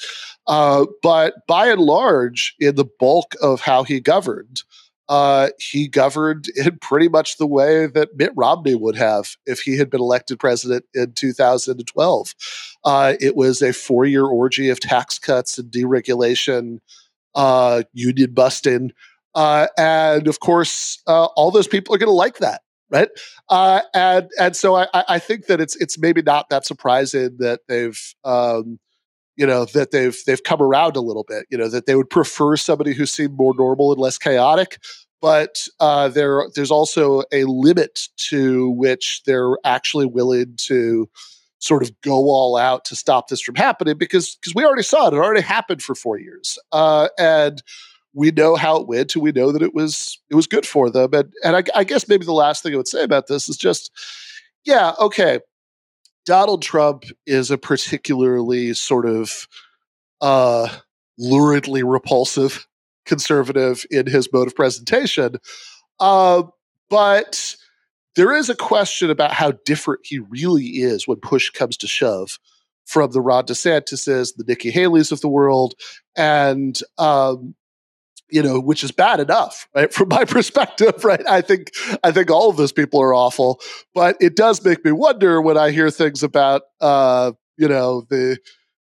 Uh, 0.48 0.86
but 1.02 1.36
by 1.48 1.68
and 1.68 1.82
large, 1.82 2.56
in 2.60 2.76
the 2.76 2.86
bulk 3.00 3.36
of 3.42 3.62
how 3.62 3.84
he 3.84 4.00
governed, 4.00 4.64
uh, 5.08 5.50
he 5.60 5.88
governed 5.88 6.48
in 6.56 6.78
pretty 6.80 7.08
much 7.08 7.38
the 7.38 7.48
way 7.48 7.86
that 7.88 8.18
Mitt 8.18 8.32
Romney 8.36 8.76
would 8.76 8.96
have 8.96 9.38
if 9.46 9.62
he 9.62 9.78
had 9.78 9.90
been 9.90 10.02
elected 10.02 10.40
president 10.40 10.86
in 10.94 11.14
2012. 11.14 12.36
Uh, 12.84 13.14
it 13.22 13.36
was 13.36 13.62
a 13.62 13.72
four 13.72 14.06
year 14.06 14.26
orgy 14.26 14.70
of 14.70 14.80
tax 14.80 15.20
cuts 15.20 15.58
and 15.58 15.72
deregulation, 15.72 16.80
uh, 17.34 17.84
union 17.94 18.34
busting. 18.34 18.92
Uh, 19.36 19.68
and 19.78 20.28
of 20.28 20.40
course, 20.40 21.02
uh, 21.08 21.26
all 21.36 21.52
those 21.52 21.68
people 21.68 21.94
are 21.94 21.98
going 21.98 22.08
to 22.08 22.14
like 22.14 22.38
that, 22.38 22.62
right? 22.90 23.10
Uh, 23.50 23.82
and 23.94 24.30
and 24.40 24.56
so 24.56 24.76
I, 24.76 24.88
I 24.94 25.20
think 25.20 25.48
that 25.48 25.60
it's 25.60 25.76
it's 25.76 26.00
maybe 26.00 26.22
not 26.22 26.50
that 26.50 26.66
surprising 26.66 27.36
that 27.40 27.62
they've 27.68 28.02
um, 28.24 28.80
you 29.36 29.46
know 29.46 29.66
that 29.66 29.92
they've 29.92 30.18
they've 30.26 30.44
come 30.44 30.62
around 30.62 30.96
a 30.96 31.02
little 31.02 31.26
bit. 31.28 31.46
You 31.50 31.58
know 31.58 31.68
that 31.68 31.86
they 31.86 31.96
would 31.96 32.10
prefer 32.10 32.56
somebody 32.56 32.94
who 32.94 33.06
seemed 33.06 33.38
more 33.38 33.54
normal 33.56 33.92
and 33.92 34.02
less 34.02 34.18
chaotic. 34.18 34.80
But 35.22 35.68
uh, 35.80 36.10
there, 36.10 36.44
there's 36.54 36.70
also 36.70 37.24
a 37.32 37.46
limit 37.46 38.10
to 38.30 38.70
which 38.70 39.24
they're 39.24 39.58
actually 39.64 40.06
willing 40.06 40.56
to 40.68 41.10
sort 41.58 41.82
of 41.82 42.00
go 42.02 42.30
all 42.30 42.58
out 42.58 42.86
to 42.86 42.96
stop 42.96 43.28
this 43.28 43.42
from 43.42 43.56
happening 43.56 43.98
because 43.98 44.36
because 44.36 44.54
we 44.54 44.64
already 44.64 44.84
saw 44.84 45.08
it. 45.08 45.14
It 45.14 45.18
already 45.18 45.42
happened 45.42 45.82
for 45.82 45.96
four 45.96 46.20
years, 46.20 46.60
uh, 46.72 47.10
and 47.18 47.62
we 48.16 48.32
know 48.32 48.56
how 48.56 48.78
it 48.78 48.88
went 48.88 49.14
and 49.14 49.24
we 49.24 49.32
know 49.32 49.52
that 49.52 49.62
it 49.62 49.76
was 49.76 50.20
it 50.30 50.36
was 50.36 50.48
good 50.48 50.66
for 50.66 50.90
them 50.90 51.14
and 51.14 51.32
and 51.44 51.56
I, 51.56 51.64
I, 51.76 51.84
guess 51.84 52.08
maybe 52.08 52.26
the 52.26 52.34
last 52.34 52.64
thing 52.64 52.74
i 52.74 52.78
would 52.78 52.88
say 52.88 53.04
about 53.04 53.28
this 53.28 53.48
is 53.50 53.58
just 53.58 53.92
yeah 54.66 54.94
okay 55.00 55.40
donald 56.26 56.62
trump 56.62 57.04
is 57.28 57.52
a 57.52 57.58
particularly 57.58 58.74
sort 58.74 59.06
of 59.06 59.48
uh 60.22 60.68
luridly 61.20 61.84
repulsive 61.86 62.66
conservative 63.06 63.86
in 63.92 64.08
his 64.08 64.32
mode 64.34 64.48
of 64.48 64.56
presentation 64.56 65.36
uh, 66.00 66.44
but 66.90 67.56
there 68.16 68.34
is 68.34 68.50
a 68.50 68.56
question 68.56 69.10
about 69.10 69.32
how 69.32 69.52
different 69.66 70.02
he 70.04 70.20
really 70.20 70.66
is 70.66 71.08
when 71.08 71.18
push 71.18 71.50
comes 71.50 71.78
to 71.78 71.88
shove 71.88 72.40
from 72.86 73.12
the 73.12 73.22
Ron 73.22 73.46
DeSantis's, 73.46 74.34
the 74.34 74.44
Nikki 74.48 74.70
Haley's 74.70 75.12
of 75.12 75.22
the 75.22 75.28
world, 75.28 75.74
and 76.16 76.80
um, 76.98 77.56
you 78.30 78.42
know, 78.42 78.60
which 78.60 78.84
is 78.84 78.92
bad 78.92 79.20
enough, 79.20 79.68
right? 79.76 79.94
From 79.94 80.10
my 80.10 80.26
perspective, 80.26 81.04
right? 81.04 81.28
I 81.28 81.42
think 81.42 81.72
I 82.04 82.12
think 82.12 82.32
all 82.32 82.50
of 82.50 82.58
those 82.58 82.72
people 82.72 83.02
are 83.02 83.14
awful, 83.14 83.62
but 83.94 84.18
it 84.20 84.36
does 84.36 84.64
make 84.64 84.84
me 84.84 84.92
wonder 84.92 85.42
when 85.42 85.58
I 85.58 85.72
hear 85.72 85.90
things 85.90 86.24
about, 86.24 86.64
uh, 86.82 87.34
you 87.58 87.68
know, 87.68 88.06
the 88.10 88.38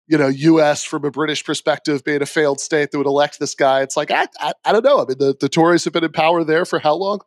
you 0.07 0.17
know, 0.17 0.27
U.S. 0.27 0.83
from 0.85 1.03
a 1.03 1.11
British 1.11 1.43
perspective 1.43 2.03
being 2.03 2.21
a 2.21 2.25
failed 2.25 2.61
state 2.61 2.91
that 2.91 2.97
would 2.97 3.07
elect 3.07 3.39
this 3.39 3.53
guy. 3.53 3.81
It's 3.81 3.97
like 3.97 4.09
I, 4.09 4.25
I, 4.39 4.53
I 4.63 4.71
don't 4.71 4.85
know. 4.85 5.01
I 5.01 5.05
mean, 5.05 5.17
the, 5.17 5.35
the 5.37 5.49
Tories 5.49 5.83
have 5.83 5.93
been 5.93 6.03
in 6.03 6.11
power 6.13 6.43
there 6.43 6.65
for 6.65 6.79
how 6.79 6.95
long? 6.95 7.19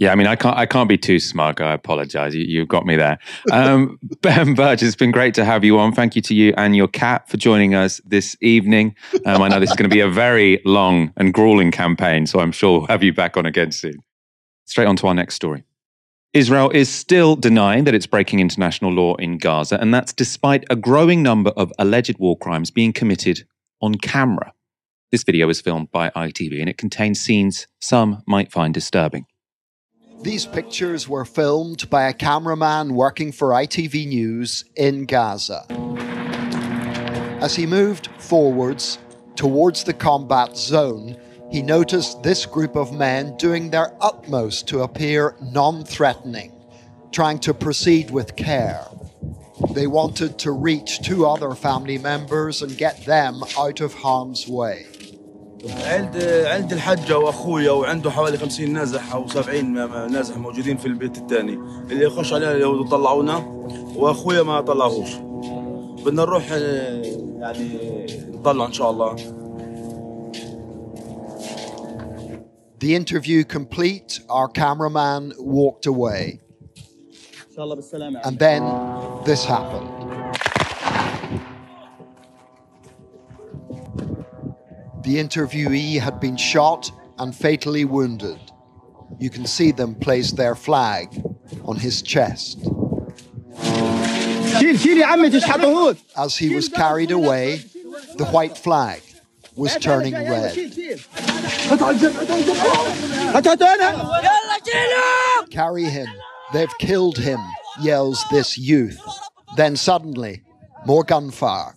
Yeah, 0.00 0.12
I 0.12 0.14
mean, 0.14 0.26
I 0.26 0.34
can't, 0.34 0.56
I 0.56 0.64
can't 0.64 0.88
be 0.88 0.96
too 0.96 1.20
smug. 1.20 1.60
I 1.60 1.74
apologize. 1.74 2.34
You, 2.34 2.42
you 2.42 2.64
got 2.64 2.86
me 2.86 2.96
there. 2.96 3.18
Um, 3.52 3.98
Ben 4.22 4.54
Birch, 4.54 4.82
it's 4.82 4.96
been 4.96 5.10
great 5.10 5.34
to 5.34 5.44
have 5.44 5.62
you 5.62 5.78
on. 5.78 5.92
Thank 5.92 6.16
you 6.16 6.22
to 6.22 6.34
you 6.34 6.54
and 6.56 6.74
your 6.74 6.88
cat 6.88 7.28
for 7.28 7.36
joining 7.36 7.74
us 7.74 8.00
this 8.06 8.34
evening. 8.40 8.96
Um, 9.26 9.42
I 9.42 9.48
know 9.48 9.60
this 9.60 9.68
is 9.68 9.76
going 9.76 9.90
to 9.90 9.94
be 9.94 10.00
a 10.00 10.08
very 10.08 10.62
long 10.64 11.12
and 11.18 11.34
grueling 11.34 11.70
campaign, 11.70 12.26
so 12.26 12.40
I'm 12.40 12.50
sure 12.50 12.78
we'll 12.78 12.86
have 12.86 13.02
you 13.02 13.12
back 13.12 13.36
on 13.36 13.44
again 13.44 13.72
soon. 13.72 14.02
Straight 14.64 14.86
on 14.86 14.96
to 14.96 15.06
our 15.06 15.14
next 15.14 15.34
story. 15.34 15.64
Israel 16.32 16.70
is 16.70 16.88
still 16.88 17.36
denying 17.36 17.84
that 17.84 17.94
it's 17.94 18.06
breaking 18.06 18.40
international 18.40 18.92
law 18.92 19.16
in 19.16 19.36
Gaza, 19.36 19.78
and 19.78 19.92
that's 19.92 20.14
despite 20.14 20.64
a 20.70 20.76
growing 20.76 21.22
number 21.22 21.50
of 21.58 21.74
alleged 21.78 22.18
war 22.18 22.38
crimes 22.38 22.70
being 22.70 22.94
committed 22.94 23.46
on 23.82 23.96
camera. 23.96 24.54
This 25.12 25.24
video 25.24 25.46
was 25.46 25.60
filmed 25.60 25.90
by 25.90 26.08
ITV 26.10 26.58
and 26.60 26.70
it 26.70 26.78
contains 26.78 27.20
scenes 27.20 27.66
some 27.80 28.22
might 28.26 28.50
find 28.50 28.72
disturbing. 28.72 29.26
These 30.22 30.44
pictures 30.44 31.08
were 31.08 31.24
filmed 31.24 31.88
by 31.88 32.04
a 32.04 32.12
cameraman 32.12 32.94
working 32.94 33.32
for 33.32 33.50
ITV 33.50 34.06
News 34.06 34.66
in 34.76 35.06
Gaza. 35.06 35.64
As 37.40 37.56
he 37.56 37.64
moved 37.64 38.08
forwards 38.18 38.98
towards 39.34 39.82
the 39.82 39.94
combat 39.94 40.58
zone, 40.58 41.16
he 41.50 41.62
noticed 41.62 42.22
this 42.22 42.44
group 42.44 42.76
of 42.76 42.92
men 42.92 43.34
doing 43.38 43.70
their 43.70 43.96
utmost 44.02 44.68
to 44.68 44.82
appear 44.82 45.36
non 45.40 45.84
threatening, 45.84 46.52
trying 47.12 47.38
to 47.38 47.54
proceed 47.54 48.10
with 48.10 48.36
care. 48.36 48.84
They 49.70 49.86
wanted 49.86 50.38
to 50.40 50.52
reach 50.52 51.00
two 51.00 51.24
other 51.24 51.54
family 51.54 51.96
members 51.96 52.60
and 52.60 52.76
get 52.76 53.06
them 53.06 53.42
out 53.56 53.80
of 53.80 53.94
harm's 53.94 54.46
way. 54.46 54.89
عند 55.68 56.16
عند 56.46 56.72
الحجه 56.72 57.18
واخويا 57.18 57.70
وعنده 57.70 58.10
حوالي 58.10 58.38
50 58.38 58.72
نازح 58.72 59.14
أو 59.14 59.28
70 59.28 59.72
نازح 60.12 60.36
موجودين 60.36 60.76
في 60.76 60.86
البيت 60.86 61.18
الثاني. 61.18 61.58
اللي 61.90 62.04
يخش 62.04 62.32
علينا 62.32 62.52
اليهود 62.52 62.88
طلعونا 62.88 63.36
واخويا 63.96 64.42
ما 64.42 64.60
طلعوش. 64.60 65.14
بدنا 66.04 66.22
نروح 66.22 66.50
يعني 67.38 67.78
نطلع 68.30 68.64
إن 68.66 68.72
شاء 68.72 68.90
الله. 68.90 69.16
The 72.84 72.94
interview 72.94 73.44
complete, 73.44 74.20
our 74.30 74.48
cameraman 74.48 75.34
walked 75.38 75.86
away. 75.86 76.40
And 78.28 78.38
then 78.38 78.62
this 79.26 79.44
happened. 79.44 79.99
The 85.02 85.16
interviewee 85.16 85.98
had 85.98 86.20
been 86.20 86.36
shot 86.36 86.90
and 87.18 87.34
fatally 87.34 87.84
wounded. 87.84 88.38
You 89.18 89.30
can 89.30 89.46
see 89.46 89.72
them 89.72 89.94
place 89.94 90.32
their 90.32 90.54
flag 90.54 91.08
on 91.64 91.76
his 91.76 92.02
chest. 92.02 92.58
As 96.16 96.36
he 96.36 96.54
was 96.54 96.68
carried 96.68 97.10
away, 97.10 97.56
the 98.16 98.28
white 98.30 98.56
flag 98.58 99.02
was 99.56 99.76
turning 99.76 100.14
red. 100.14 100.54
Carry 105.50 105.84
him. 105.84 106.08
They've 106.52 106.78
killed 106.78 107.18
him, 107.18 107.40
yells 107.80 108.24
this 108.30 108.58
youth. 108.58 109.00
Then 109.56 109.76
suddenly, 109.76 110.42
more 110.86 111.04
gunfire. 111.04 111.74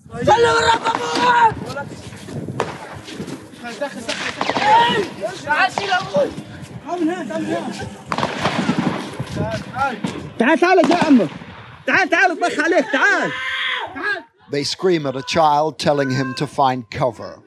They 14.52 14.64
scream 14.64 15.06
at 15.06 15.16
a 15.16 15.24
child, 15.24 15.80
telling 15.80 16.12
him 16.12 16.34
to 16.36 16.46
find 16.48 16.90
cover. 16.92 17.42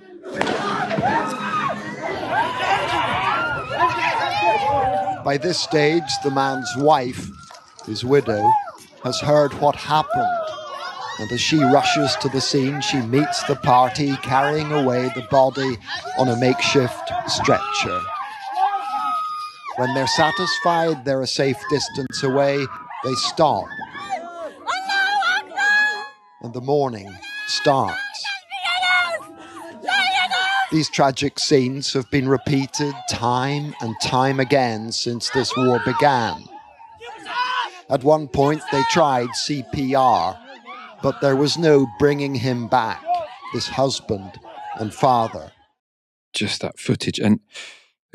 By 5.25 5.39
this 5.41 5.59
stage, 5.59 6.03
the 6.23 6.31
man's 6.31 6.71
wife, 6.77 7.29
his 7.87 8.05
widow, 8.05 8.49
has 9.03 9.21
heard 9.21 9.53
what 9.55 9.77
happened. 9.77 10.46
And 11.19 11.33
as 11.33 11.41
she 11.41 11.59
rushes 11.59 12.15
to 12.17 12.29
the 12.29 12.41
scene, 12.41 12.81
she 12.81 13.01
meets 13.01 13.43
the 13.45 13.57
party 13.57 14.17
carrying 14.17 14.71
away 14.73 15.11
the 15.15 15.27
body 15.31 15.79
on 16.19 16.29
a 16.29 16.37
makeshift 16.37 17.11
stretcher. 17.27 18.01
When 19.77 19.93
they're 19.95 20.07
satisfied 20.07 21.05
they're 21.05 21.23
a 21.23 21.27
safe 21.27 21.59
distance 21.71 22.23
away, 22.23 22.67
they 23.05 23.15
stop. 23.15 23.65
And 26.43 26.53
the 26.53 26.61
mourning 26.61 27.15
starts. 27.47 28.01
These 30.73 30.91
tragic 30.91 31.39
scenes 31.39 31.93
have 31.93 32.11
been 32.11 32.29
repeated 32.29 32.95
time 33.09 33.75
and 33.81 33.95
time 34.03 34.41
again 34.41 34.93
since 34.93 35.31
this 35.31 35.57
war 35.57 35.81
began. 35.85 36.45
At 37.89 38.03
one 38.03 38.27
point, 38.27 38.63
they 38.73 38.83
tried 38.91 39.29
CPR, 39.29 40.37
but 41.03 41.21
there 41.21 41.37
was 41.37 41.59
no 41.59 41.87
bringing 41.99 42.35
him 42.35 42.69
back, 42.69 43.03
this 43.53 43.69
husband 43.69 44.39
and 44.79 44.93
father. 44.93 45.53
Just 46.33 46.61
that 46.63 46.79
footage. 46.79 47.19
And 47.19 47.41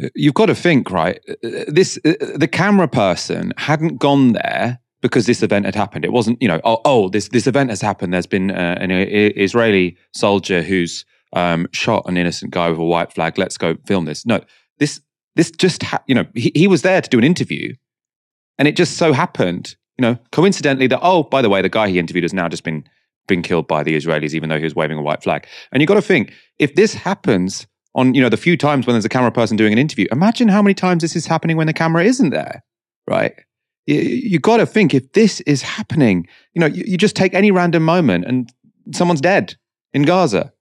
uh, 0.02 0.10
you've 0.16 0.34
got 0.34 0.48
to 0.48 0.56
think, 0.56 0.92
right? 0.92 1.20
uh, 1.30 1.36
This 1.68 1.98
uh, 2.06 2.14
the 2.36 2.48
camera 2.48 2.88
person 2.88 3.54
hadn't 3.58 3.98
gone 3.98 4.34
there 4.34 4.80
because 5.02 5.26
this 5.26 5.42
event 5.42 5.66
had 5.66 5.76
happened. 5.76 6.06
It 6.06 6.12
wasn't, 6.12 6.42
you 6.42 6.48
know, 6.48 6.62
oh, 6.64 6.82
oh 6.86 7.10
this 7.10 7.30
this 7.30 7.48
event 7.48 7.70
has 7.70 7.82
happened. 7.82 8.14
There's 8.14 8.28
been 8.28 8.52
uh, 8.52 8.78
an 8.80 8.92
Israeli 8.92 9.98
soldier 10.14 10.62
who's 10.62 11.06
um, 11.34 11.68
shot 11.72 12.04
an 12.08 12.18
innocent 12.18 12.52
guy 12.52 12.70
with 12.70 12.80
a 12.80 12.86
white 12.86 13.12
flag. 13.12 13.38
Let's 13.38 13.58
go 13.58 13.76
film 13.86 14.06
this. 14.06 14.26
No, 14.26 14.42
this 14.78 15.02
this 15.36 15.52
just 15.52 15.84
ha- 15.84 16.04
you 16.08 16.16
know 16.16 16.26
he, 16.36 16.52
he 16.56 16.68
was 16.68 16.82
there 16.82 17.02
to 17.02 17.10
do 17.10 17.18
an 17.18 17.24
interview, 17.24 17.74
and 18.58 18.68
it 18.68 18.76
just 18.76 18.98
so 18.98 19.14
happened, 19.14 19.76
you 20.02 20.08
know, 20.08 20.18
coincidentally 20.32 20.88
that 20.88 21.00
oh, 21.04 21.22
by 21.22 21.44
the 21.44 21.50
way, 21.50 21.62
the 21.62 21.70
guy 21.70 21.88
he 21.88 22.00
interviewed 22.00 22.24
has 22.24 22.34
now 22.34 22.50
just 22.50 22.64
been 22.64 22.84
been 23.28 23.44
killed 23.44 23.68
by 23.68 23.84
the 23.84 23.96
Israelis, 23.96 24.34
even 24.34 24.50
though 24.50 24.58
he 24.58 24.64
was 24.64 24.74
waving 24.74 24.98
a 24.98 25.02
white 25.02 25.22
flag. 25.22 25.46
And 25.72 25.80
you 25.80 25.86
got 25.86 25.94
to 25.94 26.02
think 26.02 26.34
if 26.58 26.74
this 26.74 26.96
happens 26.96 27.68
on 27.94 28.16
you 28.16 28.22
know 28.22 28.30
the 28.30 28.36
few 28.36 28.58
times 28.58 28.88
when 28.88 28.96
there's 28.96 29.06
a 29.06 29.10
camera 29.10 29.32
person 29.32 29.58
doing 29.58 29.72
an 29.72 29.78
interview, 29.78 30.08
imagine 30.12 30.48
how 30.48 30.64
many 30.64 30.74
times 30.74 31.04
this 31.04 31.16
is 31.16 31.28
happening 31.28 31.56
when 31.56 31.68
the 31.68 31.74
camera 31.74 32.04
isn't 32.04 32.32
there, 32.32 32.64
right? 33.08 33.36
You, 33.86 34.00
you 34.00 34.40
got 34.40 34.58
to 34.58 34.66
think 34.66 34.96
if 34.96 35.14
this 35.14 35.40
is 35.42 35.62
happening, 35.62 36.28
you 36.56 36.62
know, 36.62 36.66
you, 36.66 36.84
you 36.88 36.98
just 36.98 37.16
take 37.16 37.36
any 37.36 37.52
random 37.52 37.86
moment 37.86 38.26
and 38.26 38.52
someone's 38.94 39.22
dead 39.22 39.56
in 39.94 40.02
Gaza, 40.02 40.52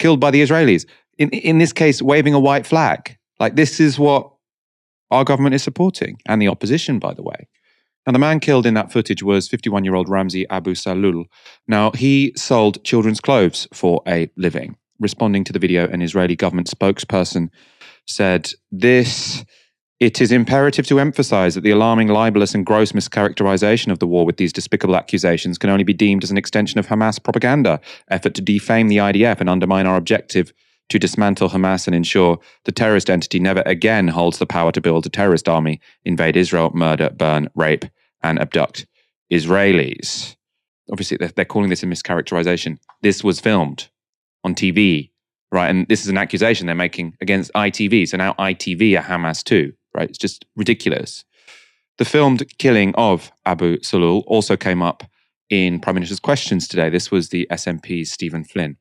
killed 0.00 0.18
by 0.18 0.32
the 0.32 0.42
Israelis. 0.42 0.86
In 1.18 1.28
in 1.30 1.58
this 1.58 1.72
case, 1.72 2.02
waving 2.02 2.34
a 2.34 2.40
white 2.40 2.66
flag. 2.66 3.16
Like 3.38 3.54
this 3.54 3.78
is 3.78 3.96
what 3.96 4.32
our 5.12 5.22
government 5.22 5.54
is 5.54 5.62
supporting, 5.62 6.20
and 6.26 6.42
the 6.42 6.48
opposition, 6.48 6.98
by 6.98 7.14
the 7.14 7.22
way. 7.22 7.46
Now, 8.08 8.12
the 8.12 8.18
man 8.18 8.40
killed 8.40 8.64
in 8.64 8.72
that 8.72 8.90
footage 8.90 9.22
was 9.22 9.48
51 9.48 9.84
year 9.84 9.94
old 9.94 10.08
Ramzi 10.08 10.46
Abu 10.48 10.72
Sahloul. 10.72 11.26
Now, 11.66 11.90
he 11.90 12.32
sold 12.36 12.82
children's 12.82 13.20
clothes 13.20 13.68
for 13.74 14.00
a 14.08 14.30
living. 14.34 14.78
Responding 14.98 15.44
to 15.44 15.52
the 15.52 15.58
video, 15.58 15.86
an 15.88 16.00
Israeli 16.00 16.34
government 16.34 16.68
spokesperson 16.68 17.50
said, 18.06 18.50
This. 18.72 19.44
It 20.00 20.22
is 20.22 20.32
imperative 20.32 20.86
to 20.86 21.00
emphasize 21.00 21.54
that 21.54 21.62
the 21.62 21.72
alarming, 21.72 22.08
libelous, 22.08 22.54
and 22.54 22.64
gross 22.64 22.92
mischaracterization 22.92 23.92
of 23.92 23.98
the 23.98 24.06
war 24.06 24.24
with 24.24 24.38
these 24.38 24.54
despicable 24.54 24.96
accusations 24.96 25.58
can 25.58 25.68
only 25.68 25.84
be 25.84 25.92
deemed 25.92 26.22
as 26.22 26.30
an 26.30 26.38
extension 26.38 26.78
of 26.78 26.86
Hamas 26.86 27.22
propaganda, 27.22 27.78
effort 28.08 28.32
to 28.34 28.40
defame 28.40 28.88
the 28.88 28.98
IDF 28.98 29.40
and 29.40 29.50
undermine 29.50 29.86
our 29.86 29.96
objective 29.96 30.54
to 30.88 30.98
dismantle 30.98 31.50
Hamas 31.50 31.86
and 31.86 31.94
ensure 31.94 32.38
the 32.64 32.72
terrorist 32.72 33.10
entity 33.10 33.38
never 33.38 33.62
again 33.66 34.08
holds 34.08 34.38
the 34.38 34.46
power 34.46 34.72
to 34.72 34.80
build 34.80 35.04
a 35.04 35.10
terrorist 35.10 35.48
army, 35.48 35.80
invade 36.04 36.36
Israel, 36.36 36.70
murder, 36.72 37.10
burn, 37.10 37.48
rape, 37.54 37.84
and 38.22 38.38
abduct 38.38 38.86
Israelis. 39.32 40.36
Obviously, 40.90 41.16
they're, 41.16 41.28
they're 41.28 41.44
calling 41.44 41.70
this 41.70 41.82
a 41.82 41.86
mischaracterization. 41.86 42.78
This 43.02 43.22
was 43.22 43.40
filmed 43.40 43.88
on 44.44 44.54
TV, 44.54 45.10
right? 45.52 45.68
And 45.68 45.86
this 45.88 46.02
is 46.02 46.08
an 46.08 46.18
accusation 46.18 46.66
they're 46.66 46.74
making 46.74 47.16
against 47.20 47.52
ITV. 47.52 48.08
So 48.08 48.16
now 48.16 48.32
ITV 48.34 48.98
are 48.98 49.02
Hamas 49.02 49.44
too, 49.44 49.72
right? 49.94 50.08
It's 50.08 50.18
just 50.18 50.44
ridiculous. 50.56 51.24
The 51.98 52.04
filmed 52.04 52.44
killing 52.58 52.94
of 52.94 53.32
Abu 53.44 53.78
Sahloul 53.78 54.22
also 54.26 54.56
came 54.56 54.82
up 54.82 55.02
in 55.50 55.80
Prime 55.80 55.96
Minister's 55.96 56.20
questions 56.20 56.68
today. 56.68 56.88
This 56.90 57.10
was 57.10 57.30
the 57.30 57.46
SNP's 57.50 58.12
Stephen 58.12 58.44
Flynn. 58.44 58.76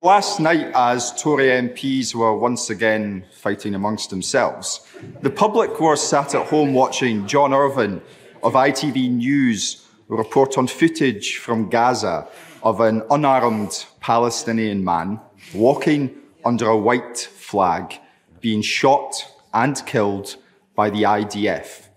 Last 0.00 0.38
night, 0.38 0.70
as 0.74 1.12
Tory 1.20 1.46
MPs 1.46 2.14
were 2.14 2.36
once 2.36 2.70
again 2.70 3.24
fighting 3.32 3.74
amongst 3.74 4.10
themselves, 4.10 4.86
the 5.22 5.30
public 5.30 5.80
were 5.80 5.96
sat 5.96 6.36
at 6.36 6.46
home 6.46 6.72
watching 6.72 7.26
John 7.26 7.52
Irvine 7.52 8.00
of 8.42 8.54
ITV 8.54 9.10
News 9.10 9.86
report 10.08 10.56
on 10.58 10.66
footage 10.66 11.36
from 11.36 11.68
Gaza 11.68 12.26
of 12.62 12.80
an 12.80 13.02
unarmed 13.10 13.86
Palestinian 14.00 14.84
man 14.84 15.20
walking 15.54 16.14
under 16.44 16.68
a 16.68 16.76
white 16.76 17.18
flag 17.18 17.94
being 18.40 18.62
shot 18.62 19.14
and 19.52 19.84
killed 19.86 20.36
by 20.74 20.90
the 20.90 21.02
IDF. 21.02 21.88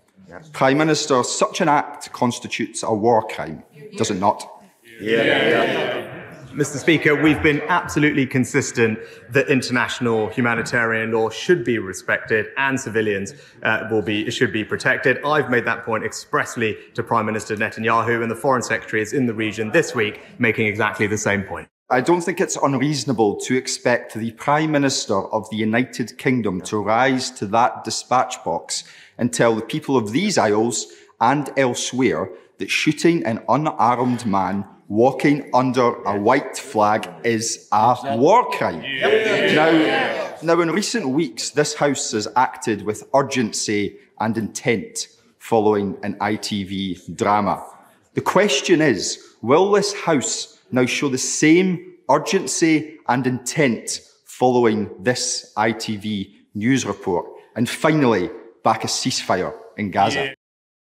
Prime 0.52 0.78
Minister, 0.78 1.22
such 1.22 1.60
an 1.60 1.68
act 1.68 2.12
constitutes 2.12 2.82
a 2.82 2.92
war 2.92 3.26
crime, 3.28 3.62
does 3.96 4.10
it 4.10 4.18
not? 4.18 4.48
Mr. 6.52 6.76
Speaker, 6.76 7.14
we've 7.14 7.42
been 7.42 7.62
absolutely 7.68 8.26
consistent 8.26 8.98
that 9.30 9.48
international 9.48 10.28
humanitarian 10.28 11.10
law 11.10 11.30
should 11.30 11.64
be 11.64 11.78
respected 11.78 12.48
and 12.58 12.78
civilians 12.78 13.32
uh, 13.62 13.88
will 13.90 14.02
be 14.02 14.30
should 14.30 14.52
be 14.52 14.62
protected. 14.62 15.24
I've 15.24 15.48
made 15.48 15.64
that 15.64 15.82
point 15.82 16.04
expressly 16.04 16.76
to 16.92 17.02
Prime 17.02 17.24
Minister 17.24 17.56
Netanyahu, 17.56 18.20
and 18.20 18.30
the 18.30 18.36
Foreign 18.36 18.62
Secretary 18.62 19.00
is 19.00 19.14
in 19.14 19.24
the 19.24 19.32
region 19.32 19.72
this 19.72 19.94
week 19.94 20.20
making 20.38 20.66
exactly 20.66 21.06
the 21.06 21.16
same 21.16 21.42
point. 21.42 21.68
I 21.88 22.02
don't 22.02 22.20
think 22.20 22.38
it's 22.38 22.56
unreasonable 22.56 23.40
to 23.40 23.56
expect 23.56 24.12
the 24.12 24.32
Prime 24.32 24.70
Minister 24.70 25.22
of 25.32 25.48
the 25.48 25.56
United 25.56 26.18
Kingdom 26.18 26.60
to 26.62 26.76
rise 26.76 27.30
to 27.32 27.46
that 27.46 27.82
dispatch 27.82 28.44
box 28.44 28.84
and 29.16 29.32
tell 29.32 29.54
the 29.54 29.62
people 29.62 29.96
of 29.96 30.12
these 30.12 30.36
Isles 30.36 30.86
and 31.18 31.50
elsewhere 31.56 32.30
that 32.58 32.70
shooting 32.70 33.24
an 33.24 33.42
unarmed 33.48 34.26
man 34.26 34.66
walking 34.92 35.48
under 35.54 35.94
a 36.02 36.20
white 36.20 36.58
flag 36.58 37.08
is 37.24 37.66
a 37.72 38.14
war 38.18 38.44
crime. 38.50 38.82
Now, 38.82 40.34
now, 40.42 40.60
in 40.60 40.70
recent 40.70 41.08
weeks, 41.08 41.50
this 41.50 41.72
House 41.72 42.12
has 42.12 42.28
acted 42.36 42.82
with 42.82 43.02
urgency 43.14 43.96
and 44.20 44.36
intent 44.36 45.08
following 45.38 45.96
an 46.02 46.18
ITV 46.18 47.16
drama. 47.16 47.64
The 48.12 48.20
question 48.20 48.82
is, 48.82 49.18
will 49.40 49.72
this 49.72 49.94
House 49.94 50.60
now 50.70 50.84
show 50.84 51.08
the 51.08 51.16
same 51.16 51.94
urgency 52.10 52.98
and 53.08 53.26
intent 53.26 54.00
following 54.26 54.90
this 54.98 55.54
ITV 55.56 56.34
news 56.54 56.84
report? 56.84 57.24
And 57.56 57.66
finally, 57.66 58.28
back 58.62 58.84
a 58.84 58.88
ceasefire 58.88 59.54
in 59.78 59.90
Gaza. 59.90 60.32
It 60.32 60.38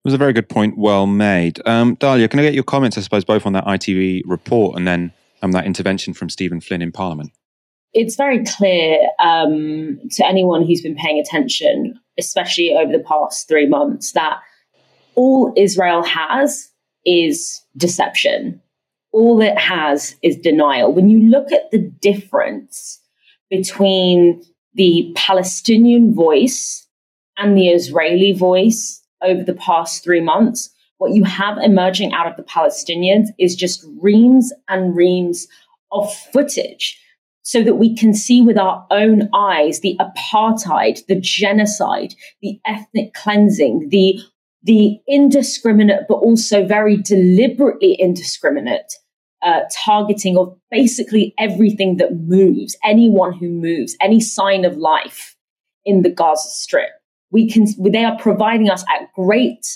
was 0.04 0.14
a 0.14 0.18
very 0.18 0.32
good 0.32 0.48
point, 0.48 0.78
well 0.78 1.06
made. 1.06 1.60
Um, 1.66 1.96
Dalia, 1.96 2.30
can 2.30 2.40
I 2.40 2.42
get 2.42 2.54
your 2.54 2.64
comments, 2.64 2.96
I 2.96 3.00
suppose, 3.00 3.24
both 3.24 3.46
on 3.46 3.52
that 3.52 3.64
ITV 3.64 4.22
report 4.26 4.76
and 4.76 4.86
then 4.86 5.12
um, 5.42 5.52
that 5.52 5.66
intervention 5.66 6.14
from 6.14 6.28
Stephen 6.30 6.60
Flynn 6.60 6.82
in 6.82 6.92
Parliament? 6.92 7.32
It's 7.92 8.16
very 8.16 8.44
clear 8.44 8.98
um, 9.18 9.98
to 10.12 10.26
anyone 10.26 10.64
who's 10.64 10.82
been 10.82 10.94
paying 10.94 11.18
attention, 11.18 11.98
especially 12.18 12.74
over 12.74 12.92
the 12.92 13.02
past 13.02 13.48
three 13.48 13.66
months, 13.66 14.12
that 14.12 14.38
all 15.14 15.52
Israel 15.56 16.04
has 16.04 16.70
is 17.04 17.62
deception. 17.76 18.60
All 19.12 19.40
it 19.40 19.58
has 19.58 20.14
is 20.22 20.36
denial. 20.36 20.92
When 20.92 21.08
you 21.08 21.20
look 21.20 21.50
at 21.50 21.70
the 21.70 21.78
difference 21.78 23.00
between 23.50 24.42
the 24.74 25.12
Palestinian 25.16 26.14
voice 26.14 26.86
and 27.38 27.56
the 27.56 27.68
Israeli 27.68 28.32
voice 28.32 29.02
over 29.22 29.42
the 29.42 29.54
past 29.54 30.02
three 30.04 30.20
months, 30.20 30.70
what 30.98 31.12
you 31.12 31.24
have 31.24 31.58
emerging 31.58 32.12
out 32.12 32.26
of 32.26 32.36
the 32.36 32.42
Palestinians 32.42 33.28
is 33.38 33.54
just 33.54 33.86
reams 34.00 34.52
and 34.68 34.96
reams 34.96 35.46
of 35.92 36.12
footage 36.32 37.00
so 37.42 37.62
that 37.62 37.76
we 37.76 37.96
can 37.96 38.12
see 38.12 38.42
with 38.42 38.58
our 38.58 38.86
own 38.90 39.28
eyes 39.34 39.80
the 39.80 39.98
apartheid, 39.98 40.98
the 41.06 41.18
genocide, 41.18 42.14
the 42.42 42.60
ethnic 42.66 43.14
cleansing, 43.14 43.88
the 43.90 44.20
the 44.64 44.98
indiscriminate 45.06 46.02
but 46.08 46.16
also 46.16 46.66
very 46.66 46.96
deliberately 46.96 47.94
indiscriminate 47.98 48.92
uh, 49.40 49.60
targeting 49.72 50.36
of 50.36 50.54
basically 50.70 51.32
everything 51.38 51.96
that 51.98 52.12
moves, 52.12 52.76
anyone 52.84 53.32
who 53.32 53.48
moves, 53.48 53.96
any 54.00 54.20
sign 54.20 54.64
of 54.64 54.76
life 54.76 55.36
in 55.84 56.02
the 56.02 56.10
Gaza 56.10 56.48
Strip. 56.48 56.90
We 57.30 57.50
can, 57.50 57.66
they 57.78 58.04
are 58.04 58.18
providing 58.18 58.70
us 58.70 58.84
at 58.94 59.12
great 59.14 59.66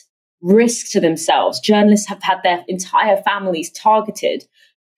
risk 0.40 0.90
to 0.92 1.00
themselves. 1.00 1.60
Journalists 1.60 2.08
have 2.08 2.22
had 2.22 2.38
their 2.42 2.64
entire 2.68 3.16
families 3.22 3.70
targeted, 3.70 4.44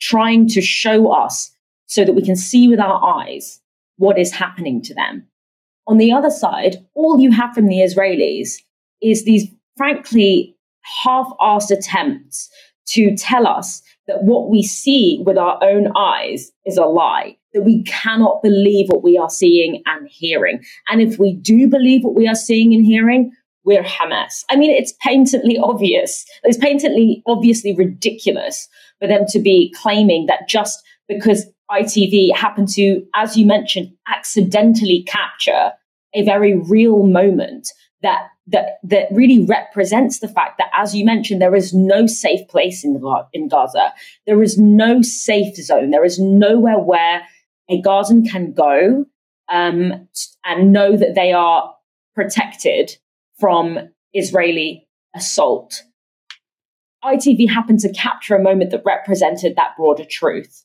trying 0.01 0.49
to 0.49 0.61
show 0.61 1.13
us 1.13 1.55
so 1.87 2.05
that 2.05 2.15
we 2.15 2.23
can 2.23 2.37
see 2.37 2.69
with 2.69 2.81
our 2.81 3.03
eyes 3.21 3.61
what 3.97 4.19
is 4.19 4.33
happening 4.33 4.83
to 4.83 4.95
them. 4.95 5.27
On 5.87 5.99
the 5.99 6.13
other 6.13 6.31
side, 6.31 6.77
all 6.95 7.21
you 7.21 7.31
have 7.31 7.55
from 7.55 7.67
the 7.67 7.81
Israelis 7.81 8.55
is 9.03 9.25
these, 9.25 9.49
frankly, 9.77 10.57
half 11.05 11.27
assed 11.41 11.71
attempts 11.71 12.49
to 12.87 13.17
tell 13.17 13.47
us 13.47 13.83
that 14.07 14.23
what 14.23 14.51
we 14.51 14.63
see 14.63 15.23
with 15.25 15.39
our 15.39 15.63
own 15.63 15.93
eyes 15.97 16.51
is 16.67 16.77
a 16.77 16.85
lie, 16.85 17.37
that 17.55 17.63
we 17.63 17.83
cannot 17.85 18.43
believe 18.43 18.89
what 18.89 19.03
we 19.03 19.17
are 19.17 19.31
seeing 19.31 19.83
and 19.87 20.09
hearing. 20.09 20.63
And 20.89 21.01
if 21.01 21.19
we 21.19 21.35
do 21.35 21.69
believe 21.69 22.05
what 22.05 22.15
we 22.15 22.29
are 22.29 22.35
seeing 22.35 22.75
and 22.75 22.85
hearing, 22.85 23.33
we're 23.65 23.83
Hamas. 23.83 24.45
I 24.51 24.57
mean, 24.57 24.71
it's 24.71 24.93
patently 25.01 25.57
obvious. 25.57 26.27
It's 26.43 26.59
patently, 26.59 27.23
obviously 27.27 27.75
ridiculous 27.75 28.69
for 29.01 29.09
them 29.09 29.25
to 29.29 29.39
be 29.39 29.75
claiming 29.81 30.27
that 30.27 30.49
just 30.49 30.83
because 31.09 31.47
ITV 31.71 32.35
happened 32.35 32.69
to, 32.71 33.03
as 33.15 33.37
you 33.37 33.47
mentioned, 33.47 33.93
accidentally 34.09 35.05
capture 35.05 35.73
a 36.13 36.23
very 36.23 36.57
real 36.57 37.05
moment 37.05 37.69
that 38.03 38.29
that 38.47 38.79
that 38.83 39.07
really 39.11 39.47
represents 39.47 40.19
the 40.19 40.29
fact 40.29 40.59
that, 40.59 40.71
as 40.77 40.95
you 40.95 41.05
mentioned, 41.05 41.41
there 41.41 41.55
is 41.55 41.73
no 41.73 42.07
safe 42.07 42.47
place 42.49 42.85
in 42.85 43.03
in 43.33 43.49
Gaza. 43.49 43.93
There 44.27 44.43
is 44.43 44.59
no 44.59 45.01
safe 45.01 45.57
zone. 45.57 45.91
There 45.91 46.05
is 46.05 46.19
nowhere 46.19 46.79
where 46.79 47.23
a 47.69 47.81
Gazan 47.81 48.25
can 48.25 48.53
go 48.53 49.07
um, 49.53 50.09
and 50.45 50.73
know 50.73 50.97
that 50.97 51.15
they 51.15 51.33
are 51.33 51.75
protected 52.15 52.97
from 53.39 53.79
Israeli 54.13 54.87
assault. 55.15 55.83
ITV 57.05 57.51
happened 57.51 57.81
to 57.81 57.93
capture 57.93 58.35
a 58.35 58.43
moment 58.43 58.71
that 58.71 58.83
represented 58.85 59.57
that 59.57 59.77
broader 59.77 60.05
truth. 60.05 60.65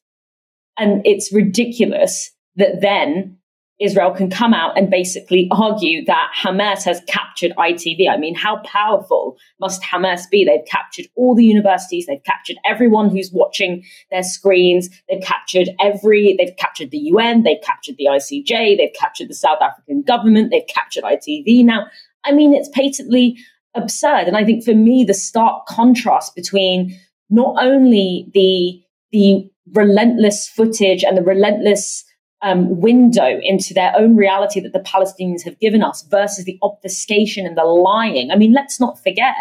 And 0.78 1.06
it's 1.06 1.34
ridiculous 1.34 2.32
that 2.56 2.82
then 2.82 3.39
Israel 3.80 4.12
can 4.12 4.30
come 4.30 4.54
out 4.54 4.78
and 4.78 4.90
basically 4.90 5.48
argue 5.52 6.04
that 6.06 6.32
Hamas 6.38 6.84
has 6.84 7.02
captured 7.08 7.54
ITV. 7.58 8.10
I 8.10 8.18
mean, 8.18 8.36
how 8.36 8.58
powerful 8.66 9.38
must 9.60 9.82
Hamas 9.82 10.30
be? 10.30 10.44
They've 10.44 10.66
captured 10.66 11.06
all 11.16 11.34
the 11.34 11.46
universities, 11.46 12.06
they've 12.06 12.24
captured 12.24 12.58
everyone 12.66 13.10
who's 13.10 13.32
watching 13.32 13.86
their 14.12 14.24
screens, 14.24 14.90
they've 15.10 15.24
captured 15.24 15.70
every, 15.82 16.36
they've 16.38 16.56
captured 16.58 16.92
the 16.92 16.98
UN, 16.98 17.44
they've 17.44 17.62
captured 17.64 17.96
the 17.98 18.08
ICJ, 18.10 18.78
they've 18.78 18.94
captured 19.00 19.30
the 19.30 19.36
South 19.36 19.62
African 19.62 20.02
government, 20.02 20.52
they've 20.52 20.68
captured 20.68 21.04
ITV 21.04 21.64
now. 21.64 21.88
I 22.26 22.34
mean, 22.34 22.54
it's 22.54 22.70
patently 22.70 23.38
absurd. 23.76 24.28
And 24.28 24.36
I 24.36 24.44
think 24.44 24.66
for 24.66 24.74
me, 24.74 25.06
the 25.06 25.14
stark 25.14 25.66
contrast 25.68 26.36
between 26.36 27.00
not 27.30 27.56
only 27.64 28.28
the 28.34 28.82
the 29.12 29.50
relentless 29.74 30.48
footage 30.48 31.04
and 31.04 31.18
the 31.18 31.24
relentless 31.24 32.04
um, 32.42 32.80
window 32.80 33.40
into 33.42 33.74
their 33.74 33.94
own 33.98 34.16
reality 34.16 34.60
that 34.60 34.74
the 34.74 34.80
Palestinians 34.80 35.44
have 35.44 35.60
given 35.60 35.84
us 35.84 36.04
versus 36.04 36.46
the 36.46 36.58
obfuscation 36.62 37.46
and 37.46 37.58
the 37.58 37.64
lying. 37.64 38.32
I 38.32 38.36
mean, 38.36 38.54
let's 38.54 38.80
not 38.80 39.02
forget 39.04 39.36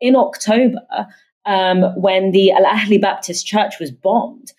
in 0.00 0.16
October, 0.16 0.80
um, 1.44 1.82
when 2.00 2.30
the 2.32 2.52
Al 2.52 2.64
Ahli 2.64 3.00
Baptist 3.00 3.46
Church 3.46 3.78
was 3.80 3.90
bombed, 3.90 4.52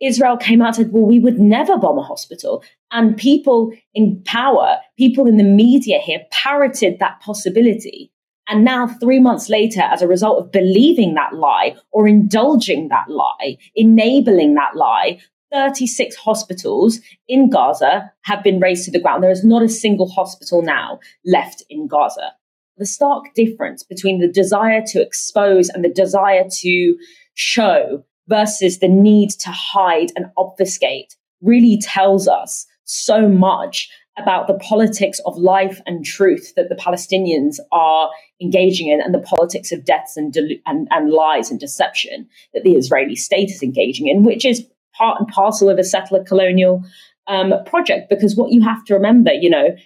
Israel 0.00 0.36
came 0.36 0.62
out 0.62 0.68
and 0.68 0.76
said, 0.76 0.92
well, 0.92 1.04
we 1.04 1.18
would 1.18 1.40
never 1.40 1.76
bomb 1.76 1.98
a 1.98 2.02
hospital. 2.02 2.62
And 2.92 3.16
people 3.16 3.72
in 3.94 4.22
power, 4.24 4.76
people 4.96 5.26
in 5.26 5.36
the 5.36 5.44
media 5.44 5.98
here 5.98 6.20
parroted 6.30 6.98
that 7.00 7.20
possibility. 7.20 8.12
And 8.50 8.64
now, 8.64 8.86
three 8.86 9.20
months 9.20 9.50
later, 9.50 9.82
as 9.82 10.00
a 10.00 10.08
result 10.08 10.42
of 10.42 10.52
believing 10.52 11.14
that 11.14 11.34
lie 11.34 11.76
or 11.90 12.08
indulging 12.08 12.88
that 12.88 13.10
lie, 13.10 13.58
enabling 13.74 14.54
that 14.54 14.74
lie, 14.74 15.18
36 15.52 16.16
hospitals 16.16 17.00
in 17.26 17.50
Gaza 17.50 18.12
have 18.22 18.42
been 18.42 18.60
razed 18.60 18.84
to 18.84 18.90
the 18.90 19.00
ground. 19.00 19.22
There 19.22 19.30
is 19.30 19.44
not 19.44 19.62
a 19.62 19.68
single 19.68 20.08
hospital 20.08 20.62
now 20.62 21.00
left 21.24 21.62
in 21.70 21.86
Gaza. 21.86 22.32
The 22.76 22.86
stark 22.86 23.34
difference 23.34 23.82
between 23.82 24.20
the 24.20 24.28
desire 24.28 24.82
to 24.88 25.02
expose 25.02 25.68
and 25.68 25.84
the 25.84 25.88
desire 25.88 26.44
to 26.60 26.96
show 27.34 28.04
versus 28.28 28.78
the 28.78 28.88
need 28.88 29.30
to 29.30 29.50
hide 29.50 30.12
and 30.14 30.26
obfuscate 30.36 31.16
really 31.40 31.78
tells 31.80 32.28
us 32.28 32.66
so 32.84 33.28
much 33.28 33.88
about 34.18 34.48
the 34.48 34.58
politics 34.58 35.20
of 35.26 35.36
life 35.36 35.80
and 35.86 36.04
truth 36.04 36.52
that 36.56 36.68
the 36.68 36.74
Palestinians 36.74 37.58
are 37.72 38.10
engaging 38.40 38.88
in 38.88 39.00
and 39.00 39.14
the 39.14 39.20
politics 39.20 39.70
of 39.72 39.84
deaths 39.84 40.16
and, 40.16 40.32
delu- 40.32 40.60
and, 40.66 40.88
and 40.90 41.10
lies 41.10 41.50
and 41.50 41.60
deception 41.60 42.28
that 42.52 42.64
the 42.64 42.72
Israeli 42.72 43.14
state 43.14 43.50
is 43.50 43.62
engaging 43.62 44.08
in, 44.08 44.24
which 44.24 44.44
is 44.44 44.66
part 44.98 45.20
and 45.20 45.28
parcel 45.28 45.70
of 45.70 45.78
a 45.78 45.84
settler 45.84 46.24
colonial 46.24 46.84
um, 47.28 47.52
project. 47.66 48.10
Because 48.10 48.36
what 48.36 48.52
you 48.52 48.62
have 48.62 48.84
to 48.86 48.94
remember, 48.94 49.32
you 49.32 49.50
know, 49.50 49.76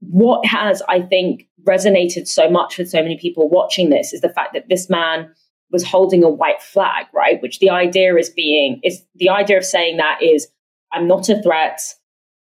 what 0.00 0.44
has, 0.46 0.82
I 0.88 1.00
think, 1.00 1.46
resonated 1.66 2.26
so 2.26 2.48
much 2.48 2.78
with 2.78 2.88
so 2.88 3.02
many 3.02 3.18
people 3.18 3.48
watching 3.48 3.90
this 3.90 4.12
is 4.12 4.20
the 4.20 4.28
fact 4.28 4.54
that 4.54 4.68
this 4.68 4.88
man 4.88 5.30
was 5.70 5.84
holding 5.84 6.24
a 6.24 6.30
white 6.30 6.62
flag, 6.62 7.06
right? 7.12 7.42
Which 7.42 7.58
the 7.58 7.70
idea 7.70 8.16
is 8.16 8.30
being, 8.30 8.80
is 8.82 9.02
the 9.16 9.28
idea 9.28 9.58
of 9.58 9.64
saying 9.64 9.98
that 9.98 10.22
is, 10.22 10.48
I'm 10.92 11.06
not 11.06 11.28
a 11.28 11.42
threat, 11.42 11.80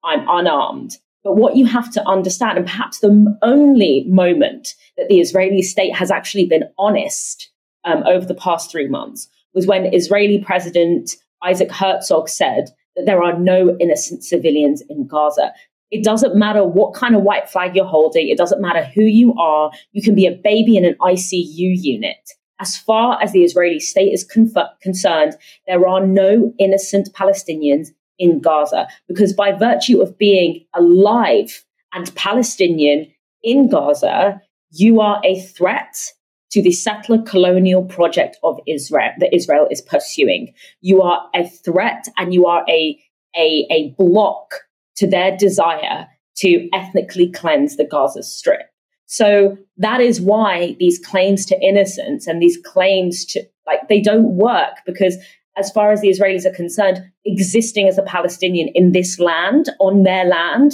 I'm 0.05 0.27
unarmed. 0.29 0.97
But 1.23 1.37
what 1.37 1.57
you 1.57 1.67
have 1.67 1.93
to 1.93 2.09
understand, 2.09 2.57
and 2.57 2.67
perhaps 2.67 3.01
the 3.01 3.39
only 3.43 4.07
moment 4.09 4.75
that 4.97 5.09
the 5.09 5.21
Israeli 5.21 5.61
state 5.61 5.95
has 5.95 6.11
actually 6.11 6.47
been 6.47 6.65
honest 6.79 7.51
um, 7.85 8.03
over 8.07 8.25
the 8.25 8.35
past 8.35 8.71
three 8.71 8.89
months, 8.89 9.29
was 9.53 9.67
when 9.67 9.93
Israeli 9.93 10.39
President 10.39 11.17
Isaac 11.43 11.71
Herzog 11.71 12.29
said 12.29 12.71
that 12.97 13.07
there 13.07 13.23
are 13.23 13.39
no 13.39 13.77
innocent 13.81 14.25
civilians 14.25 14.83
in 14.89 15.07
Gaza. 15.07 15.53
It 15.91 16.05
doesn't 16.05 16.37
matter 16.37 16.65
what 16.65 16.95
kind 16.95 17.17
of 17.17 17.23
white 17.23 17.49
flag 17.49 17.75
you're 17.75 17.85
holding, 17.85 18.29
it 18.29 18.39
doesn't 18.39 18.61
matter 18.61 18.85
who 18.85 19.03
you 19.03 19.35
are. 19.35 19.71
You 19.93 20.03
can 20.03 20.15
be 20.15 20.27
a 20.27 20.33
baby 20.33 20.77
in 20.77 20.85
an 20.85 20.97
ICU 21.01 21.43
unit. 21.57 22.31
As 22.61 22.77
far 22.77 23.21
as 23.23 23.33
the 23.33 23.43
Israeli 23.43 23.81
state 23.81 24.13
is 24.13 24.23
conf- 24.23 24.53
concerned, 24.83 25.35
there 25.67 25.89
are 25.89 26.07
no 26.07 26.53
innocent 26.59 27.09
Palestinians 27.15 27.89
in 28.19 28.41
Gaza 28.41 28.87
because, 29.09 29.33
by 29.33 29.51
virtue 29.51 30.01
of 30.01 30.17
being 30.19 30.65
alive 30.75 31.65
and 31.93 32.15
Palestinian 32.15 33.11
in 33.43 33.69
Gaza, 33.69 34.41
you 34.71 35.01
are 35.01 35.21
a 35.25 35.41
threat 35.41 36.13
to 36.51 36.63
the 36.63 36.73
settler 36.73 37.23
colonial 37.23 37.85
project 37.85 38.37
of 38.43 38.59
Israel 38.67 39.13
that 39.19 39.35
Israel 39.35 39.69
is 39.71 39.81
pursuing. 39.81 40.53
You 40.81 41.03
are 41.03 41.29
a 41.35 41.49
threat 41.49 42.07
and 42.17 42.35
you 42.35 42.47
are 42.47 42.65
a, 42.69 42.99
a, 43.37 43.67
a 43.71 43.95
block 43.99 44.55
to 44.97 45.07
their 45.07 45.37
desire 45.37 46.09
to 46.37 46.69
ethnically 46.73 47.31
cleanse 47.31 47.77
the 47.77 47.85
Gaza 47.85 48.23
Strip. 48.23 48.63
So 49.07 49.57
that 49.77 50.01
is 50.01 50.21
why 50.21 50.77
these 50.79 50.99
claims 50.99 51.45
to 51.47 51.61
innocence 51.61 52.27
and 52.27 52.41
these 52.41 52.59
claims 52.65 53.25
to 53.27 53.43
like 53.67 53.89
they 53.89 54.01
don't 54.01 54.37
work 54.37 54.79
because 54.87 55.17
as 55.57 55.71
far 55.73 55.93
as 55.93 56.01
the 56.01 56.09
Israelis 56.09 56.47
are 56.47 56.55
concerned, 56.55 57.03
existing 57.25 57.89
as 57.89 57.99
a 57.99 58.03
Palestinian 58.03 58.69
in 58.75 58.93
this 58.93 59.19
land, 59.19 59.69
on 59.79 60.05
their 60.05 60.25
land, 60.25 60.73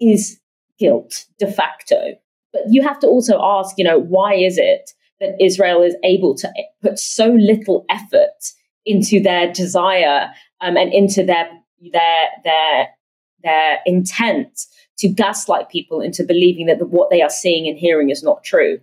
is 0.00 0.38
guilt 0.78 1.24
de 1.38 1.50
facto. 1.50 2.14
But 2.52 2.62
you 2.68 2.82
have 2.82 2.98
to 3.00 3.06
also 3.06 3.40
ask, 3.42 3.76
you 3.78 3.84
know, 3.84 3.98
why 3.98 4.34
is 4.34 4.58
it 4.58 4.92
that 5.22 5.36
Israel 5.40 5.82
is 5.82 5.96
able 6.04 6.34
to 6.34 6.52
put 6.82 6.98
so 6.98 7.28
little 7.28 7.86
effort 7.88 8.52
into 8.84 9.22
their 9.22 9.50
desire 9.52 10.28
um, 10.60 10.76
and 10.76 10.92
into 10.92 11.24
their 11.24 11.48
their 11.92 12.28
their 12.44 12.88
their 13.42 13.78
intent 13.86 14.66
to 14.98 15.08
gaslight 15.08 15.70
people 15.70 16.00
into 16.00 16.24
believing 16.24 16.66
that 16.66 16.78
the, 16.78 16.86
what 16.86 17.08
they 17.10 17.22
are 17.22 17.30
seeing 17.30 17.68
and 17.68 17.78
hearing 17.78 18.10
is 18.10 18.22
not 18.22 18.44
true, 18.44 18.78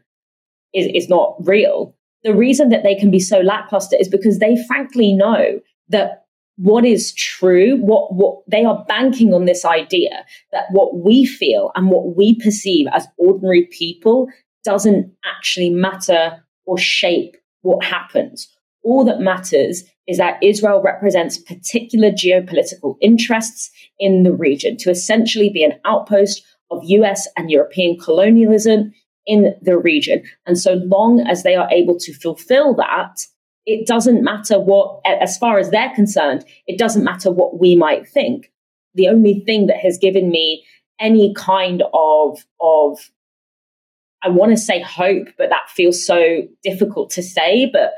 is, 0.73 0.88
is 0.93 1.10
not 1.10 1.36
real. 1.39 1.95
The 2.23 2.34
reason 2.34 2.69
that 2.69 2.84
they 2.84 2.95
can 2.95 3.12
be 3.12 3.19
so 3.19 3.39
lackluster 3.39 3.95
is 3.97 4.10
because 4.10 4.39
they 4.39 4.58
frankly 4.67 5.13
know 5.13 5.60
that 5.89 6.25
what 6.58 6.84
is 6.84 7.13
true, 7.13 7.78
what, 7.78 8.13
what 8.13 8.39
they 8.49 8.65
are 8.65 8.84
banking 8.86 9.34
on 9.34 9.45
this 9.45 9.63
idea 9.63 10.25
that 10.52 10.65
what 10.71 10.97
we 10.97 11.25
feel 11.25 11.71
and 11.75 11.89
what 11.89 12.17
we 12.17 12.36
perceive 12.36 12.88
as 12.91 13.08
ordinary 13.17 13.69
people 13.71 14.28
doesn't 14.63 15.12
actually 15.26 15.69
matter 15.69 16.43
or 16.65 16.78
shape 16.78 17.36
what 17.62 17.84
happens. 17.84 18.48
All 18.84 19.04
that 19.06 19.19
matters 19.19 19.84
is 20.08 20.17
that 20.17 20.41
Israel 20.41 20.82
represents 20.82 21.38
particular 21.38 22.12
geopolitical 22.12 22.95
interests 23.02 23.69
in 24.00 24.24
the 24.24 24.34
region 24.34 24.78
to 24.78 24.89
essentially 24.89 25.50
be 25.50 25.63
an 25.63 25.80
outpost 25.86 26.43
of 26.72 26.84
US 26.84 27.28
and 27.38 27.52
European 27.52 27.98
colonialism 27.98 28.93
in 29.26 29.56
the 29.62 29.78
region. 29.78 30.24
And 30.45 30.58
so 30.58 30.74
long 30.74 31.19
as 31.22 31.43
they 31.43 31.56
are 31.56 31.69
able 31.72 32.00
to 32.00 32.13
fulfill 32.13 32.74
that, 32.76 33.19
it 33.65 33.86
doesn't 33.86 34.24
matter 34.24 34.60
what, 34.60 35.00
as 35.06 35.38
far 35.38 35.60
as 35.60 35.69
they're 35.69 35.93
concerned, 35.93 36.43
it 36.65 36.80
doesn't 36.80 37.04
matter 37.04 37.30
what 37.30 37.60
we 37.60 37.76
might 37.76 38.08
think. 38.08 38.52
The 38.95 39.08
only 39.08 39.43
thing 39.45 39.67
that 39.67 39.78
has 39.78 40.00
given 40.00 40.30
me 40.32 40.65
any 41.00 41.34
kind 41.36 41.84
of, 41.93 42.45
of 42.60 43.12
I 44.23 44.29
want 44.29 44.51
to 44.51 44.58
say 44.58 44.82
hope, 44.82 45.27
but 45.38 45.49
that 45.49 45.69
feels 45.69 46.05
so 46.05 46.41
difficult 46.63 47.10
to 47.12 47.23
say, 47.23 47.69
but 47.71 47.93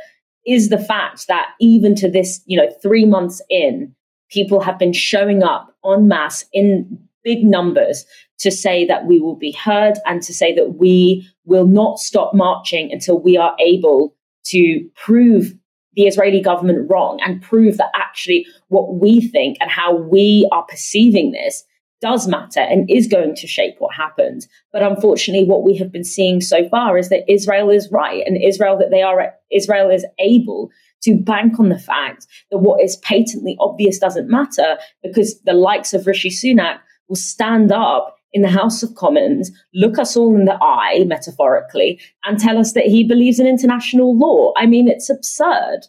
is 0.45 0.69
the 0.69 0.79
fact 0.79 1.27
that 1.27 1.49
even 1.60 1.95
to 1.95 2.10
this, 2.10 2.41
you 2.45 2.57
know, 2.57 2.69
three 2.81 3.05
months 3.05 3.41
in, 3.49 3.93
people 4.29 4.60
have 4.62 4.79
been 4.79 4.93
showing 4.93 5.43
up 5.43 5.75
en 5.86 6.07
masse 6.07 6.45
in 6.53 6.99
big 7.23 7.43
numbers 7.43 8.05
to 8.39 8.49
say 8.49 8.86
that 8.86 9.05
we 9.05 9.19
will 9.19 9.36
be 9.36 9.51
heard 9.51 9.93
and 10.05 10.23
to 10.23 10.34
say 10.34 10.53
that 10.55 10.75
we 10.79 11.27
will 11.45 11.67
not 11.67 11.99
stop 11.99 12.34
marching 12.34 12.91
until 12.91 13.19
we 13.19 13.38
are 13.38 13.55
able 13.60 14.15
to 14.43 14.89
prove 14.95 15.53
the 15.93 16.03
Israeli 16.03 16.41
government 16.41 16.89
wrong 16.89 17.19
and 17.23 17.41
prove 17.41 17.77
that 17.77 17.91
actually 17.95 18.45
what 18.69 18.95
we 18.95 19.21
think 19.27 19.57
and 19.60 19.69
how 19.69 19.95
we 19.95 20.47
are 20.51 20.63
perceiving 20.63 21.31
this 21.31 21.63
does 22.02 22.28
matter 22.28 22.60
and 22.60 22.90
is 22.90 23.08
going 23.08 23.36
to 23.36 23.48
shape 23.48 23.76
what 23.80 23.96
happens. 23.96 24.48
But 24.74 24.84
unfortunately, 24.84 25.48
what 25.48 25.64
we 25.64 25.78
have 25.78 25.92
been 25.92 26.04
seeing 26.04 26.42
so 26.42 26.68
far 26.70 26.98
is 26.98 27.10
that 27.10 27.32
Israel 27.32 27.70
is 27.70 27.92
right 27.92 28.24
and 28.26 28.42
Israel 28.42 28.78
that 28.80 28.92
they 28.92 29.02
are 29.02 29.34
Israel 29.52 29.90
is 29.90 30.06
able 30.20 30.70
to 31.04 31.18
bank 31.18 31.60
on 31.60 31.70
the 31.70 31.80
fact 31.80 32.28
that 32.52 32.60
what 32.60 32.84
is 32.84 32.98
patently 32.98 33.56
obvious 33.60 34.00
doesn't 34.00 34.30
matter 34.30 34.78
because 35.04 35.40
the 35.42 35.54
likes 35.54 35.94
of 35.94 36.06
Rishi 36.06 36.30
Sunak 36.30 36.80
will 37.08 37.16
stand 37.16 37.72
up 37.72 38.16
in 38.34 38.42
the 38.42 38.50
House 38.50 38.82
of 38.82 38.96
Commons, 38.96 39.52
look 39.74 40.00
us 40.00 40.16
all 40.16 40.36
in 40.36 40.46
the 40.46 40.58
eye, 40.62 41.04
metaphorically, 41.06 42.00
and 42.24 42.40
tell 42.40 42.58
us 42.58 42.74
that 42.74 42.86
he 42.86 43.04
believes 43.04 43.40
in 43.40 43.48
international 43.48 44.18
law. 44.18 44.54
I 44.56 44.66
mean, 44.66 44.88
it's 44.88 45.10
absurd. 45.10 45.82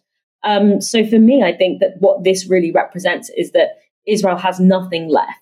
Um, 0.42 0.80
so 0.80 1.04
for 1.04 1.20
me, 1.20 1.42
I 1.44 1.56
think 1.56 1.80
that 1.80 1.94
what 2.00 2.24
this 2.24 2.48
really 2.48 2.72
represents 2.72 3.30
is 3.36 3.52
that 3.52 3.76
Israel 4.06 4.36
has 4.36 4.58
nothing 4.58 5.08
left 5.08 5.41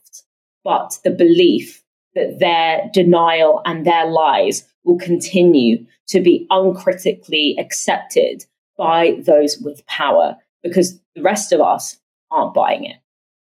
but 0.65 0.99
the 1.05 1.11
belief 1.11 1.83
that 2.15 2.39
their 2.39 2.91
denial 2.93 3.63
and 3.65 3.87
their 3.87 4.07
lies 4.07 4.67
will 4.85 4.99
continue 4.99 5.87
to 6.09 6.21
be 6.21 6.47
uncritically 6.51 7.57
accepted 7.59 8.45
by 8.77 9.17
those 9.25 9.59
with 9.59 9.87
power 9.87 10.37
because 10.63 10.99
the 11.15 11.23
rest 11.23 11.53
of 11.53 11.61
us 11.61 11.99
aren't 12.31 12.55
buying 12.55 12.85
it. 12.85 12.97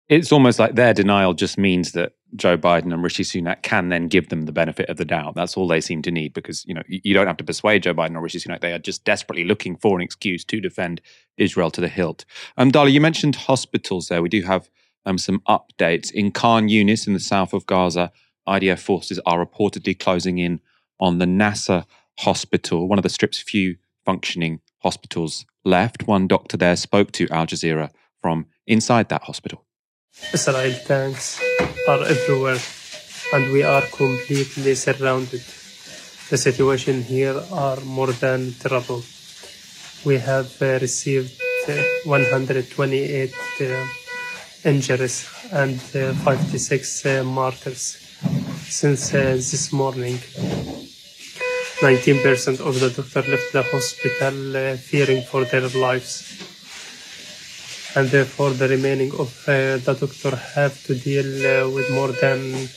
It's 0.08 0.32
almost 0.32 0.58
like 0.58 0.74
their 0.74 0.94
denial 0.94 1.34
just 1.34 1.58
means 1.58 1.92
that 1.92 2.12
Joe 2.34 2.56
Biden 2.56 2.92
and 2.92 3.02
Rishi 3.02 3.24
Sunak 3.24 3.62
can 3.62 3.88
then 3.88 4.08
give 4.08 4.28
them 4.28 4.42
the 4.42 4.52
benefit 4.52 4.88
of 4.88 4.96
the 4.96 5.04
doubt. 5.04 5.34
That's 5.34 5.56
all 5.56 5.68
they 5.68 5.80
seem 5.80 6.02
to 6.02 6.10
need 6.10 6.32
because 6.34 6.64
you 6.66 6.74
know 6.74 6.82
you 6.86 7.14
don't 7.14 7.26
have 7.26 7.36
to 7.38 7.44
persuade 7.44 7.82
Joe 7.82 7.94
Biden 7.94 8.16
or 8.16 8.20
Rishi 8.20 8.38
Sunak. 8.38 8.60
They 8.60 8.72
are 8.72 8.78
just 8.78 9.04
desperately 9.04 9.44
looking 9.44 9.76
for 9.76 9.96
an 9.96 10.02
excuse 10.02 10.44
to 10.44 10.60
defend 10.60 11.00
Israel 11.36 11.70
to 11.70 11.80
the 11.80 11.88
hilt. 11.88 12.24
Um, 12.56 12.70
Dali, 12.70 12.92
you 12.92 13.00
mentioned 13.00 13.36
hospitals 13.36 14.08
there. 14.08 14.22
We 14.22 14.28
do 14.28 14.42
have 14.42 14.68
um, 15.08 15.18
some 15.18 15.40
updates 15.48 16.10
in 16.12 16.30
Khan 16.30 16.68
Yunis 16.68 17.06
in 17.06 17.14
the 17.14 17.20
south 17.20 17.52
of 17.52 17.66
Gaza. 17.66 18.12
IDF 18.46 18.78
forces 18.78 19.18
are 19.26 19.44
reportedly 19.44 19.98
closing 19.98 20.38
in 20.38 20.60
on 21.00 21.18
the 21.18 21.26
Nasser 21.26 21.84
hospital, 22.20 22.88
one 22.88 22.98
of 22.98 23.02
the 23.02 23.08
strip's 23.08 23.40
few 23.40 23.76
functioning 24.04 24.60
hospitals 24.78 25.46
left. 25.64 26.06
One 26.06 26.26
doctor 26.26 26.56
there 26.56 26.76
spoke 26.76 27.12
to 27.12 27.28
Al 27.30 27.46
Jazeera 27.46 27.90
from 28.20 28.46
inside 28.66 29.08
that 29.08 29.24
hospital. 29.24 29.64
Israel 30.32 30.74
tanks 30.86 31.40
are 31.88 32.02
everywhere 32.04 32.58
and 33.32 33.52
we 33.52 33.62
are 33.62 33.82
completely 33.82 34.74
surrounded. 34.74 35.42
The 36.30 36.36
situation 36.36 37.02
here 37.02 37.40
are 37.52 37.80
more 37.80 38.12
than 38.12 38.52
terrible. 38.54 39.02
We 40.04 40.18
have 40.18 40.60
uh, 40.60 40.78
received 40.80 41.40
uh, 41.68 41.82
128 42.04 43.32
uh, 43.60 43.84
injuries 44.64 45.28
and 45.52 45.80
uh, 45.94 46.12
56 46.12 47.06
uh, 47.06 47.24
martyrs 47.24 47.98
since 48.68 49.14
uh, 49.14 49.32
this 49.32 49.72
morning. 49.72 50.18
19% 51.80 52.60
of 52.60 52.80
the 52.80 52.90
doctor 52.90 53.30
left 53.30 53.52
the 53.52 53.62
hospital 53.62 54.76
fearing 54.76 55.22
for 55.22 55.44
their 55.44 55.68
lives 55.68 56.48
and 57.94 58.08
therefore 58.08 58.50
the 58.50 58.68
remaining 58.68 59.12
of 59.12 59.30
uh, 59.48 59.78
the 59.78 59.96
doctor 59.98 60.36
have 60.36 60.74
to 60.86 60.94
deal 60.94 61.26
uh, 61.46 61.70
with 61.70 61.90
more 61.92 62.12
than 62.20 62.68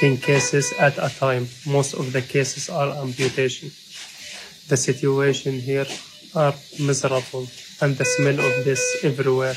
10 0.00 0.16
cases 0.18 0.72
at 0.78 0.98
a 0.98 1.08
time. 1.18 1.46
Most 1.66 1.94
of 1.94 2.12
the 2.12 2.22
cases 2.22 2.68
are 2.68 2.90
amputation. 3.02 3.70
The 4.68 4.76
situation 4.76 5.60
here 5.60 5.86
are 6.34 6.54
miserable 6.78 7.46
and 7.80 7.96
the 7.96 8.04
smell 8.04 8.38
of 8.40 8.64
this 8.64 8.82
everywhere. 9.04 9.56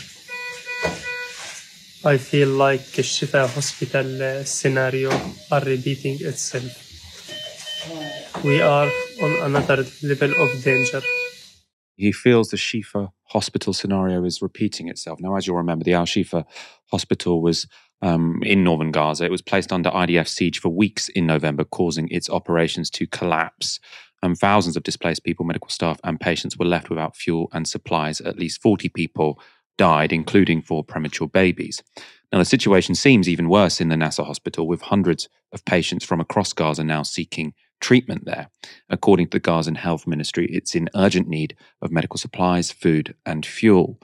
I 2.05 2.17
feel 2.17 2.49
like 2.49 2.81
Shifa 2.81 3.47
hospital 3.47 4.21
uh, 4.21 4.43
scenario 4.43 5.09
are 5.49 5.61
repeating 5.61 6.17
itself. 6.19 6.83
We 8.43 8.61
are 8.61 8.89
on 9.21 9.31
another 9.43 9.85
level 10.03 10.33
of 10.37 10.63
danger. 10.63 11.01
He 11.95 12.11
feels 12.11 12.49
the 12.49 12.57
Shifa 12.57 13.13
hospital 13.29 13.71
scenario 13.71 14.25
is 14.25 14.41
repeating 14.41 14.89
itself. 14.89 15.19
Now, 15.21 15.37
as 15.37 15.47
you'll 15.47 15.55
remember, 15.55 15.85
the 15.85 15.93
Al 15.93 16.03
Shifa 16.03 16.43
hospital 16.91 17.41
was 17.41 17.67
um, 18.01 18.41
in 18.43 18.65
northern 18.65 18.91
Gaza. 18.91 19.23
It 19.23 19.31
was 19.31 19.41
placed 19.41 19.71
under 19.71 19.89
IDF 19.89 20.27
siege 20.27 20.59
for 20.59 20.67
weeks 20.67 21.07
in 21.07 21.25
November, 21.25 21.63
causing 21.63 22.09
its 22.09 22.29
operations 22.29 22.89
to 22.91 23.07
collapse. 23.07 23.79
And 24.21 24.37
thousands 24.37 24.75
of 24.75 24.83
displaced 24.83 25.23
people, 25.23 25.45
medical 25.45 25.69
staff, 25.69 26.01
and 26.03 26.19
patients 26.19 26.57
were 26.57 26.65
left 26.65 26.89
without 26.89 27.15
fuel 27.15 27.47
and 27.53 27.65
supplies. 27.65 28.19
At 28.19 28.37
least 28.37 28.61
40 28.61 28.89
people 28.89 29.39
died, 29.77 30.11
including 30.11 30.61
four 30.61 30.83
premature 30.83 31.27
babies. 31.27 31.81
Now, 32.31 32.39
the 32.39 32.45
situation 32.45 32.95
seems 32.95 33.29
even 33.29 33.49
worse 33.49 33.79
in 33.79 33.89
the 33.89 33.97
Nasser 33.97 34.23
hospital, 34.23 34.67
with 34.67 34.81
hundreds 34.81 35.29
of 35.51 35.65
patients 35.65 36.03
from 36.03 36.19
across 36.19 36.51
Gaza 36.51 36.83
now 36.83 37.03
seeking 37.03 37.53
treatment 37.79 38.25
there. 38.25 38.49
According 38.89 39.27
to 39.27 39.31
the 39.31 39.39
Gazan 39.39 39.75
Health 39.75 40.07
Ministry, 40.07 40.47
it's 40.51 40.73
in 40.73 40.89
urgent 40.95 41.27
need 41.27 41.55
of 41.81 41.91
medical 41.91 42.17
supplies, 42.17 42.71
food, 42.71 43.13
and 43.25 43.45
fuel. 43.45 43.99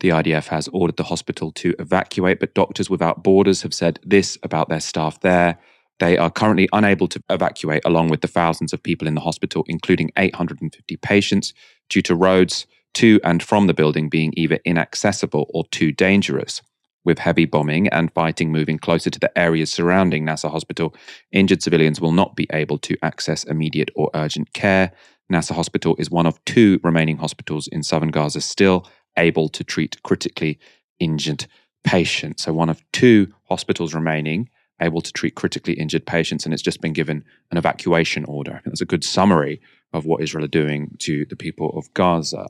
The 0.00 0.08
IDF 0.10 0.48
has 0.48 0.68
ordered 0.68 0.96
the 0.96 1.04
hospital 1.04 1.52
to 1.52 1.74
evacuate, 1.78 2.40
but 2.40 2.54
Doctors 2.54 2.90
Without 2.90 3.22
Borders 3.22 3.62
have 3.62 3.72
said 3.72 3.98
this 4.04 4.36
about 4.42 4.68
their 4.68 4.80
staff 4.80 5.20
there. 5.20 5.58
They 6.00 6.16
are 6.16 6.30
currently 6.30 6.68
unable 6.72 7.06
to 7.08 7.22
evacuate, 7.28 7.82
along 7.84 8.08
with 8.08 8.22
the 8.22 8.28
thousands 8.28 8.72
of 8.72 8.82
people 8.82 9.06
in 9.06 9.14
the 9.14 9.20
hospital, 9.20 9.64
including 9.68 10.10
850 10.16 10.96
patients, 10.96 11.54
due 11.88 12.02
to 12.02 12.14
roads 12.14 12.66
to 12.94 13.20
and 13.24 13.42
from 13.42 13.66
the 13.66 13.74
building 13.74 14.08
being 14.08 14.32
either 14.36 14.58
inaccessible 14.64 15.50
or 15.52 15.64
too 15.70 15.92
dangerous. 15.92 16.62
With 17.02 17.18
heavy 17.18 17.46
bombing 17.46 17.88
and 17.88 18.12
fighting 18.12 18.52
moving 18.52 18.78
closer 18.78 19.08
to 19.08 19.18
the 19.18 19.36
areas 19.38 19.72
surrounding 19.72 20.24
Nasser 20.24 20.48
Hospital, 20.48 20.94
injured 21.32 21.62
civilians 21.62 22.00
will 22.00 22.12
not 22.12 22.36
be 22.36 22.46
able 22.52 22.76
to 22.78 22.96
access 23.02 23.44
immediate 23.44 23.90
or 23.94 24.10
urgent 24.14 24.52
care. 24.52 24.92
Nasser 25.30 25.54
Hospital 25.54 25.96
is 25.98 26.10
one 26.10 26.26
of 26.26 26.44
two 26.44 26.78
remaining 26.82 27.16
hospitals 27.16 27.68
in 27.68 27.82
southern 27.82 28.10
Gaza 28.10 28.42
still 28.42 28.86
able 29.16 29.48
to 29.48 29.64
treat 29.64 30.02
critically 30.02 30.58
injured 30.98 31.46
patients. 31.84 32.42
So, 32.42 32.52
one 32.52 32.68
of 32.68 32.82
two 32.92 33.32
hospitals 33.44 33.94
remaining 33.94 34.50
able 34.80 35.00
to 35.00 35.12
treat 35.12 35.34
critically 35.34 35.74
injured 35.74 36.06
patients, 36.06 36.44
and 36.44 36.54
it's 36.54 36.62
just 36.62 36.80
been 36.80 36.92
given 36.92 37.24
an 37.50 37.58
evacuation 37.58 38.24
order. 38.24 38.52
I 38.52 38.54
think 38.54 38.66
that's 38.66 38.80
a 38.80 38.86
good 38.86 39.04
summary 39.04 39.60
of 39.92 40.06
what 40.06 40.22
Israel 40.22 40.44
are 40.44 40.48
doing 40.48 40.96
to 41.00 41.24
the 41.26 41.36
people 41.36 41.76
of 41.76 41.92
Gaza. 41.94 42.48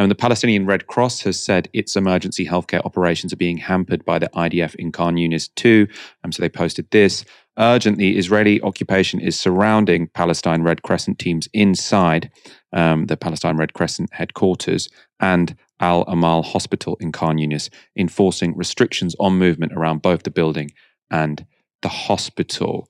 Um, 0.00 0.08
the 0.08 0.14
Palestinian 0.14 0.64
Red 0.64 0.86
Cross 0.86 1.20
has 1.24 1.38
said 1.38 1.68
its 1.74 1.94
emergency 1.94 2.46
healthcare 2.46 2.82
operations 2.86 3.34
are 3.34 3.36
being 3.36 3.58
hampered 3.58 4.02
by 4.06 4.18
the 4.18 4.30
IDF 4.30 4.74
in 4.76 4.92
Khan 4.92 5.16
Yunis 5.16 5.54
too. 5.56 5.86
Um, 6.24 6.32
so 6.32 6.40
they 6.40 6.48
posted 6.48 6.90
this. 6.90 7.22
Urgently, 7.58 8.16
Israeli 8.16 8.62
occupation 8.62 9.20
is 9.20 9.38
surrounding 9.38 10.06
Palestine 10.06 10.62
Red 10.62 10.80
Crescent 10.80 11.18
teams 11.18 11.50
inside 11.52 12.30
um, 12.72 13.08
the 13.08 13.16
Palestine 13.18 13.58
Red 13.58 13.74
Crescent 13.74 14.10
headquarters 14.14 14.88
and 15.20 15.54
Al 15.80 16.04
Amal 16.04 16.44
Hospital 16.44 16.96
in 16.98 17.12
Khan 17.12 17.36
Yunis, 17.36 17.68
enforcing 17.94 18.56
restrictions 18.56 19.14
on 19.20 19.34
movement 19.34 19.74
around 19.74 20.00
both 20.00 20.22
the 20.22 20.30
building 20.30 20.70
and 21.10 21.44
the 21.82 21.90
hospital. 21.90 22.88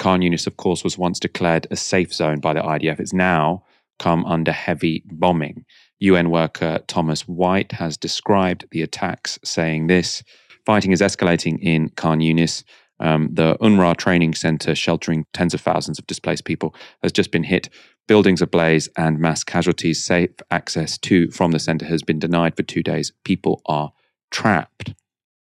Khan 0.00 0.22
Yunis, 0.22 0.48
of 0.48 0.56
course, 0.56 0.82
was 0.82 0.98
once 0.98 1.20
declared 1.20 1.68
a 1.70 1.76
safe 1.76 2.12
zone 2.12 2.40
by 2.40 2.52
the 2.52 2.62
IDF. 2.62 2.98
It's 2.98 3.12
now 3.12 3.62
come 4.00 4.24
under 4.26 4.52
heavy 4.52 5.02
bombing. 5.06 5.64
UN 6.00 6.30
worker 6.30 6.80
Thomas 6.86 7.22
White 7.22 7.72
has 7.72 7.96
described 7.96 8.66
the 8.70 8.82
attacks, 8.82 9.38
saying 9.44 9.86
this 9.86 10.22
fighting 10.64 10.92
is 10.92 11.00
escalating 11.00 11.58
in 11.60 11.90
Khan 11.90 12.20
Yunis. 12.20 12.64
Um, 13.00 13.28
the 13.32 13.56
UNRWA 13.60 13.96
training 13.96 14.34
center, 14.34 14.74
sheltering 14.74 15.24
tens 15.32 15.54
of 15.54 15.60
thousands 15.60 16.00
of 16.00 16.06
displaced 16.08 16.44
people, 16.44 16.74
has 17.00 17.12
just 17.12 17.30
been 17.30 17.44
hit 17.44 17.68
buildings 18.08 18.42
ablaze, 18.42 18.88
and 18.96 19.20
mass 19.20 19.44
casualties. 19.44 20.02
Safe 20.02 20.30
access 20.50 20.98
to 20.98 21.30
from 21.30 21.52
the 21.52 21.60
center 21.60 21.86
has 21.86 22.02
been 22.02 22.18
denied 22.18 22.56
for 22.56 22.64
two 22.64 22.82
days. 22.82 23.12
People 23.22 23.62
are 23.66 23.92
trapped. 24.32 24.94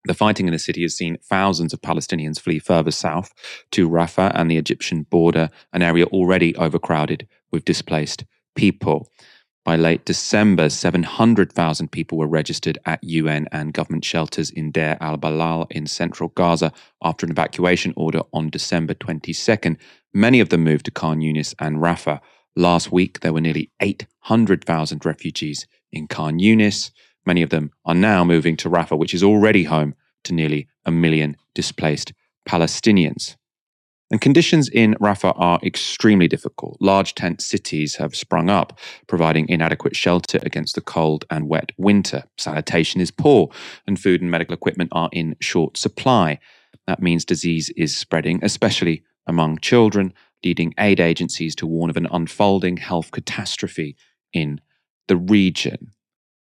The 0.04 0.14
fighting 0.14 0.46
in 0.46 0.52
the 0.52 0.58
city 0.58 0.82
has 0.82 0.96
seen 0.96 1.16
thousands 1.22 1.72
of 1.72 1.80
Palestinians 1.80 2.38
flee 2.38 2.58
further 2.58 2.90
south 2.90 3.32
to 3.72 3.88
Rafah 3.88 4.32
and 4.34 4.50
the 4.50 4.58
Egyptian 4.58 5.04
border, 5.04 5.48
an 5.72 5.82
area 5.82 6.04
already 6.06 6.54
overcrowded 6.56 7.26
with 7.50 7.64
displaced 7.64 8.24
people. 8.54 9.08
By 9.66 9.74
late 9.74 10.04
December, 10.04 10.70
700,000 10.70 11.90
people 11.90 12.18
were 12.18 12.28
registered 12.28 12.78
at 12.86 13.02
UN 13.02 13.48
and 13.50 13.72
government 13.74 14.04
shelters 14.04 14.48
in 14.48 14.70
Deir 14.70 14.96
al 15.00 15.18
Balah 15.18 15.66
in 15.72 15.88
central 15.88 16.28
Gaza 16.28 16.72
after 17.02 17.26
an 17.26 17.32
evacuation 17.32 17.92
order 17.96 18.20
on 18.32 18.48
December 18.48 18.94
22nd. 18.94 19.76
Many 20.14 20.38
of 20.38 20.50
them 20.50 20.62
moved 20.62 20.84
to 20.84 20.92
Khan 20.92 21.18
Yunis 21.18 21.52
and 21.58 21.78
Rafah. 21.78 22.20
Last 22.54 22.92
week, 22.92 23.18
there 23.20 23.32
were 23.32 23.40
nearly 23.40 23.72
800,000 23.80 25.04
refugees 25.04 25.66
in 25.90 26.06
Khan 26.06 26.38
Yunis. 26.38 26.92
Many 27.26 27.42
of 27.42 27.50
them 27.50 27.72
are 27.84 27.92
now 27.92 28.22
moving 28.22 28.56
to 28.58 28.70
Rafah, 28.70 28.96
which 28.96 29.14
is 29.14 29.24
already 29.24 29.64
home 29.64 29.96
to 30.22 30.32
nearly 30.32 30.68
a 30.84 30.92
million 30.92 31.36
displaced 31.56 32.12
Palestinians. 32.48 33.34
And 34.10 34.20
conditions 34.20 34.68
in 34.68 34.94
Rafah 34.94 35.34
are 35.36 35.58
extremely 35.64 36.28
difficult. 36.28 36.76
Large 36.80 37.16
tent 37.16 37.40
cities 37.40 37.96
have 37.96 38.14
sprung 38.14 38.48
up, 38.48 38.78
providing 39.08 39.48
inadequate 39.48 39.96
shelter 39.96 40.38
against 40.42 40.76
the 40.76 40.80
cold 40.80 41.24
and 41.28 41.48
wet 41.48 41.72
winter. 41.76 42.22
Sanitation 42.38 43.00
is 43.00 43.10
poor, 43.10 43.48
and 43.86 43.98
food 43.98 44.22
and 44.22 44.30
medical 44.30 44.54
equipment 44.54 44.90
are 44.92 45.08
in 45.12 45.34
short 45.40 45.76
supply. 45.76 46.38
That 46.86 47.02
means 47.02 47.24
disease 47.24 47.70
is 47.76 47.96
spreading, 47.96 48.38
especially 48.44 49.02
among 49.26 49.58
children, 49.58 50.14
leading 50.44 50.72
aid 50.78 51.00
agencies 51.00 51.56
to 51.56 51.66
warn 51.66 51.90
of 51.90 51.96
an 51.96 52.06
unfolding 52.12 52.76
health 52.76 53.10
catastrophe 53.10 53.96
in 54.32 54.60
the 55.08 55.16
region. 55.16 55.90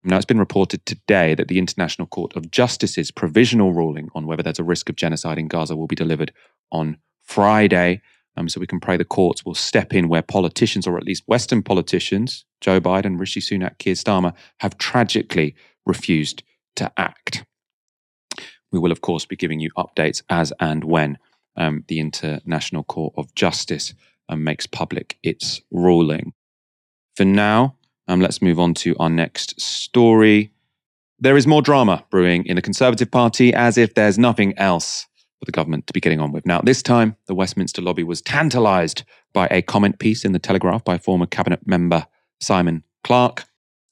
Now, 0.03 0.17
it's 0.17 0.25
been 0.25 0.39
reported 0.39 0.85
today 0.85 1.33
that 1.33 1.47
the 1.47 1.59
International 1.59 2.07
Court 2.07 2.35
of 2.35 2.51
Justice's 2.51 3.09
provisional 3.09 3.71
ruling 3.71 4.09
on 4.13 4.27
whether 4.27 4.43
there's 4.43 4.59
a 4.59 4.63
risk 4.65 4.89
of 4.89 4.97
genocide 4.97 5.37
in 5.37 5.47
Gaza 5.47 5.77
will 5.77 5.87
be 5.87 5.95
delivered 5.95 6.33
on 6.69 6.97
Friday. 7.23 8.01
Um, 8.35 8.49
so 8.49 8.59
we 8.59 8.67
can 8.67 8.79
pray 8.79 8.97
the 8.97 9.05
courts 9.05 9.45
will 9.45 9.53
step 9.53 9.93
in 9.93 10.09
where 10.09 10.21
politicians, 10.21 10.87
or 10.87 10.97
at 10.97 11.03
least 11.03 11.23
Western 11.27 11.61
politicians, 11.61 12.45
Joe 12.61 12.81
Biden, 12.81 13.19
Rishi 13.19 13.39
Sunak, 13.39 13.77
Keir 13.77 13.93
Starmer, 13.93 14.33
have 14.59 14.77
tragically 14.77 15.55
refused 15.85 16.43
to 16.75 16.91
act. 16.97 17.45
We 18.71 18.79
will, 18.79 18.91
of 18.91 19.01
course, 19.01 19.25
be 19.25 19.35
giving 19.35 19.59
you 19.59 19.69
updates 19.77 20.23
as 20.29 20.51
and 20.59 20.83
when 20.83 21.19
um, 21.55 21.83
the 21.87 21.99
International 21.99 22.83
Court 22.83 23.13
of 23.17 23.33
Justice 23.35 23.93
um, 24.29 24.43
makes 24.43 24.65
public 24.65 25.17
its 25.21 25.61
ruling. 25.71 26.33
For 27.15 27.25
now, 27.25 27.75
um, 28.07 28.19
let's 28.19 28.41
move 28.41 28.59
on 28.59 28.73
to 28.75 28.95
our 28.99 29.09
next 29.09 29.61
story. 29.61 30.51
There 31.19 31.37
is 31.37 31.45
more 31.45 31.61
drama 31.61 32.03
brewing 32.09 32.45
in 32.45 32.55
the 32.55 32.61
Conservative 32.61 33.11
Party 33.11 33.53
as 33.53 33.77
if 33.77 33.93
there's 33.93 34.17
nothing 34.17 34.57
else 34.57 35.05
for 35.43 35.45
the 35.45 35.51
government 35.51 35.87
to 35.87 35.93
be 35.93 35.99
getting 35.99 36.21
on 36.21 36.31
with. 36.31 36.45
Now, 36.45 36.61
this 36.61 36.81
time, 36.81 37.17
the 37.27 37.35
Westminster 37.35 37.81
lobby 37.81 38.03
was 38.03 38.21
tantalised 38.21 39.03
by 39.33 39.47
a 39.47 39.61
comment 39.61 39.99
piece 39.99 40.23
in 40.23 40.31
the 40.31 40.39
Telegraph 40.39 40.85
by 40.85 40.97
former 40.97 41.25
cabinet 41.25 41.67
member 41.67 42.05
Simon 42.39 42.83
Clarke. 43.03 43.43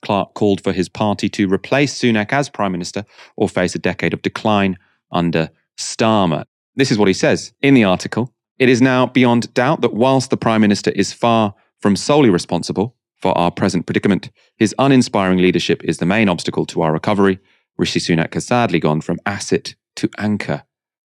Clarke 0.02 0.34
called 0.34 0.62
for 0.62 0.72
his 0.72 0.88
party 0.88 1.28
to 1.30 1.52
replace 1.52 1.94
Sunak 1.94 2.32
as 2.32 2.50
Prime 2.50 2.72
Minister 2.72 3.04
or 3.36 3.50
face 3.50 3.76
a 3.76 3.80
decade 3.80 4.14
of 4.14 4.22
decline 4.22 4.78
under 5.12 5.50
Starmer. 5.78 6.46
This 6.76 6.90
is 6.90 6.98
what 6.98 7.10
he 7.10 7.14
says 7.14 7.54
in 7.62 7.74
the 7.74 7.84
article. 7.84 8.34
It 8.58 8.70
is 8.70 8.82
now 8.82 9.06
beyond 9.08 9.54
doubt 9.54 9.82
that 9.82 9.94
whilst 9.94 10.30
the 10.30 10.38
Prime 10.38 10.62
Minister 10.62 10.92
is 10.92 11.12
far 11.12 11.54
from 11.80 11.98
solely 11.98 12.30
responsible 12.30 12.96
for 13.18 13.38
our 13.38 13.52
present 13.52 13.86
predicament, 13.86 14.32
his 14.58 14.74
uninspiring 14.80 15.40
leadership 15.40 15.84
is 15.84 15.98
the 15.98 16.06
main 16.06 16.30
obstacle 16.30 16.66
to 16.68 16.82
our 16.82 16.94
recovery. 16.94 17.40
Rishi 17.78 18.00
Sunak 18.00 18.34
has 18.36 18.46
sadly 18.46 18.80
gone 18.80 19.02
from 19.02 19.20
asset 19.26 19.76
to 19.98 20.10
anchor 20.18 20.64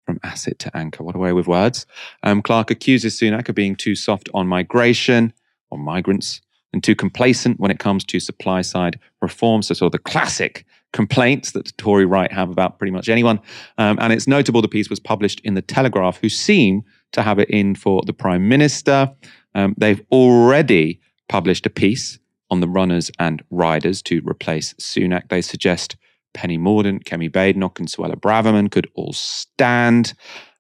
from 0.05 0.19
asset 0.23 0.59
to 0.59 0.75
anchor. 0.75 1.03
What 1.03 1.15
a 1.15 1.19
way 1.19 1.33
with 1.33 1.47
words. 1.47 1.85
Um, 2.23 2.41
Clarke 2.41 2.71
accuses 2.71 3.19
Sunak 3.19 3.49
of 3.49 3.55
being 3.55 3.75
too 3.75 3.95
soft 3.95 4.29
on 4.33 4.47
migration 4.47 5.33
or 5.69 5.77
migrants 5.77 6.41
and 6.73 6.83
too 6.83 6.95
complacent 6.95 7.59
when 7.59 7.71
it 7.71 7.79
comes 7.79 8.03
to 8.05 8.19
supply 8.19 8.61
side 8.61 8.99
reforms. 9.21 9.67
So, 9.67 9.75
sort 9.75 9.87
of 9.87 9.91
the 9.93 10.09
classic 10.09 10.65
complaints 10.91 11.51
that 11.51 11.65
the 11.65 11.71
Tory 11.73 12.05
right 12.05 12.31
have 12.31 12.49
about 12.49 12.77
pretty 12.77 12.91
much 12.91 13.09
anyone. 13.09 13.39
Um, 13.77 13.97
and 13.99 14.13
it's 14.13 14.27
notable 14.27 14.61
the 14.61 14.67
piece 14.67 14.89
was 14.89 14.99
published 14.99 15.39
in 15.41 15.55
the 15.55 15.61
Telegraph, 15.61 16.19
who 16.19 16.29
seem 16.29 16.83
to 17.11 17.21
have 17.21 17.39
it 17.39 17.49
in 17.49 17.75
for 17.75 18.03
the 18.05 18.13
Prime 18.13 18.47
Minister. 18.47 19.11
Um, 19.55 19.75
they've 19.77 20.01
already 20.11 20.99
published 21.29 21.65
a 21.65 21.69
piece 21.69 22.19
on 22.49 22.59
the 22.59 22.67
runners 22.67 23.09
and 23.19 23.43
riders 23.49 24.01
to 24.03 24.21
replace 24.25 24.73
Sunak. 24.75 25.29
They 25.29 25.41
suggest 25.41 25.95
Penny 26.33 26.57
Mordaunt, 26.57 27.03
Kemi 27.03 27.31
Badenoch, 27.31 27.79
and 27.79 27.87
Suella 27.87 28.15
Braverman 28.15 28.71
could 28.71 28.89
all 28.95 29.13
stand. 29.13 30.13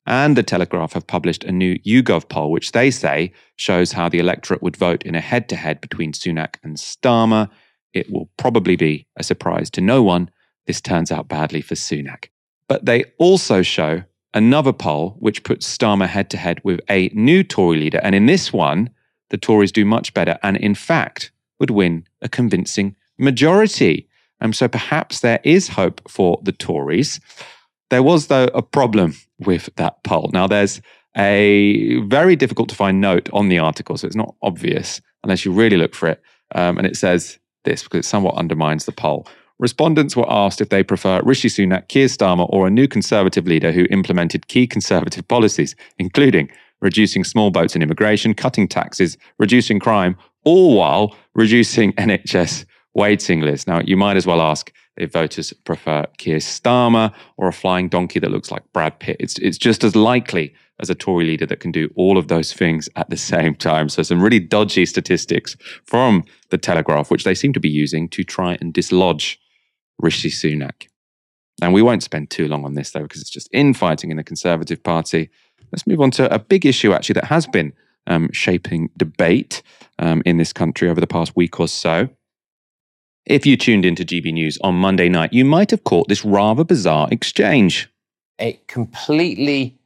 And 0.05 0.35
the 0.35 0.43
Telegraph 0.43 0.93
have 0.93 1.07
published 1.07 1.43
a 1.43 1.51
new 1.51 1.79
YouGov 1.79 2.27
poll, 2.27 2.51
which 2.51 2.73
they 2.73 2.91
say 2.91 3.31
shows 3.55 3.93
how 3.93 4.09
the 4.09 4.19
electorate 4.19 4.61
would 4.61 4.75
vote 4.75 5.03
in 5.03 5.15
a 5.15 5.21
head 5.21 5.47
to 5.49 5.55
head 5.55 5.79
between 5.79 6.11
Sunak 6.11 6.55
and 6.63 6.75
Starmer. 6.77 7.49
It 7.93 8.11
will 8.11 8.29
probably 8.37 8.75
be 8.75 9.07
a 9.15 9.23
surprise 9.23 9.69
to 9.71 9.81
no 9.81 10.03
one. 10.03 10.29
This 10.67 10.81
turns 10.81 11.11
out 11.11 11.27
badly 11.27 11.61
for 11.61 11.75
Sunak. 11.75 12.25
But 12.67 12.85
they 12.85 13.05
also 13.17 13.61
show 13.61 14.03
another 14.33 14.73
poll 14.73 15.15
which 15.19 15.43
puts 15.43 15.77
Starmer 15.77 16.07
head 16.07 16.29
to 16.31 16.37
head 16.37 16.59
with 16.63 16.81
a 16.89 17.09
new 17.13 17.43
Tory 17.43 17.77
leader. 17.77 17.99
And 18.03 18.15
in 18.15 18.25
this 18.25 18.51
one, 18.51 18.89
the 19.29 19.37
Tories 19.37 19.71
do 19.71 19.85
much 19.85 20.13
better 20.13 20.37
and, 20.43 20.57
in 20.57 20.75
fact, 20.75 21.31
would 21.59 21.69
win 21.69 22.05
a 22.21 22.27
convincing 22.27 22.95
majority. 23.17 24.07
Um, 24.43 24.53
so 24.53 24.67
perhaps 24.67 25.21
there 25.21 25.39
is 25.43 25.69
hope 25.69 26.01
for 26.07 26.39
the 26.43 26.51
Tories. 26.51 27.19
There 27.89 28.03
was, 28.03 28.27
though, 28.27 28.49
a 28.53 28.61
problem 28.61 29.15
with 29.39 29.69
that 29.77 30.03
poll. 30.03 30.29
Now, 30.33 30.47
there's 30.47 30.81
a 31.15 31.99
very 32.01 32.35
difficult 32.35 32.69
to 32.69 32.75
find 32.75 32.99
note 32.99 33.29
on 33.31 33.47
the 33.47 33.59
article, 33.59 33.97
so 33.97 34.05
it's 34.05 34.15
not 34.15 34.35
obvious 34.41 35.01
unless 35.23 35.45
you 35.45 35.51
really 35.51 35.77
look 35.77 35.95
for 35.95 36.09
it. 36.09 36.21
Um, 36.53 36.77
and 36.77 36.85
it 36.85 36.97
says 36.97 37.39
this 37.63 37.83
because 37.83 37.99
it 37.99 38.05
somewhat 38.05 38.35
undermines 38.35 38.85
the 38.85 38.91
poll. 38.91 39.27
Respondents 39.59 40.15
were 40.15 40.29
asked 40.29 40.59
if 40.59 40.69
they 40.69 40.83
prefer 40.83 41.21
Rishi 41.23 41.47
Sunak, 41.47 41.87
Keir 41.87 42.07
Starmer, 42.07 42.47
or 42.51 42.67
a 42.67 42.71
new 42.71 42.87
Conservative 42.87 43.47
leader 43.47 43.71
who 43.71 43.85
implemented 43.91 44.47
key 44.47 44.67
Conservative 44.67 45.25
policies, 45.27 45.75
including 45.99 46.49
reducing 46.81 47.23
small 47.23 47.49
boats 47.49 47.75
and 47.75 47.83
immigration, 47.83 48.33
cutting 48.33 48.67
taxes, 48.67 49.17
reducing 49.39 49.79
crime, 49.79 50.17
all 50.43 50.75
while 50.75 51.15
reducing 51.33 51.93
NHS 51.93 52.65
waiting 52.93 53.41
list. 53.41 53.67
Now, 53.67 53.81
you 53.81 53.97
might 53.97 54.17
as 54.17 54.27
well 54.27 54.41
ask 54.41 54.71
if 54.97 55.11
voters 55.11 55.51
prefer 55.65 56.05
Keir 56.17 56.37
Starmer 56.37 57.11
or 57.37 57.47
a 57.47 57.53
flying 57.53 57.89
donkey 57.89 58.19
that 58.19 58.31
looks 58.31 58.51
like 58.51 58.71
Brad 58.73 58.99
Pitt. 58.99 59.17
It's, 59.19 59.37
it's 59.39 59.57
just 59.57 59.83
as 59.83 59.95
likely 59.95 60.53
as 60.79 60.89
a 60.89 60.95
Tory 60.95 61.25
leader 61.25 61.45
that 61.45 61.59
can 61.59 61.71
do 61.71 61.89
all 61.95 62.17
of 62.17 62.27
those 62.27 62.53
things 62.53 62.89
at 62.95 63.09
the 63.09 63.17
same 63.17 63.55
time. 63.55 63.89
So, 63.89 64.03
some 64.03 64.21
really 64.21 64.39
dodgy 64.39 64.85
statistics 64.85 65.55
from 65.85 66.23
the 66.49 66.57
Telegraph, 66.57 67.09
which 67.09 67.23
they 67.23 67.35
seem 67.35 67.53
to 67.53 67.59
be 67.59 67.69
using 67.69 68.09
to 68.09 68.23
try 68.23 68.57
and 68.59 68.73
dislodge 68.73 69.39
Rishi 69.99 70.29
Sunak. 70.29 70.87
And 71.61 71.73
we 71.73 71.81
won't 71.81 72.03
spend 72.03 72.29
too 72.29 72.47
long 72.47 72.65
on 72.65 72.73
this, 72.73 72.91
though, 72.91 73.03
because 73.03 73.21
it's 73.21 73.29
just 73.29 73.49
infighting 73.53 74.11
in 74.11 74.17
the 74.17 74.23
Conservative 74.23 74.83
Party. 74.83 75.29
Let's 75.71 75.87
move 75.87 76.01
on 76.01 76.11
to 76.11 76.33
a 76.33 76.39
big 76.39 76.65
issue, 76.65 76.93
actually, 76.93 77.13
that 77.13 77.25
has 77.25 77.47
been 77.47 77.73
um, 78.07 78.29
shaping 78.33 78.89
debate 78.97 79.61
um, 79.99 80.21
in 80.25 80.37
this 80.37 80.51
country 80.51 80.89
over 80.89 80.99
the 80.99 81.07
past 81.07 81.35
week 81.35 81.59
or 81.59 81.67
so. 81.67 82.09
If 83.25 83.45
you 83.45 83.55
tuned 83.55 83.85
into 83.85 84.03
GB 84.03 84.33
News 84.33 84.57
on 84.61 84.75
Monday 84.75 85.07
night, 85.07 85.31
you 85.31 85.45
might 85.45 85.71
have 85.71 85.85
caught 85.85 86.09
this 86.09 86.25
rather 86.25 86.65
bizarre 86.65 87.07
exchange. 87.09 87.89
It 88.37 88.67
completely 88.67 89.79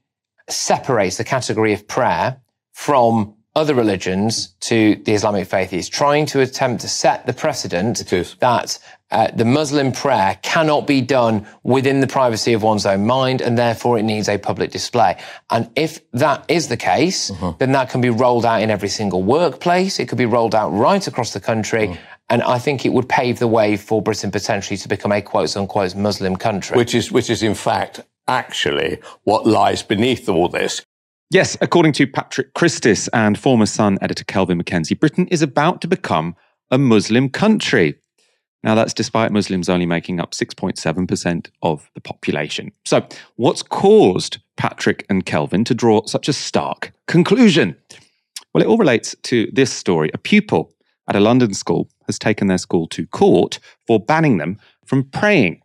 separates 0.50 1.18
the 1.18 1.24
category 1.24 1.74
of 1.74 1.88
prayer 1.88 2.42
from 2.74 3.36
other 3.56 3.76
religions 3.76 4.50
to 4.60 4.96
the 5.06 5.14
Islamic 5.14 5.48
faith. 5.48 5.74
It's 5.74 5.90
trying 5.90 6.26
to 6.28 6.42
attempt 6.42 6.82
to 6.82 6.88
set 6.88 7.26
the 7.26 7.34
precedent 7.34 7.98
that 8.40 8.80
uh, 9.10 9.32
the 9.32 9.46
Muslim 9.46 9.92
prayer 9.92 10.38
cannot 10.42 10.86
be 10.86 11.02
done 11.02 11.48
within 11.64 12.00
the 12.00 12.08
privacy 12.08 12.54
of 12.54 12.62
one's 12.62 12.86
own 12.86 13.06
mind, 13.06 13.42
and 13.42 13.58
therefore 13.58 13.98
it 13.98 14.04
needs 14.04 14.30
a 14.30 14.38
public 14.38 14.72
display. 14.72 15.18
And 15.50 15.70
if 15.76 16.00
that 16.12 16.44
is 16.48 16.68
the 16.68 16.78
case, 16.78 17.32
uh-huh. 17.32 17.54
then 17.58 17.72
that 17.72 17.90
can 17.90 18.02
be 18.02 18.10
rolled 18.10 18.46
out 18.46 18.62
in 18.62 18.70
every 18.70 18.90
single 18.90 19.24
workplace. 19.24 20.00
It 20.00 20.08
could 20.08 20.18
be 20.18 20.26
rolled 20.26 20.54
out 20.54 20.70
right 20.70 21.06
across 21.08 21.34
the 21.34 21.40
country. 21.40 21.90
Uh-huh. 21.90 22.00
And 22.30 22.44
I 22.44 22.60
think 22.60 22.86
it 22.86 22.92
would 22.92 23.08
pave 23.08 23.40
the 23.40 23.48
way 23.48 23.78
for 23.78 24.02
Britain 24.02 24.32
potentially 24.32 24.78
to 24.78 24.88
become 24.88 25.12
a 25.12 25.22
quote 25.22 25.56
unquote 25.56 25.96
Muslim 25.96 26.36
country. 26.36 26.76
Which 26.78 26.94
is, 26.94 27.12
which 27.12 27.30
is 27.30 27.42
in 27.42 27.56
fact 27.56 28.02
actually 28.28 29.00
what 29.24 29.48
lies 29.48 29.82
beneath 29.84 30.28
all 30.28 30.50
this. 30.50 30.84
Yes, 31.30 31.58
according 31.60 31.92
to 31.94 32.08
Patrick 32.08 32.54
Christys 32.54 33.10
and 33.12 33.38
former 33.38 33.66
Sun 33.66 33.98
editor 34.02 34.24
Kelvin 34.24 34.62
MacKenzie, 34.62 34.98
Britain 34.98 35.28
is 35.28 35.42
about 35.42 35.82
to 35.82 35.88
become 35.88 36.36
a 36.72 36.78
Muslim 36.78 37.30
country. 37.30 37.96
Now, 38.64 38.76
that's 38.76 38.94
despite 38.94 39.32
Muslims 39.32 39.70
only 39.70 39.86
making 39.86 40.20
up 40.20 40.32
6.7% 40.32 41.50
of 41.62 41.90
the 41.96 42.02
population. 42.02 42.72
So, 42.86 43.06
what's 43.36 43.62
caused 43.62 44.40
Patrick 44.56 45.06
and 45.10 45.26
Kelvin 45.26 45.64
to 45.66 45.76
draw 45.76 46.06
such 46.06 46.28
a 46.28 46.34
stark 46.34 46.92
conclusion? 47.08 47.76
Well, 48.54 48.64
it 48.64 48.68
all 48.68 48.78
relates 48.78 49.16
to 49.24 49.50
this 49.54 49.72
story. 49.72 50.10
A 50.14 50.18
pupil 50.18 50.74
at 51.08 51.16
a 51.16 51.20
London 51.20 51.54
school 51.54 51.90
has 52.06 52.20
taken 52.20 52.48
their 52.48 52.58
school 52.58 52.88
to 52.88 53.08
court 53.08 53.60
for 53.86 54.00
banning 54.00 54.38
them 54.38 54.58
from 54.86 55.04
praying. 55.04 55.62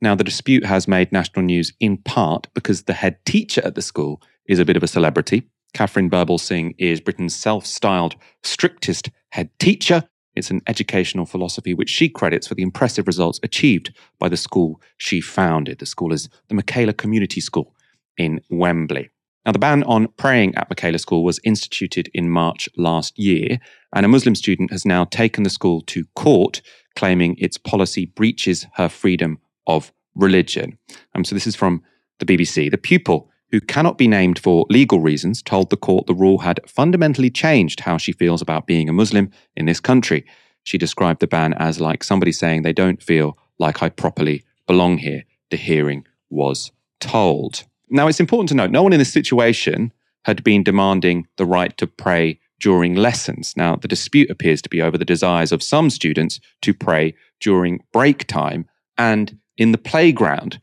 Now, 0.00 0.14
the 0.14 0.24
dispute 0.24 0.64
has 0.64 0.88
made 0.88 1.12
national 1.12 1.44
news 1.44 1.72
in 1.80 1.98
part 1.98 2.46
because 2.54 2.84
the 2.84 2.94
head 2.94 3.18
teacher 3.24 3.60
at 3.64 3.74
the 3.74 3.82
school 3.82 4.22
is 4.46 4.58
a 4.58 4.64
bit 4.64 4.76
of 4.76 4.82
a 4.82 4.88
celebrity. 4.88 5.48
Katharine 5.74 6.08
Birbalsingh 6.08 6.74
is 6.78 7.00
Britain's 7.00 7.36
self 7.36 7.66
styled 7.66 8.16
strictest 8.42 9.10
head 9.30 9.50
teacher. 9.58 10.04
It's 10.34 10.50
an 10.50 10.62
educational 10.66 11.26
philosophy 11.26 11.74
which 11.74 11.90
she 11.90 12.08
credits 12.08 12.46
for 12.46 12.54
the 12.54 12.62
impressive 12.62 13.06
results 13.06 13.40
achieved 13.42 13.94
by 14.18 14.28
the 14.28 14.36
school 14.36 14.80
she 14.96 15.20
founded. 15.20 15.80
The 15.80 15.86
school 15.86 16.12
is 16.12 16.28
the 16.48 16.54
Michaela 16.54 16.92
Community 16.92 17.40
School 17.40 17.74
in 18.16 18.40
Wembley. 18.48 19.10
Now, 19.48 19.52
the 19.52 19.58
ban 19.58 19.82
on 19.84 20.08
praying 20.18 20.56
at 20.56 20.68
Michaela 20.68 20.98
School 20.98 21.24
was 21.24 21.40
instituted 21.42 22.10
in 22.12 22.28
March 22.28 22.68
last 22.76 23.18
year, 23.18 23.58
and 23.94 24.04
a 24.04 24.08
Muslim 24.08 24.34
student 24.34 24.70
has 24.70 24.84
now 24.84 25.04
taken 25.04 25.42
the 25.42 25.48
school 25.48 25.80
to 25.86 26.04
court, 26.14 26.60
claiming 26.96 27.34
its 27.38 27.56
policy 27.56 28.04
breaches 28.04 28.66
her 28.74 28.90
freedom 28.90 29.38
of 29.66 29.90
religion. 30.14 30.76
Um, 31.14 31.24
so, 31.24 31.34
this 31.34 31.46
is 31.46 31.56
from 31.56 31.82
the 32.18 32.26
BBC. 32.26 32.70
The 32.70 32.76
pupil, 32.76 33.30
who 33.50 33.58
cannot 33.62 33.96
be 33.96 34.06
named 34.06 34.38
for 34.38 34.66
legal 34.68 35.00
reasons, 35.00 35.40
told 35.40 35.70
the 35.70 35.78
court 35.78 36.06
the 36.06 36.14
rule 36.14 36.40
had 36.40 36.60
fundamentally 36.68 37.30
changed 37.30 37.80
how 37.80 37.96
she 37.96 38.12
feels 38.12 38.42
about 38.42 38.66
being 38.66 38.90
a 38.90 38.92
Muslim 38.92 39.30
in 39.56 39.64
this 39.64 39.80
country. 39.80 40.26
She 40.64 40.76
described 40.76 41.20
the 41.20 41.26
ban 41.26 41.54
as 41.54 41.80
like 41.80 42.04
somebody 42.04 42.32
saying 42.32 42.64
they 42.64 42.74
don't 42.74 43.02
feel 43.02 43.38
like 43.58 43.82
I 43.82 43.88
properly 43.88 44.44
belong 44.66 44.98
here. 44.98 45.24
The 45.50 45.56
hearing 45.56 46.06
was 46.28 46.70
told. 47.00 47.64
Now, 47.90 48.08
it's 48.08 48.20
important 48.20 48.48
to 48.50 48.54
note 48.54 48.70
no 48.70 48.82
one 48.82 48.92
in 48.92 48.98
this 48.98 49.12
situation 49.12 49.92
had 50.24 50.44
been 50.44 50.62
demanding 50.62 51.26
the 51.36 51.46
right 51.46 51.76
to 51.78 51.86
pray 51.86 52.38
during 52.60 52.94
lessons. 52.94 53.54
Now, 53.56 53.76
the 53.76 53.88
dispute 53.88 54.30
appears 54.30 54.60
to 54.62 54.68
be 54.68 54.82
over 54.82 54.98
the 54.98 55.04
desires 55.04 55.52
of 55.52 55.62
some 55.62 55.90
students 55.90 56.40
to 56.62 56.74
pray 56.74 57.14
during 57.40 57.80
break 57.92 58.26
time 58.26 58.66
and 58.96 59.38
in 59.56 59.72
the 59.72 59.78
playground, 59.78 60.60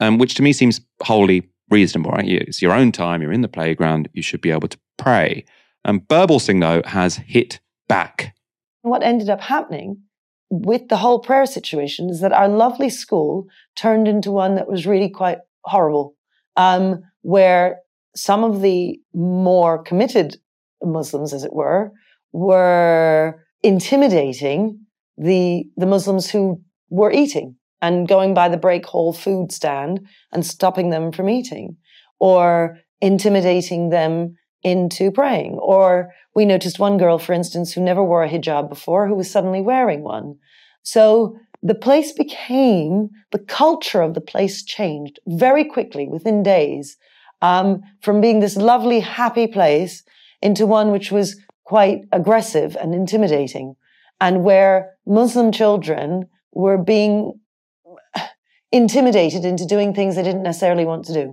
um, 0.00 0.18
which 0.18 0.34
to 0.34 0.42
me 0.42 0.52
seems 0.52 0.80
wholly 1.02 1.48
reasonable, 1.70 2.10
right? 2.10 2.28
It's 2.28 2.60
your 2.60 2.72
own 2.72 2.92
time, 2.92 3.22
you're 3.22 3.32
in 3.32 3.40
the 3.42 3.48
playground, 3.48 4.08
you 4.12 4.22
should 4.22 4.40
be 4.40 4.50
able 4.50 4.68
to 4.68 4.78
pray. 4.98 5.44
Um, 5.84 6.00
Birbalsingh, 6.00 6.60
though, 6.60 6.88
has 6.88 7.16
hit 7.16 7.60
back. 7.88 8.34
What 8.82 9.02
ended 9.02 9.30
up 9.30 9.40
happening 9.40 10.02
with 10.50 10.88
the 10.88 10.96
whole 10.96 11.20
prayer 11.20 11.46
situation 11.46 12.10
is 12.10 12.20
that 12.20 12.32
our 12.32 12.48
lovely 12.48 12.90
school 12.90 13.46
turned 13.76 14.08
into 14.08 14.30
one 14.30 14.56
that 14.56 14.68
was 14.68 14.86
really 14.86 15.08
quite 15.08 15.38
horrible 15.64 16.16
um, 16.56 17.02
where 17.22 17.78
some 18.14 18.44
of 18.44 18.60
the 18.60 19.00
more 19.14 19.82
committed 19.82 20.36
Muslims, 20.82 21.32
as 21.32 21.44
it 21.44 21.52
were, 21.52 21.92
were 22.32 23.44
intimidating 23.62 24.78
the 25.16 25.64
the 25.76 25.86
Muslims 25.86 26.30
who 26.30 26.60
were 26.88 27.12
eating 27.12 27.56
and 27.82 28.08
going 28.08 28.34
by 28.34 28.48
the 28.48 28.56
break 28.56 28.86
hall 28.86 29.12
food 29.12 29.52
stand 29.52 30.00
and 30.32 30.44
stopping 30.44 30.90
them 30.90 31.12
from 31.12 31.28
eating, 31.28 31.76
or 32.18 32.78
intimidating 33.00 33.90
them 33.90 34.36
into 34.62 35.10
praying. 35.10 35.52
Or 35.54 36.12
we 36.34 36.44
noticed 36.44 36.78
one 36.78 36.98
girl, 36.98 37.18
for 37.18 37.32
instance, 37.32 37.72
who 37.72 37.80
never 37.80 38.04
wore 38.04 38.24
a 38.24 38.28
hijab 38.28 38.68
before, 38.68 39.08
who 39.08 39.14
was 39.14 39.30
suddenly 39.30 39.60
wearing 39.62 40.02
one. 40.02 40.36
So 40.82 41.38
the 41.62 41.74
place 41.74 42.12
became, 42.12 43.10
the 43.32 43.38
culture 43.38 44.00
of 44.00 44.14
the 44.14 44.20
place 44.20 44.62
changed 44.62 45.18
very 45.26 45.64
quickly 45.64 46.08
within 46.08 46.42
days 46.42 46.96
um, 47.42 47.82
from 48.00 48.20
being 48.20 48.40
this 48.40 48.56
lovely, 48.56 49.00
happy 49.00 49.46
place 49.46 50.02
into 50.40 50.66
one 50.66 50.90
which 50.90 51.12
was 51.12 51.36
quite 51.64 52.02
aggressive 52.12 52.76
and 52.80 52.94
intimidating, 52.94 53.76
and 54.20 54.42
where 54.42 54.94
Muslim 55.06 55.52
children 55.52 56.26
were 56.52 56.78
being 56.78 57.38
intimidated 58.72 59.44
into 59.44 59.66
doing 59.66 59.94
things 59.94 60.16
they 60.16 60.22
didn't 60.22 60.42
necessarily 60.42 60.84
want 60.84 61.04
to 61.04 61.12
do. 61.12 61.32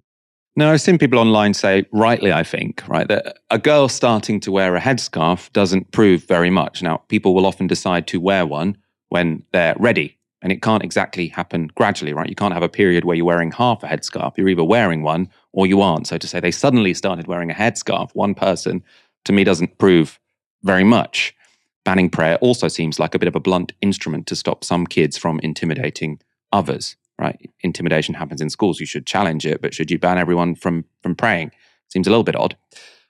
Now, 0.55 0.71
I've 0.71 0.81
seen 0.81 0.97
people 0.97 1.19
online 1.19 1.53
say, 1.53 1.85
rightly, 1.91 2.33
I 2.33 2.43
think, 2.43 2.83
right, 2.87 3.07
that 3.07 3.37
a 3.51 3.59
girl 3.59 3.87
starting 3.87 4.39
to 4.41 4.51
wear 4.51 4.75
a 4.75 4.81
headscarf 4.81 5.53
doesn't 5.53 5.91
prove 5.91 6.23
very 6.23 6.49
much. 6.49 6.81
Now, 6.81 6.97
people 7.09 7.35
will 7.35 7.45
often 7.45 7.67
decide 7.67 8.07
to 8.07 8.19
wear 8.19 8.45
one 8.45 8.75
when 9.09 9.43
they're 9.51 9.75
ready 9.77 10.16
and 10.41 10.51
it 10.51 10.61
can't 10.61 10.83
exactly 10.83 11.27
happen 11.27 11.69
gradually, 11.75 12.13
right? 12.13 12.29
You 12.29 12.35
can't 12.35 12.53
have 12.53 12.63
a 12.63 12.69
period 12.69 13.05
where 13.05 13.15
you're 13.15 13.25
wearing 13.25 13.51
half 13.51 13.83
a 13.83 13.87
headscarf. 13.87 14.37
You're 14.37 14.49
either 14.49 14.63
wearing 14.63 15.01
one 15.01 15.29
or 15.51 15.65
you 15.65 15.81
aren't. 15.81 16.07
So 16.07 16.17
to 16.17 16.27
say 16.27 16.39
they 16.39 16.51
suddenly 16.51 16.93
started 16.93 17.27
wearing 17.27 17.49
a 17.49 17.55
headscarf, 17.55 18.11
one 18.13 18.35
person, 18.35 18.83
to 19.25 19.33
me 19.33 19.43
doesn't 19.43 19.77
prove 19.77 20.19
very 20.63 20.83
much. 20.83 21.35
Banning 21.85 22.09
prayer 22.09 22.37
also 22.37 22.67
seems 22.67 22.99
like 22.99 23.15
a 23.15 23.19
bit 23.19 23.27
of 23.27 23.35
a 23.35 23.39
blunt 23.39 23.71
instrument 23.81 24.27
to 24.27 24.35
stop 24.35 24.63
some 24.63 24.85
kids 24.85 25.17
from 25.17 25.39
intimidating 25.39 26.19
others, 26.51 26.97
right? 27.19 27.39
Intimidation 27.61 28.13
happens 28.13 28.41
in 28.41 28.49
schools. 28.49 28.79
You 28.79 28.85
should 28.85 29.07
challenge 29.07 29.45
it, 29.45 29.61
but 29.61 29.73
should 29.73 29.89
you 29.89 29.97
ban 29.97 30.17
everyone 30.17 30.55
from, 30.55 30.85
from 31.01 31.15
praying? 31.15 31.51
Seems 31.89 32.05
a 32.05 32.09
little 32.09 32.23
bit 32.23 32.35
odd. 32.35 32.55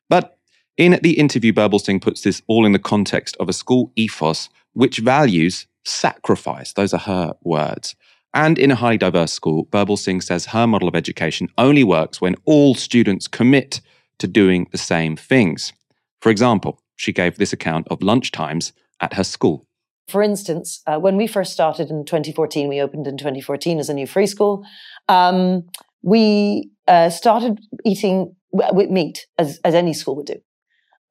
But 0.09 0.38
in 0.78 0.99
the 1.01 1.19
interview, 1.19 1.51
Birbalsingh 1.51 2.01
puts 2.01 2.21
this 2.21 2.41
all 2.47 2.65
in 2.65 2.71
the 2.71 2.80
context 2.80 3.36
of 3.39 3.49
a 3.49 3.53
school 3.53 3.91
ethos 3.95 4.49
which 4.73 4.99
values 4.99 5.66
sacrifice. 5.88 6.73
Those 6.73 6.93
are 6.93 6.99
her 6.99 7.33
words. 7.43 7.95
And 8.33 8.59
in 8.59 8.71
a 8.71 8.75
highly 8.75 8.97
diverse 8.97 9.31
school, 9.31 9.65
Birbalsingh 9.67 10.21
says 10.21 10.47
her 10.47 10.67
model 10.67 10.88
of 10.88 10.95
education 10.95 11.47
only 11.57 11.83
works 11.83 12.21
when 12.21 12.35
all 12.45 12.75
students 12.75 13.27
commit 13.27 13.81
to 14.19 14.27
doing 14.27 14.67
the 14.71 14.77
same 14.77 15.15
things. 15.15 15.73
For 16.21 16.29
example, 16.29 16.79
she 16.95 17.13
gave 17.13 17.38
this 17.38 17.53
account 17.53 17.88
of 17.89 17.99
lunchtimes 17.99 18.73
at 18.99 19.13
her 19.13 19.23
school. 19.23 19.65
For 20.07 20.21
instance, 20.21 20.81
uh, 20.88 20.99
when 20.99 21.17
we 21.17 21.27
first 21.27 21.51
started 21.51 21.89
in 21.89 22.05
2014, 22.05 22.67
we 22.67 22.81
opened 22.81 23.07
in 23.07 23.17
2014 23.17 23.79
as 23.79 23.89
a 23.89 23.93
new 23.93 24.07
free 24.07 24.27
school. 24.27 24.65
Um, 25.09 25.67
we 26.01 26.69
uh, 26.88 27.09
started 27.09 27.59
eating 27.85 28.35
with 28.51 28.89
meat 28.89 29.27
as, 29.38 29.59
as 29.65 29.73
any 29.73 29.93
school 29.93 30.15
would 30.15 30.27
do. 30.27 30.41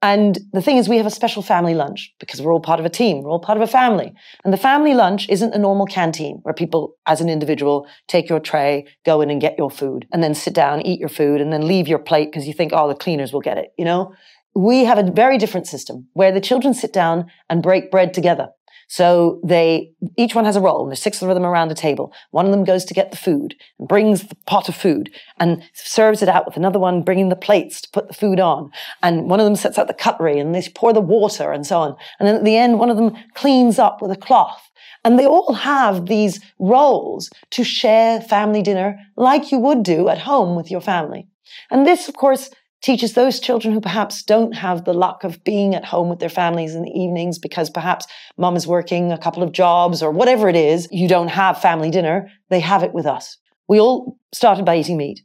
And 0.03 0.39
the 0.53 0.61
thing 0.61 0.77
is, 0.77 0.89
we 0.89 0.99
have 0.99 1.07
a 1.07 1.11
special 1.11 1.43
family 1.43 1.75
lunch 1.75 2.15
because 2.21 2.43
we're 2.43 2.53
all 2.53 2.61
part 2.61 2.81
of 2.81 2.87
a 2.87 2.91
team. 2.91 3.23
We're 3.23 3.31
all 3.31 3.41
part 3.41 3.57
of 3.57 3.63
a 3.63 3.71
family. 3.71 4.13
And 4.45 4.53
the 4.53 4.59
family 4.59 4.95
lunch 4.95 5.29
isn't 5.29 5.55
a 5.55 5.59
normal 5.59 5.87
canteen 5.87 6.41
where 6.43 6.55
people, 6.55 6.97
as 7.07 7.21
an 7.21 7.31
individual, 7.31 7.87
take 8.07 8.29
your 8.29 8.41
tray, 8.41 8.87
go 9.05 9.21
in 9.23 9.31
and 9.31 9.41
get 9.41 9.57
your 9.57 9.71
food, 9.71 10.07
and 10.13 10.23
then 10.23 10.35
sit 10.35 10.55
down, 10.55 10.83
eat 10.83 11.01
your 11.01 11.09
food, 11.09 11.41
and 11.41 11.53
then 11.53 11.67
leave 11.67 11.89
your 11.89 11.99
plate 11.99 12.31
because 12.31 12.47
you 12.47 12.53
think, 12.53 12.73
oh, 12.75 12.89
the 12.89 12.95
cleaners 12.95 13.33
will 13.33 13.41
get 13.41 13.57
it. 13.57 13.73
You 13.79 13.87
know, 13.87 14.15
we 14.55 14.85
have 14.85 14.99
a 14.99 15.11
very 15.11 15.39
different 15.39 15.67
system 15.67 16.09
where 16.13 16.33
the 16.33 16.41
children 16.41 16.75
sit 16.75 16.93
down 16.93 17.27
and 17.49 17.63
break 17.63 17.91
bread 17.91 18.13
together. 18.13 18.49
So 18.89 19.41
they, 19.45 19.93
each 20.17 20.35
one 20.35 20.45
has 20.45 20.57
a 20.57 20.61
role 20.61 20.83
and 20.83 20.91
there's 20.91 21.03
six 21.03 21.21
of 21.21 21.29
them 21.29 21.45
around 21.45 21.73
a 21.73 21.75
table. 21.75 22.13
One 22.31 22.47
of 22.47 22.53
them 22.53 22.65
goes 22.65 22.85
to 22.85 22.95
get 22.95 23.11
the 23.11 23.17
food 23.17 23.55
and 23.79 23.89
brings 23.89 24.23
the 24.23 24.37
pot 24.47 24.69
of 24.69 24.77
food 24.77 25.11
and 25.39 25.63
serves 25.75 26.23
it 26.23 26.29
out 26.29 26.47
with 26.47 26.57
another 26.57 26.79
one 26.79 27.03
bringing 27.03 27.29
the 27.29 27.37
plates 27.37 27.81
to 27.81 27.91
put 27.91 28.09
the 28.09 28.15
food 28.15 28.39
on. 28.39 28.71
And 29.03 29.29
one 29.29 29.41
of 29.41 29.47
them 29.47 29.57
sets 29.57 29.79
out 29.79 29.89
the 29.89 29.95
cutlery 29.95 30.39
and 30.39 30.55
they 30.55 30.63
pour 30.75 30.93
the 30.93 31.01
water 31.01 31.53
and 31.53 31.67
so 31.67 31.81
on. 31.81 31.97
And 32.21 32.29
then 32.29 32.37
at 32.37 32.45
the 32.45 32.57
end, 32.57 32.79
one 32.79 32.91
of 32.91 32.97
them 32.97 33.17
cleans 33.35 33.79
up 33.79 34.01
with 34.01 34.13
a 34.13 34.17
cloth. 34.17 34.71
And 35.05 35.19
they 35.19 35.27
all 35.27 35.53
have 35.53 36.07
these 36.07 36.41
roles 36.59 37.31
to 37.51 37.63
share 37.65 38.21
family 38.21 38.63
dinner 38.63 38.99
like 39.17 39.53
you 39.53 39.59
would 39.59 39.83
do 39.83 40.09
at 40.09 40.19
home 40.19 40.57
with 40.57 40.71
your 40.71 40.81
family. 40.81 41.29
And 41.71 41.87
this, 41.87 42.09
of 42.09 42.17
course, 42.17 42.51
teaches 42.83 43.15
those 43.15 43.41
children 43.41 43.73
who 43.73 43.81
perhaps 43.81 44.23
don't 44.23 44.55
have 44.55 44.85
the 44.85 44.93
luck 44.93 45.25
of 45.25 45.43
being 45.45 45.75
at 45.75 45.85
home 45.85 46.09
with 46.09 46.19
their 46.19 46.29
families 46.29 46.75
in 46.75 46.83
the 46.83 46.91
evenings 46.91 47.39
because 47.39 47.71
perhaps 47.71 48.07
mom 48.37 48.57
is 48.57 48.67
working 48.67 49.13
a 49.13 49.19
couple 49.19 49.43
of 49.43 49.53
jobs 49.53 50.03
or 50.03 50.11
whatever 50.11 50.49
it 50.49 50.57
is, 50.57 50.89
you 50.91 51.09
don't 51.09 51.29
have 51.29 51.61
family 51.61 51.91
dinner, 51.91 52.29
they 52.51 52.61
have 52.61 52.83
it 52.83 52.93
with 52.93 53.07
us. 53.07 53.39
We 53.69 53.81
all 53.81 54.19
started 54.33 54.65
by 54.65 54.77
eating 54.77 54.97
meat. 54.97 55.21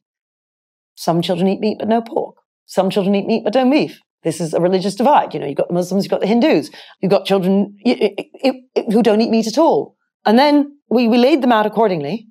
Some 0.96 1.22
children 1.22 1.48
eat 1.48 1.60
meat 1.60 1.78
but 1.80 1.88
no 1.88 2.02
pork. 2.02 2.36
Some 2.66 2.90
children 2.90 3.16
eat 3.16 3.28
meat 3.28 3.44
but 3.44 3.54
don't 3.54 3.70
beef. 3.70 4.00
This 4.24 4.40
is 4.40 4.54
a 4.54 4.62
religious 4.62 4.96
divide. 4.96 5.34
You 5.34 5.40
know, 5.40 5.48
you've 5.48 5.58
got 5.58 5.68
the 5.68 5.74
Muslims, 5.74 6.04
you've 6.04 6.12
got 6.12 6.22
the 6.22 6.28
Hindus, 6.28 6.70
you've 7.02 7.12
got 7.12 7.26
children 7.26 7.76
who 7.84 9.04
don't 9.04 9.22
eat 9.22 9.30
meat 9.30 9.48
at 9.48 9.58
all. 9.58 9.96
And 10.26 10.38
then 10.38 10.78
we, 10.90 11.08
we 11.08 11.18
laid 11.18 11.42
them 11.42 11.52
out 11.52 11.66
accordingly. 11.66 12.28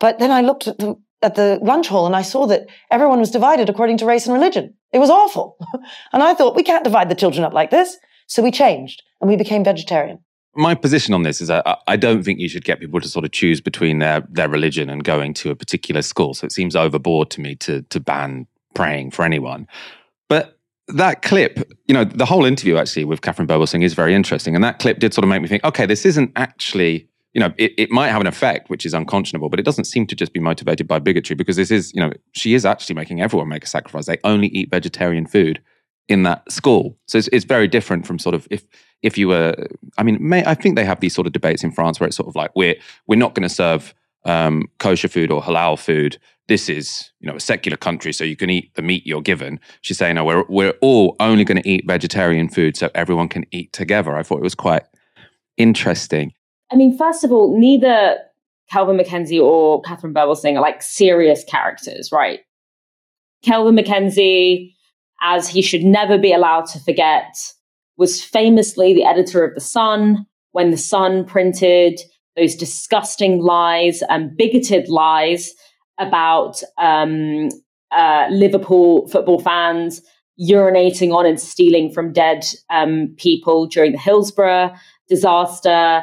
But 0.00 0.18
then 0.18 0.30
I 0.30 0.42
looked 0.42 0.68
at 0.68 0.78
the 0.78 0.96
at 1.22 1.34
the 1.34 1.58
lunch 1.62 1.88
hall 1.88 2.06
and 2.06 2.14
I 2.14 2.22
saw 2.22 2.46
that 2.46 2.66
everyone 2.90 3.18
was 3.18 3.30
divided 3.30 3.68
according 3.68 3.98
to 3.98 4.06
race 4.06 4.26
and 4.26 4.34
religion. 4.34 4.74
It 4.92 4.98
was 4.98 5.10
awful. 5.10 5.56
and 6.12 6.22
I 6.22 6.34
thought, 6.34 6.54
we 6.54 6.62
can't 6.62 6.84
divide 6.84 7.08
the 7.08 7.14
children 7.14 7.44
up 7.44 7.52
like 7.52 7.70
this. 7.70 7.96
So 8.26 8.42
we 8.42 8.50
changed 8.50 9.02
and 9.20 9.28
we 9.28 9.36
became 9.36 9.64
vegetarian. 9.64 10.20
My 10.54 10.74
position 10.74 11.14
on 11.14 11.22
this 11.22 11.40
is 11.40 11.48
that 11.48 11.64
I 11.86 11.96
don't 11.96 12.22
think 12.22 12.40
you 12.40 12.48
should 12.48 12.64
get 12.64 12.80
people 12.80 13.00
to 13.00 13.08
sort 13.08 13.24
of 13.24 13.32
choose 13.32 13.60
between 13.60 13.98
their, 13.98 14.26
their 14.30 14.48
religion 14.48 14.90
and 14.90 15.04
going 15.04 15.34
to 15.34 15.50
a 15.50 15.56
particular 15.56 16.02
school. 16.02 16.34
So 16.34 16.46
it 16.46 16.52
seems 16.52 16.74
overboard 16.74 17.30
to 17.30 17.40
me 17.40 17.54
to, 17.56 17.82
to 17.82 18.00
ban 18.00 18.46
praying 18.74 19.12
for 19.12 19.24
anyone. 19.24 19.66
But 20.28 20.58
that 20.88 21.22
clip, 21.22 21.70
you 21.86 21.94
know, 21.94 22.04
the 22.04 22.24
whole 22.24 22.44
interview 22.44 22.76
actually 22.76 23.04
with 23.04 23.20
Katharine 23.20 23.46
Birbalsingh 23.46 23.84
is 23.84 23.94
very 23.94 24.14
interesting. 24.14 24.54
And 24.54 24.64
that 24.64 24.78
clip 24.78 24.98
did 24.98 25.14
sort 25.14 25.24
of 25.24 25.28
make 25.28 25.42
me 25.42 25.48
think, 25.48 25.64
okay, 25.64 25.86
this 25.86 26.06
isn't 26.06 26.32
actually 26.36 27.07
you 27.34 27.40
know, 27.40 27.52
it, 27.58 27.72
it 27.76 27.90
might 27.90 28.08
have 28.08 28.20
an 28.20 28.26
effect 28.26 28.70
which 28.70 28.86
is 28.86 28.94
unconscionable, 28.94 29.48
but 29.48 29.60
it 29.60 29.64
doesn't 29.64 29.84
seem 29.84 30.06
to 30.06 30.14
just 30.14 30.32
be 30.32 30.40
motivated 30.40 30.88
by 30.88 30.98
bigotry 30.98 31.36
because 31.36 31.56
this 31.56 31.70
is, 31.70 31.92
you 31.94 32.00
know, 32.00 32.12
she 32.32 32.54
is 32.54 32.64
actually 32.64 32.94
making 32.94 33.20
everyone 33.20 33.48
make 33.48 33.64
a 33.64 33.68
sacrifice. 33.68 34.06
They 34.06 34.18
only 34.24 34.48
eat 34.48 34.70
vegetarian 34.70 35.26
food 35.26 35.60
in 36.08 36.22
that 36.22 36.50
school. 36.50 36.96
So 37.06 37.18
it's, 37.18 37.28
it's 37.28 37.44
very 37.44 37.68
different 37.68 38.06
from 38.06 38.18
sort 38.18 38.34
of 38.34 38.48
if 38.50 38.64
if 39.02 39.16
you 39.18 39.28
were. 39.28 39.54
I 39.98 40.02
mean, 40.02 40.18
may, 40.20 40.44
I 40.44 40.54
think 40.54 40.76
they 40.76 40.84
have 40.84 41.00
these 41.00 41.14
sort 41.14 41.26
of 41.26 41.32
debates 41.32 41.62
in 41.62 41.70
France 41.70 42.00
where 42.00 42.06
it's 42.06 42.16
sort 42.16 42.28
of 42.28 42.34
like 42.34 42.50
we're 42.56 42.76
we're 43.06 43.16
not 43.16 43.34
going 43.34 43.46
to 43.48 43.54
serve 43.54 43.94
um, 44.24 44.68
kosher 44.78 45.08
food 45.08 45.30
or 45.30 45.42
halal 45.42 45.78
food. 45.78 46.18
This 46.48 46.70
is 46.70 47.12
you 47.20 47.28
know 47.28 47.36
a 47.36 47.40
secular 47.40 47.76
country, 47.76 48.12
so 48.12 48.24
you 48.24 48.36
can 48.36 48.48
eat 48.48 48.74
the 48.74 48.82
meat 48.82 49.06
you're 49.06 49.22
given. 49.22 49.60
She's 49.82 49.98
saying, 49.98 50.14
no, 50.14 50.24
we're 50.24 50.44
we're 50.48 50.74
all 50.80 51.14
only 51.20 51.44
going 51.44 51.60
to 51.62 51.68
eat 51.68 51.84
vegetarian 51.86 52.48
food, 52.48 52.76
so 52.76 52.90
everyone 52.94 53.28
can 53.28 53.44
eat 53.52 53.72
together. 53.72 54.16
I 54.16 54.22
thought 54.22 54.38
it 54.38 54.42
was 54.42 54.54
quite 54.54 54.84
interesting. 55.58 56.32
I 56.70 56.76
mean, 56.76 56.96
first 56.96 57.24
of 57.24 57.32
all, 57.32 57.58
neither 57.58 58.18
Kelvin 58.70 58.98
MacKenzie 58.98 59.40
or 59.40 59.80
Katharine 59.82 60.14
Birbalsingh 60.14 60.56
are 60.56 60.62
like 60.62 60.82
serious 60.82 61.44
characters, 61.44 62.10
right? 62.12 62.40
Kelvin 63.42 63.76
MacKenzie, 63.76 64.74
as 65.22 65.48
he 65.48 65.62
should 65.62 65.84
never 65.84 66.18
be 66.18 66.32
allowed 66.32 66.66
to 66.66 66.80
forget, 66.80 67.36
was 67.96 68.22
famously 68.22 68.94
the 68.94 69.04
editor 69.04 69.44
of 69.44 69.54
The 69.54 69.60
Sun 69.60 70.26
when 70.52 70.70
The 70.70 70.76
Sun 70.76 71.24
printed 71.24 72.00
those 72.36 72.54
disgusting 72.54 73.40
lies 73.40 74.02
and 74.08 74.36
bigoted 74.36 74.88
lies 74.88 75.52
about 75.98 76.62
um, 76.78 77.48
uh, 77.90 78.26
Liverpool 78.30 79.08
football 79.08 79.40
fans 79.40 80.00
urinating 80.40 81.12
on 81.12 81.26
and 81.26 81.40
stealing 81.40 81.90
from 81.90 82.12
dead 82.12 82.44
um, 82.70 83.12
people 83.16 83.66
during 83.66 83.92
the 83.92 83.98
Hillsborough 83.98 84.72
disaster. 85.08 86.02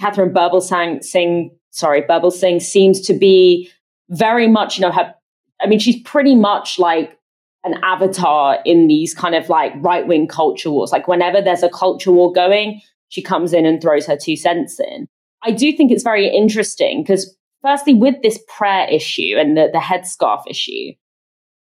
Katharine 0.00 0.32
Birbalsingh, 0.32 1.50
sorry, 1.70 2.02
Birbalsingh 2.02 2.60
seems 2.60 3.00
to 3.02 3.14
be 3.14 3.70
very 4.10 4.48
much, 4.48 4.78
you 4.78 4.82
know, 4.82 4.92
her. 4.92 5.14
I 5.60 5.66
mean, 5.66 5.78
she's 5.78 6.00
pretty 6.02 6.34
much 6.34 6.78
like 6.78 7.16
an 7.64 7.74
avatar 7.82 8.58
in 8.64 8.86
these 8.88 9.14
kind 9.14 9.34
of 9.34 9.48
like 9.48 9.72
right 9.76 10.06
wing 10.06 10.28
culture 10.28 10.70
wars. 10.70 10.92
Like 10.92 11.08
whenever 11.08 11.40
there's 11.40 11.62
a 11.62 11.70
culture 11.70 12.12
war 12.12 12.32
going, 12.32 12.82
she 13.08 13.22
comes 13.22 13.52
in 13.52 13.64
and 13.64 13.80
throws 13.80 14.06
her 14.06 14.16
two 14.16 14.36
cents 14.36 14.78
in. 14.78 15.08
I 15.42 15.50
do 15.50 15.72
think 15.72 15.90
it's 15.90 16.02
very 16.02 16.28
interesting 16.28 17.02
because, 17.02 17.34
firstly, 17.62 17.94
with 17.94 18.16
this 18.22 18.38
prayer 18.48 18.86
issue 18.90 19.36
and 19.38 19.56
the, 19.56 19.68
the 19.72 19.78
headscarf 19.78 20.42
issue, 20.48 20.92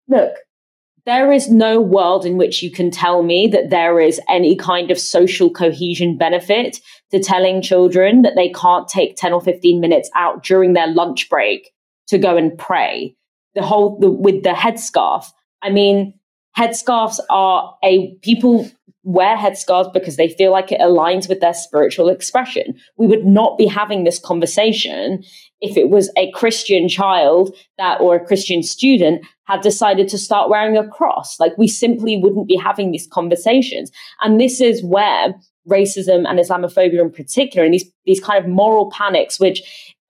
look, 0.07 0.33
there 1.05 1.31
is 1.31 1.49
no 1.49 1.81
world 1.81 2.25
in 2.25 2.37
which 2.37 2.61
you 2.61 2.71
can 2.71 2.91
tell 2.91 3.23
me 3.23 3.47
that 3.47 3.69
there 3.69 3.99
is 3.99 4.21
any 4.29 4.55
kind 4.55 4.91
of 4.91 4.99
social 4.99 5.49
cohesion 5.49 6.17
benefit 6.17 6.79
to 7.11 7.21
telling 7.21 7.61
children 7.61 8.21
that 8.21 8.35
they 8.35 8.49
can't 8.49 8.87
take 8.87 9.15
10 9.15 9.33
or 9.33 9.41
15 9.41 9.79
minutes 9.79 10.09
out 10.15 10.43
during 10.43 10.73
their 10.73 10.87
lunch 10.87 11.29
break 11.29 11.71
to 12.07 12.17
go 12.17 12.37
and 12.37 12.57
pray. 12.57 13.15
The 13.55 13.61
whole, 13.61 13.99
the, 13.99 14.09
with 14.09 14.43
the 14.43 14.51
headscarf, 14.51 15.25
I 15.61 15.69
mean, 15.69 16.13
headscarves 16.57 17.19
are 17.29 17.75
a 17.83 18.13
people 18.21 18.69
wear 19.03 19.35
headscarves 19.35 19.91
because 19.93 20.15
they 20.15 20.29
feel 20.29 20.51
like 20.51 20.71
it 20.71 20.79
aligns 20.79 21.27
with 21.27 21.39
their 21.39 21.53
spiritual 21.53 22.07
expression. 22.07 22.75
We 22.97 23.07
would 23.07 23.25
not 23.25 23.57
be 23.57 23.65
having 23.65 24.03
this 24.03 24.19
conversation 24.19 25.23
if 25.59 25.75
it 25.75 25.89
was 25.89 26.11
a 26.17 26.31
Christian 26.31 26.87
child 26.87 27.55
that 27.77 27.99
or 27.99 28.15
a 28.15 28.25
Christian 28.25 28.61
student 28.61 29.25
had 29.45 29.61
decided 29.61 30.07
to 30.09 30.17
start 30.17 30.49
wearing 30.49 30.77
a 30.77 30.87
cross. 30.87 31.39
Like 31.39 31.57
we 31.57 31.67
simply 31.67 32.17
wouldn't 32.17 32.47
be 32.47 32.55
having 32.55 32.91
these 32.91 33.07
conversations. 33.07 33.91
And 34.21 34.39
this 34.39 34.61
is 34.61 34.83
where 34.83 35.33
racism 35.69 36.27
and 36.27 36.39
Islamophobia 36.39 37.01
in 37.01 37.11
particular 37.11 37.63
and 37.63 37.73
these 37.73 37.89
these 38.05 38.19
kind 38.19 38.43
of 38.43 38.49
moral 38.49 38.91
panics, 38.91 39.39
which 39.39 39.61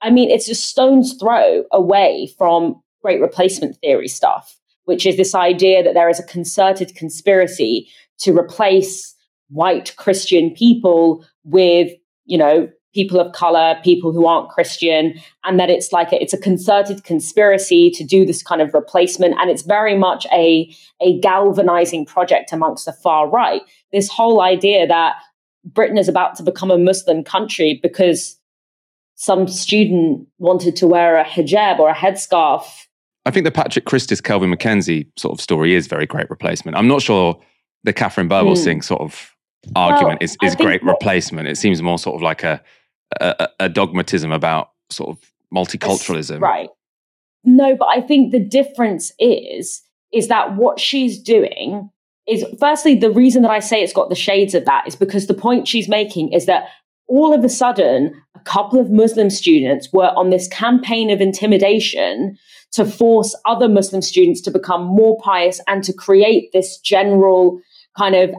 I 0.01 0.09
mean, 0.09 0.29
it's 0.29 0.49
a 0.49 0.55
stone's 0.55 1.13
throw 1.13 1.63
away 1.71 2.33
from 2.37 2.81
great 3.01 3.21
replacement 3.21 3.77
theory 3.77 4.07
stuff, 4.07 4.57
which 4.85 5.05
is 5.05 5.17
this 5.17 5.35
idea 5.35 5.83
that 5.83 5.93
there 5.93 6.09
is 6.09 6.19
a 6.19 6.25
concerted 6.25 6.95
conspiracy 6.95 7.87
to 8.19 8.37
replace 8.37 9.15
white 9.49 9.95
Christian 9.97 10.51
people 10.51 11.25
with, 11.43 11.91
you 12.25 12.37
know, 12.37 12.69
people 12.93 13.19
of 13.19 13.31
color, 13.31 13.77
people 13.83 14.11
who 14.11 14.25
aren't 14.25 14.49
Christian, 14.49 15.13
and 15.43 15.59
that 15.59 15.69
it's 15.69 15.91
like 15.91 16.11
a, 16.11 16.21
it's 16.21 16.33
a 16.33 16.37
concerted 16.37 17.03
conspiracy 17.03 17.89
to 17.91 18.03
do 18.03 18.25
this 18.25 18.43
kind 18.43 18.61
of 18.61 18.73
replacement, 18.73 19.35
and 19.39 19.49
it's 19.49 19.61
very 19.61 19.97
much 19.97 20.25
a 20.31 20.73
a 20.99 21.19
galvanizing 21.19 22.05
project 22.05 22.51
amongst 22.51 22.85
the 22.85 22.93
far 22.93 23.29
right. 23.29 23.61
This 23.91 24.09
whole 24.09 24.41
idea 24.41 24.87
that 24.87 25.15
Britain 25.63 25.97
is 25.97 26.07
about 26.07 26.35
to 26.35 26.43
become 26.43 26.71
a 26.71 26.77
Muslim 26.77 27.23
country 27.23 27.79
because 27.81 28.37
some 29.15 29.47
student 29.47 30.27
wanted 30.39 30.75
to 30.77 30.87
wear 30.87 31.17
a 31.17 31.23
hijab 31.23 31.79
or 31.79 31.89
a 31.89 31.93
headscarf. 31.93 32.63
I 33.25 33.31
think 33.31 33.43
the 33.43 33.51
Patrick 33.51 33.85
Christys, 33.85 34.23
Kelvin 34.23 34.51
MacKenzie 34.51 35.07
sort 35.17 35.33
of 35.37 35.41
story 35.41 35.75
is 35.75 35.85
very 35.85 36.07
great 36.07 36.29
replacement. 36.29 36.75
I'm 36.75 36.87
not 36.87 37.03
sure 37.03 37.39
the 37.83 37.93
Katharine 37.93 38.27
Birbalsingh 38.27 38.77
mm. 38.77 38.83
sort 38.83 39.01
of 39.01 39.35
argument 39.75 40.21
well, 40.21 40.25
is, 40.25 40.37
is 40.41 40.55
great 40.55 40.83
what, 40.83 40.93
replacement. 40.93 41.47
It 41.47 41.57
seems 41.57 41.81
more 41.81 41.99
sort 41.99 42.15
of 42.15 42.23
like 42.23 42.43
a, 42.43 42.61
a, 43.19 43.47
a 43.59 43.69
dogmatism 43.69 44.31
about 44.31 44.71
sort 44.89 45.09
of 45.11 45.31
multiculturalism. 45.53 46.41
Right. 46.41 46.69
No, 47.43 47.75
but 47.75 47.89
I 47.89 48.01
think 48.01 48.31
the 48.31 48.39
difference 48.39 49.11
is 49.19 49.83
is 50.11 50.27
that 50.27 50.57
what 50.57 50.79
she's 50.79 51.21
doing 51.21 51.89
is 52.31 52.45
firstly 52.59 52.95
the 52.95 53.11
reason 53.11 53.41
that 53.41 53.51
I 53.51 53.59
say 53.59 53.81
it's 53.81 53.93
got 53.93 54.09
the 54.09 54.15
shades 54.15 54.55
of 54.55 54.65
that 54.65 54.87
is 54.87 54.95
because 54.95 55.27
the 55.27 55.33
point 55.33 55.67
she's 55.67 55.89
making 55.89 56.31
is 56.31 56.45
that 56.45 56.69
all 57.07 57.33
of 57.33 57.43
a 57.43 57.49
sudden 57.49 58.13
a 58.35 58.39
couple 58.41 58.79
of 58.79 58.89
Muslim 58.89 59.29
students 59.29 59.89
were 59.91 60.11
on 60.15 60.29
this 60.29 60.47
campaign 60.47 61.09
of 61.09 61.19
intimidation 61.19 62.37
to 62.71 62.85
force 62.85 63.35
other 63.45 63.67
Muslim 63.67 64.01
students 64.01 64.39
to 64.41 64.51
become 64.51 64.83
more 64.83 65.17
pious 65.21 65.59
and 65.67 65.83
to 65.83 65.91
create 65.91 66.51
this 66.53 66.77
general 66.79 67.59
kind 67.97 68.15
of 68.15 68.31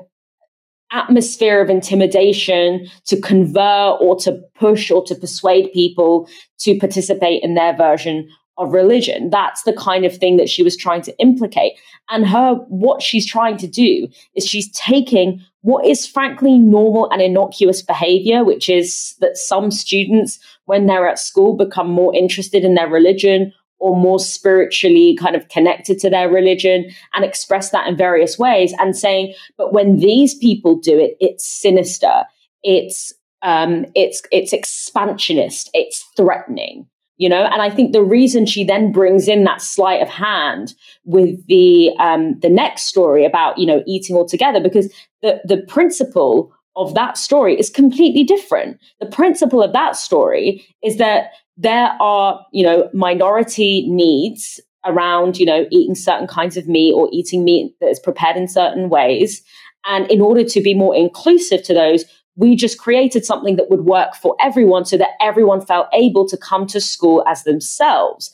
atmosphere 0.90 1.61
of 1.61 1.70
intimidation 1.70 2.86
to 3.07 3.20
convert 3.20 4.01
or 4.01 4.16
to 4.16 4.40
push 4.55 4.90
or 4.90 5.05
to 5.05 5.14
persuade 5.14 5.72
people 5.72 6.28
to 6.59 6.78
participate 6.78 7.43
in 7.43 7.55
their 7.55 7.74
version 7.76 8.28
of 8.59 8.72
religion. 8.72 9.30
That's 9.30 9.62
the 9.62 9.72
kind 9.72 10.05
of 10.05 10.16
thing 10.16 10.36
that 10.36 10.48
she 10.48 10.62
was 10.62 10.76
trying 10.76 11.03
to 11.03 11.18
implicate. 11.18 11.72
And 12.11 12.26
her, 12.26 12.55
what 12.68 13.03
she's 13.03 13.26
trying 13.26 13.57
to 13.59 13.66
do 13.66 14.09
is 14.34 14.46
she's 14.46 14.70
taking 14.72 15.40
what 15.62 15.86
is 15.86 16.07
frankly 16.07 16.59
normal 16.59 17.11
and 17.11 17.22
innocuous 17.22 17.82
behavior, 17.82 18.44
which 18.44 18.68
is 18.68 19.14
that 19.20 19.36
some 19.36 19.70
students, 19.70 20.38
when 20.66 20.86
they're 20.86 21.09
at 21.09 21.18
school, 21.18 21.57
become 21.57 21.88
more 21.88 22.14
interested 22.14 22.64
in 22.64 22.74
their 22.74 22.88
religion 22.88 23.53
or 23.82 23.96
more 23.96 24.20
spiritually 24.20 25.16
kind 25.20 25.34
of 25.34 25.48
connected 25.48 25.98
to 25.98 26.09
their 26.09 26.30
religion 26.30 26.88
and 27.14 27.24
express 27.24 27.70
that 27.70 27.86
in 27.88 27.96
various 27.96 28.38
ways 28.38 28.72
and 28.78 28.96
saying 28.96 29.34
but 29.59 29.72
when 29.72 29.96
these 29.96 30.36
people 30.36 30.76
do 30.76 30.96
it 30.96 31.16
it's 31.18 31.44
sinister 31.44 32.22
it's 32.62 33.12
um, 33.42 33.84
it's 33.96 34.22
it's 34.30 34.53
expansionist 34.53 35.68
it's 35.74 36.09
threatening 36.16 36.86
you 37.16 37.28
know 37.28 37.44
and 37.44 37.62
i 37.62 37.70
think 37.70 37.92
the 37.92 38.02
reason 38.02 38.46
she 38.46 38.64
then 38.64 38.92
brings 38.92 39.28
in 39.28 39.44
that 39.44 39.60
sleight 39.60 40.02
of 40.02 40.08
hand 40.08 40.74
with 41.04 41.44
the 41.46 41.90
um, 41.98 42.38
the 42.40 42.48
next 42.48 42.82
story 42.82 43.24
about 43.24 43.56
you 43.58 43.66
know 43.66 43.82
eating 43.86 44.16
all 44.16 44.26
together 44.26 44.60
because 44.60 44.92
the 45.22 45.40
the 45.44 45.58
principle 45.68 46.52
of 46.74 46.94
that 46.94 47.18
story 47.18 47.58
is 47.58 47.68
completely 47.68 48.24
different 48.24 48.78
the 49.00 49.06
principle 49.06 49.62
of 49.62 49.72
that 49.72 49.96
story 49.96 50.64
is 50.82 50.96
that 50.96 51.32
there 51.56 51.96
are, 52.00 52.44
you 52.52 52.64
know, 52.64 52.88
minority 52.92 53.88
needs 53.88 54.60
around, 54.84 55.38
you 55.38 55.46
know, 55.46 55.66
eating 55.70 55.94
certain 55.94 56.26
kinds 56.26 56.56
of 56.56 56.66
meat 56.66 56.92
or 56.92 57.08
eating 57.12 57.44
meat 57.44 57.74
that 57.80 57.88
is 57.88 58.00
prepared 58.00 58.36
in 58.36 58.48
certain 58.48 58.88
ways. 58.88 59.42
And 59.84 60.10
in 60.10 60.20
order 60.20 60.44
to 60.44 60.60
be 60.60 60.74
more 60.74 60.94
inclusive 60.94 61.62
to 61.64 61.74
those, 61.74 62.04
we 62.36 62.56
just 62.56 62.78
created 62.78 63.24
something 63.24 63.56
that 63.56 63.70
would 63.70 63.84
work 63.84 64.14
for 64.14 64.34
everyone 64.40 64.84
so 64.84 64.96
that 64.96 65.10
everyone 65.20 65.64
felt 65.64 65.88
able 65.92 66.26
to 66.28 66.36
come 66.36 66.66
to 66.66 66.80
school 66.80 67.22
as 67.26 67.44
themselves. 67.44 68.30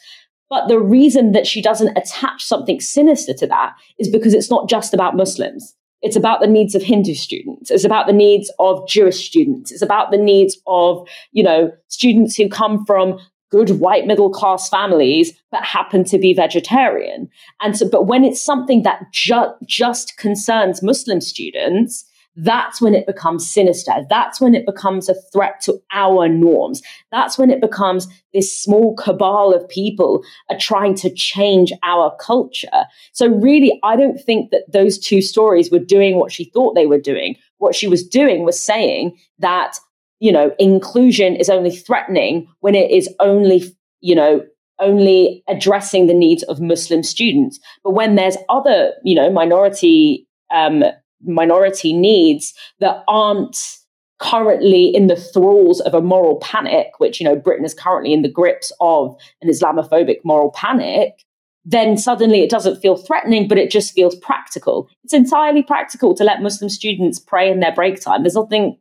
But 0.50 0.68
the 0.68 0.78
reason 0.78 1.32
that 1.32 1.46
she 1.46 1.60
doesn't 1.60 1.96
attach 1.96 2.44
something 2.44 2.80
sinister 2.80 3.34
to 3.34 3.46
that 3.48 3.74
is 3.98 4.08
because 4.08 4.34
it's 4.34 4.50
not 4.50 4.68
just 4.68 4.94
about 4.94 5.16
Muslims. 5.16 5.74
It's 6.00 6.16
about 6.16 6.40
the 6.40 6.46
needs 6.46 6.74
of 6.74 6.82
Hindu 6.82 7.14
students. 7.14 7.70
It's 7.70 7.84
about 7.84 8.06
the 8.06 8.12
needs 8.12 8.52
of 8.58 8.86
Jewish 8.86 9.28
students. 9.28 9.72
It's 9.72 9.82
about 9.82 10.10
the 10.10 10.16
needs 10.16 10.56
of, 10.66 11.06
you 11.32 11.42
know, 11.42 11.72
students 11.88 12.36
who 12.36 12.48
come 12.48 12.86
from 12.86 13.18
good 13.50 13.80
white 13.80 14.06
middle 14.06 14.30
class 14.30 14.68
families 14.68 15.32
but 15.50 15.64
happen 15.64 16.04
to 16.04 16.18
be 16.18 16.34
vegetarian. 16.34 17.28
And 17.60 17.76
so, 17.76 17.88
but 17.88 18.06
when 18.06 18.24
it's 18.24 18.40
something 18.40 18.82
that 18.82 19.12
ju- 19.12 19.54
just 19.66 20.16
concerns 20.18 20.82
Muslim 20.82 21.20
students, 21.20 22.04
that's 22.38 22.80
when 22.80 22.94
it 22.94 23.04
becomes 23.04 23.50
sinister. 23.50 23.92
That's 24.08 24.40
when 24.40 24.54
it 24.54 24.64
becomes 24.64 25.08
a 25.08 25.14
threat 25.32 25.60
to 25.62 25.80
our 25.92 26.28
norms. 26.28 26.80
That's 27.10 27.36
when 27.36 27.50
it 27.50 27.60
becomes 27.60 28.06
this 28.32 28.56
small 28.56 28.94
cabal 28.94 29.52
of 29.52 29.68
people 29.68 30.22
are 30.48 30.58
trying 30.58 30.94
to 30.96 31.12
change 31.12 31.72
our 31.82 32.16
culture. 32.20 32.86
So, 33.12 33.26
really, 33.26 33.80
I 33.82 33.96
don't 33.96 34.18
think 34.18 34.52
that 34.52 34.72
those 34.72 34.98
two 34.98 35.20
stories 35.20 35.70
were 35.72 35.80
doing 35.80 36.16
what 36.16 36.30
she 36.30 36.44
thought 36.44 36.76
they 36.76 36.86
were 36.86 37.00
doing. 37.00 37.34
What 37.58 37.74
she 37.74 37.88
was 37.88 38.06
doing 38.06 38.44
was 38.44 38.62
saying 38.62 39.18
that, 39.40 39.76
you 40.20 40.30
know, 40.30 40.54
inclusion 40.60 41.34
is 41.34 41.50
only 41.50 41.74
threatening 41.74 42.46
when 42.60 42.76
it 42.76 42.92
is 42.92 43.12
only, 43.18 43.64
you 44.00 44.14
know, 44.14 44.44
only 44.78 45.42
addressing 45.48 46.06
the 46.06 46.14
needs 46.14 46.44
of 46.44 46.60
Muslim 46.60 47.02
students. 47.02 47.58
But 47.82 47.94
when 47.94 48.14
there's 48.14 48.36
other, 48.48 48.92
you 49.02 49.16
know, 49.16 49.28
minority 49.28 50.28
um, 50.54 50.84
minority 51.22 51.92
needs 51.92 52.54
that 52.80 53.02
aren't 53.08 53.76
currently 54.18 54.88
in 54.94 55.06
the 55.06 55.16
thralls 55.16 55.80
of 55.82 55.94
a 55.94 56.00
moral 56.00 56.36
panic, 56.40 56.88
which, 56.98 57.20
you 57.20 57.24
know, 57.24 57.36
Britain 57.36 57.64
is 57.64 57.74
currently 57.74 58.12
in 58.12 58.22
the 58.22 58.28
grips 58.30 58.72
of 58.80 59.16
an 59.42 59.48
Islamophobic 59.48 60.16
moral 60.24 60.50
panic, 60.52 61.24
then 61.64 61.96
suddenly 61.96 62.40
it 62.40 62.50
doesn't 62.50 62.80
feel 62.80 62.96
threatening, 62.96 63.46
but 63.46 63.58
it 63.58 63.70
just 63.70 63.92
feels 63.94 64.16
practical. 64.16 64.88
It's 65.04 65.12
entirely 65.14 65.62
practical 65.62 66.14
to 66.14 66.24
let 66.24 66.42
Muslim 66.42 66.68
students 66.68 67.18
pray 67.20 67.50
in 67.50 67.60
their 67.60 67.72
break 67.74 68.00
time. 68.00 68.22
There's 68.22 68.34
nothing 68.34 68.78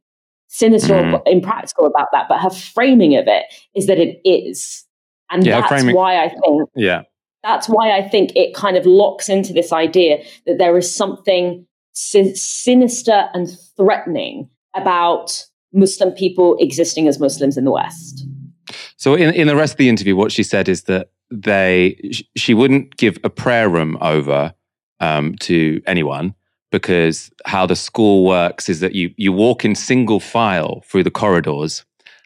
sinister 0.48 0.94
Mm. 0.94 1.14
or 1.14 1.24
impractical 1.28 1.86
about 1.86 2.08
that, 2.14 2.28
but 2.30 2.40
her 2.40 2.50
framing 2.50 3.16
of 3.16 3.28
it 3.28 3.44
is 3.76 3.86
that 3.88 4.00
it 4.00 4.22
is. 4.24 4.86
And 5.30 5.46
Yeah, 5.46 5.60
that's 5.60 5.68
framing- 5.74 5.96
why 5.96 6.24
I 6.24 6.30
think 6.30 6.70
Yeah. 6.76 7.02
that's 7.44 7.68
why 7.68 7.92
I 7.92 8.08
think 8.08 8.34
it 8.36 8.56
kind 8.56 8.78
of 8.78 8.86
locks 8.86 9.28
into 9.28 9.52
this 9.54 9.74
idea 9.74 10.24
that 10.46 10.58
there 10.58 10.78
is 10.78 10.94
something 10.96 11.67
sin- 11.98 12.36
sinister 12.36 13.28
and 13.34 13.50
threatening 13.76 14.48
about 14.76 15.46
Muslim 15.74 16.12
people 16.12 16.56
existing 16.60 17.08
as 17.08 17.20
Muslims 17.20 17.58
in 17.58 17.66
the 17.66 17.72
West. 17.72 18.26
So 18.98 19.16
in, 19.16 19.34
in 19.34 19.48
the 19.48 19.56
rest 19.56 19.74
of 19.74 19.78
the 19.78 19.90
interview, 19.90 20.16
what 20.16 20.32
she 20.32 20.44
said 20.44 20.70
is 20.70 20.84
that 20.84 21.10
they 21.32 22.00
sh- 22.12 22.24
she 22.36 22.54
wouldn't 22.54 22.98
give 22.98 23.18
a 23.24 23.30
prayer 23.30 23.68
room 23.68 23.98
over 24.00 24.54
um, 25.00 25.36
to 25.40 25.82
anyone 25.88 26.36
because 26.72 27.32
how 27.46 27.66
the 27.66 27.76
school 27.76 28.26
works 28.26 28.70
is 28.70 28.80
that 28.82 28.94
you 28.94 29.12
you 29.18 29.32
walk 29.32 29.66
in 29.66 29.74
single 29.74 30.20
file 30.20 30.84
through 30.86 31.04
the 31.04 31.12
corridors, 31.12 31.86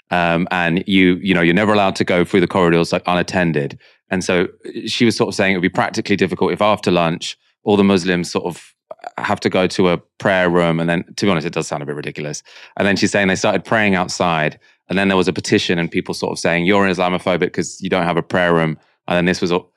um, 0.09 0.47
and 0.51 0.83
you 0.87 1.15
you 1.21 1.33
know 1.33 1.41
you're 1.41 1.53
never 1.53 1.73
allowed 1.73 1.95
to 1.95 2.03
go 2.03 2.25
through 2.25 2.41
the 2.41 2.47
corridors 2.47 2.91
like 2.91 3.03
unattended. 3.05 3.79
And 4.09 4.23
so 4.23 4.47
she 4.85 5.05
was 5.05 5.15
sort 5.15 5.29
of 5.29 5.35
saying 5.35 5.53
it 5.53 5.57
would 5.57 5.61
be 5.61 5.69
practically 5.69 6.17
difficult 6.17 6.51
if 6.51 6.61
after 6.61 6.91
lunch 6.91 7.37
all 7.63 7.77
the 7.77 7.83
Muslims 7.83 8.29
sort 8.29 8.45
of 8.45 8.73
have 9.17 9.39
to 9.41 9.49
go 9.49 9.67
to 9.67 9.89
a 9.89 9.97
prayer 9.97 10.49
room, 10.49 10.79
and 10.79 10.89
then 10.89 11.03
to 11.15 11.25
be 11.25 11.31
honest, 11.31 11.47
it 11.47 11.53
does 11.53 11.67
sound 11.67 11.83
a 11.83 11.85
bit 11.85 11.95
ridiculous. 11.95 12.43
And 12.77 12.87
then 12.87 12.95
she's 12.95 13.11
saying 13.11 13.27
they 13.27 13.35
started 13.35 13.63
praying 13.65 13.95
outside, 13.95 14.59
and 14.89 14.97
then 14.97 15.07
there 15.07 15.17
was 15.17 15.27
a 15.27 15.33
petition, 15.33 15.79
and 15.79 15.89
people 15.89 16.13
sort 16.13 16.31
of 16.31 16.39
saying 16.39 16.65
you're 16.65 16.85
Islamophobic 16.85 17.39
because 17.39 17.81
you 17.81 17.89
don't 17.89 18.05
have 18.05 18.17
a 18.17 18.23
prayer 18.23 18.53
room. 18.53 18.77
And 19.07 19.17
then 19.17 19.25
this 19.25 19.41
was 19.41 19.51
all. 19.51 19.71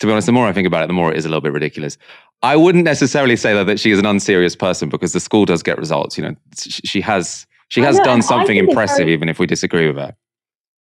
To 0.00 0.06
be 0.06 0.12
honest, 0.12 0.26
the 0.26 0.32
more 0.32 0.46
I 0.46 0.52
think 0.52 0.66
about 0.66 0.84
it, 0.84 0.86
the 0.86 0.92
more 0.92 1.10
it 1.10 1.18
is 1.18 1.24
a 1.24 1.28
little 1.28 1.40
bit 1.40 1.52
ridiculous. 1.52 1.98
I 2.42 2.54
wouldn't 2.54 2.84
necessarily 2.84 3.34
say 3.34 3.52
though 3.52 3.64
that 3.64 3.80
she 3.80 3.90
is 3.90 3.98
an 3.98 4.06
unserious 4.06 4.54
person 4.54 4.88
because 4.88 5.12
the 5.12 5.18
school 5.18 5.44
does 5.44 5.62
get 5.62 5.76
results. 5.76 6.16
You 6.16 6.24
know, 6.24 6.36
she 6.56 7.00
has 7.00 7.46
she 7.68 7.80
has 7.80 7.96
know, 7.98 8.04
done 8.04 8.22
something 8.22 8.56
impressive, 8.56 8.98
very- 8.98 9.12
even 9.12 9.28
if 9.28 9.38
we 9.38 9.46
disagree 9.46 9.88
with 9.88 9.96
her. 9.96 10.14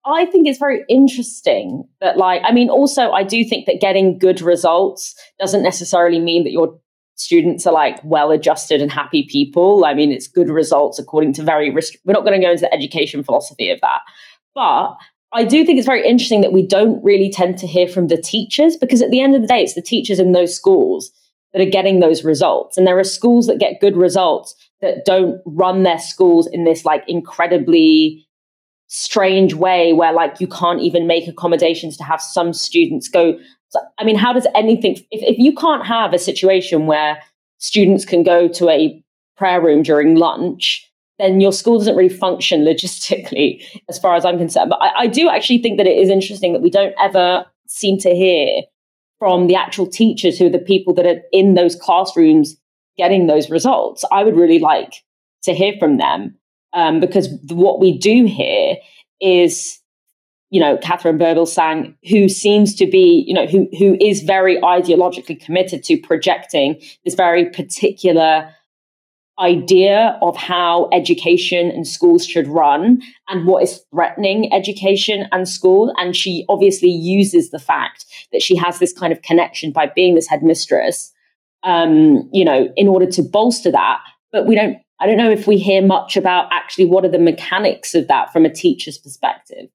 I 0.08 0.26
think 0.28 0.48
it's 0.48 0.60
very 0.60 0.84
interesting 0.88 1.84
that, 2.00 2.16
like, 2.16 2.42
I 2.46 2.52
mean, 2.52 2.70
also, 2.70 3.10
I 3.12 3.24
do 3.24 3.44
think 3.44 3.66
that 3.66 3.82
getting 3.82 4.20
good 4.20 4.40
results 4.40 5.16
doesn't 5.40 5.64
necessarily 5.64 6.20
mean 6.20 6.44
that 6.44 6.52
your 6.52 6.80
students 7.16 7.66
are 7.66 7.74
like 7.74 8.00
well 8.04 8.32
adjusted 8.32 8.82
and 8.82 8.92
happy 8.92 9.24
people. 9.24 9.86
I 9.86 9.94
mean, 9.94 10.12
it's 10.12 10.28
good 10.28 10.50
results 10.50 11.00
according 11.00 11.34
to 11.34 11.44
very, 11.44 11.72
rest- 11.72 11.98
we're 12.06 12.14
not 12.14 12.26
going 12.26 12.40
to 12.40 12.46
go 12.46 12.52
into 12.52 12.62
the 12.62 12.74
education 12.74 13.24
philosophy 13.24 13.70
of 13.70 13.82
that. 13.82 14.02
But 14.54 14.96
I 15.34 15.44
do 15.44 15.66
think 15.66 15.78
it's 15.78 15.88
very 15.88 16.08
interesting 16.08 16.42
that 16.42 16.54
we 16.54 16.66
don't 16.66 17.04
really 17.04 17.30
tend 17.30 17.58
to 17.58 17.68
hear 17.68 17.88
from 17.88 18.08
the 18.08 18.18
teachers 18.18 18.78
because 18.78 19.02
at 19.02 19.12
the 19.12 19.22
end 19.22 19.36
of 19.36 19.42
the 19.42 19.48
day, 19.48 19.64
it's 19.64 19.74
the 19.74 19.82
teachers 19.82 20.20
in 20.20 20.32
those 20.32 20.56
schools 20.56 21.12
that 21.54 21.62
are 21.62 21.70
getting 21.70 22.00
those 22.00 22.24
results. 22.24 22.78
And 22.78 22.86
there 22.86 23.00
are 23.00 23.04
schools 23.04 23.48
that 23.48 23.60
get 23.60 23.80
good 23.80 23.96
results 23.96 24.56
that 24.82 25.06
don't 25.06 25.42
run 25.46 25.84
their 25.84 26.00
schools 26.00 26.48
in 26.48 26.66
this 26.66 26.86
like 26.86 27.04
incredibly 27.08 28.26
strange 28.88 29.54
way 29.54 29.94
where 29.94 30.14
like 30.14 30.40
you 30.40 30.48
can't 30.48 30.82
even 30.82 31.08
make 31.08 31.28
accommodations 31.28 31.98
to 31.98 32.04
have 32.04 32.22
some 32.22 32.54
students 32.54 33.08
go 33.08 33.38
i 33.98 34.04
mean 34.04 34.16
how 34.16 34.34
does 34.34 34.48
anything 34.56 34.94
if, 35.12 35.22
if 35.22 35.38
you 35.38 35.54
can't 35.54 35.86
have 35.86 36.14
a 36.14 36.20
situation 36.20 36.86
where 36.86 37.18
students 37.58 38.06
can 38.06 38.24
go 38.24 38.48
to 38.48 38.70
a 38.70 39.02
prayer 39.38 39.62
room 39.62 39.82
during 39.82 40.16
lunch 40.16 40.90
then 41.20 41.40
your 41.40 41.54
school 41.54 41.78
doesn't 41.78 41.96
really 41.96 42.10
function 42.10 42.62
logistically 42.62 43.64
as 43.90 44.00
far 44.00 44.16
as 44.16 44.26
i'm 44.26 44.38
concerned. 44.38 44.70
But 44.70 44.82
I, 44.82 45.02
I 45.02 45.08
do 45.08 45.30
actually 45.30 45.60
think 45.60 45.78
that 45.78 45.88
it 45.88 45.98
is 45.98 46.10
interesting 46.10 46.54
that 46.54 46.62
we 46.62 46.70
don't 46.70 46.96
ever 47.00 47.46
seem 47.68 47.98
to 48.00 48.14
hear 48.14 48.62
from 49.20 49.48
the 49.48 49.56
actual 49.56 49.88
teachers 49.88 50.38
who 50.38 50.48
are 50.48 50.52
the 50.52 50.60
people 50.60 50.94
that 50.94 51.06
are 51.06 51.22
in 51.32 51.56
those 51.56 51.76
classrooms 51.76 52.56
getting 52.98 53.28
those 53.28 53.50
results. 53.50 54.04
I 54.12 54.24
would 54.24 54.36
really 54.36 54.60
like 54.60 54.94
to 55.44 55.54
hear 55.54 55.74
from 55.80 55.98
them 55.98 56.38
um, 56.74 57.00
because 57.00 57.30
what 57.50 57.80
we 57.80 57.98
do 57.98 58.26
here 58.26 58.76
is, 59.22 59.80
you 60.50 60.60
know, 60.60 60.78
Katharine 60.78 61.18
Birbalsingh, 61.18 61.96
who 62.10 62.30
seems 62.30 62.76
to 62.76 62.86
be, 62.86 63.24
you 63.28 63.34
know, 63.34 63.48
who 63.48 63.68
who 63.78 63.98
is 64.00 64.22
very 64.22 64.60
ideologically 64.62 65.40
committed 65.40 65.84
to 65.86 65.98
projecting 65.98 66.82
this 67.04 67.16
very 67.16 67.50
particular 67.50 68.50
idea 69.40 70.18
of 70.22 70.38
how 70.38 70.88
education 70.94 71.70
and 71.70 71.86
schools 71.86 72.26
should 72.26 72.48
run 72.48 73.02
and 73.28 73.46
what 73.46 73.64
is 73.64 73.84
threatening 73.92 74.54
education 74.54 75.28
and 75.32 75.50
school. 75.50 75.94
And 75.98 76.16
she 76.16 76.46
obviously 76.48 76.90
uses 76.90 77.52
the 77.52 77.60
fact 77.60 78.06
that 78.32 78.42
she 78.42 78.56
has 78.56 78.80
this 78.80 78.94
kind 78.94 79.12
of 79.12 79.22
connection 79.24 79.72
by 79.72 79.92
being 79.94 80.16
this 80.16 80.28
headmistress, 80.28 81.12
um, 81.64 82.30
you 82.32 82.46
know, 82.46 82.70
in 82.78 82.88
order 82.88 83.08
to 83.08 83.22
bolster 83.22 83.72
that. 83.72 84.00
But 84.32 84.46
we 84.46 84.56
don't 84.56 84.78
I 85.00 85.08
don't 85.08 85.18
know 85.18 85.32
if 85.32 85.48
we 85.48 85.58
hear 85.58 85.82
much 85.82 86.16
about 86.16 86.48
actually 86.54 86.86
what 86.86 87.04
are 87.04 87.12
the 87.12 87.20
mechanics 87.20 87.94
of 87.96 88.08
that 88.08 88.32
from 88.32 88.46
a 88.46 88.50
teacher's 88.50 88.98
perspective. 88.98 89.68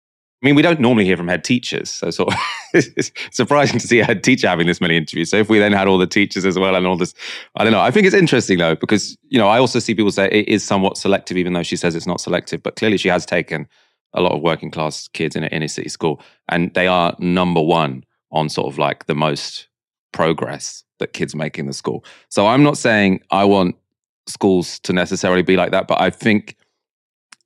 I 0.43 0.47
mean, 0.47 0.55
we 0.55 0.63
don't 0.63 0.81
normally 0.81 1.05
hear 1.05 1.19
from 1.19 1.29
head 1.29 1.45
teachers, 1.45 1.91
so 1.91 2.27
it's 2.73 3.13
surprising 3.31 3.79
to 3.79 3.87
see 3.87 4.01
a 4.01 4.05
head 4.05 4.25
teacher 4.25 4.49
having 4.49 4.67
this 4.67 4.81
many 4.81 4.97
interviews. 4.97 5.31
So 5.31 5.37
if 5.37 5.51
we 5.51 5.59
then 5.59 5.73
had 5.73 5.87
all 5.87 5.99
the 5.99 6.07
teachers 6.07 6.47
as 6.47 6.59
well 6.59 6.75
and 6.75 6.87
all 6.87 6.97
this, 6.97 7.13
I 7.57 7.65
don't 7.65 7.73
know. 7.73 7.81
I 7.81 7.91
think 7.91 8.07
it's 8.07 8.17
interesting 8.17 8.57
though 8.57 8.75
because 8.75 9.19
you 9.29 9.39
know 9.39 9.49
I 9.49 9.59
also 9.59 9.79
see 9.79 9.95
people 9.95 10.11
say 10.11 10.29
it 10.29 10.49
is 10.49 10.65
somewhat 10.65 10.97
selective, 10.97 11.37
even 11.37 11.53
though 11.53 11.63
she 11.63 11.77
says 11.77 11.95
it's 11.95 12.07
not 12.07 12.23
selective. 12.23 12.63
But 12.63 12.77
clearly, 12.77 12.97
she 12.97 13.09
has 13.09 13.27
taken 13.27 13.69
a 14.15 14.23
lot 14.23 14.33
of 14.33 14.41
working 14.41 14.71
class 14.71 15.09
kids 15.09 15.37
in 15.37 15.45
an 15.45 15.51
inner 15.51 15.69
city 15.69 15.91
school, 15.91 16.23
and 16.49 16.73
they 16.73 16.87
are 16.87 17.15
number 17.19 17.61
one 17.61 18.05
on 18.33 18.49
sort 18.49 18.73
of 18.73 18.79
like 18.79 19.07
the 19.07 19.15
most 19.15 19.69
progress 20.13 20.85
that 21.01 21.13
kids 21.13 21.35
make 21.35 21.59
in 21.59 21.67
the 21.67 21.73
school. 21.75 22.03
So 22.31 22.47
I'm 22.47 22.63
not 22.63 22.79
saying 22.79 23.21
I 23.31 23.45
want 23.45 23.77
schools 24.27 24.79
to 24.81 24.95
necessarily 24.95 25.43
be 25.43 25.57
like 25.57 25.71
that, 25.73 25.87
but 25.87 26.01
I 26.01 26.09
think 26.09 26.57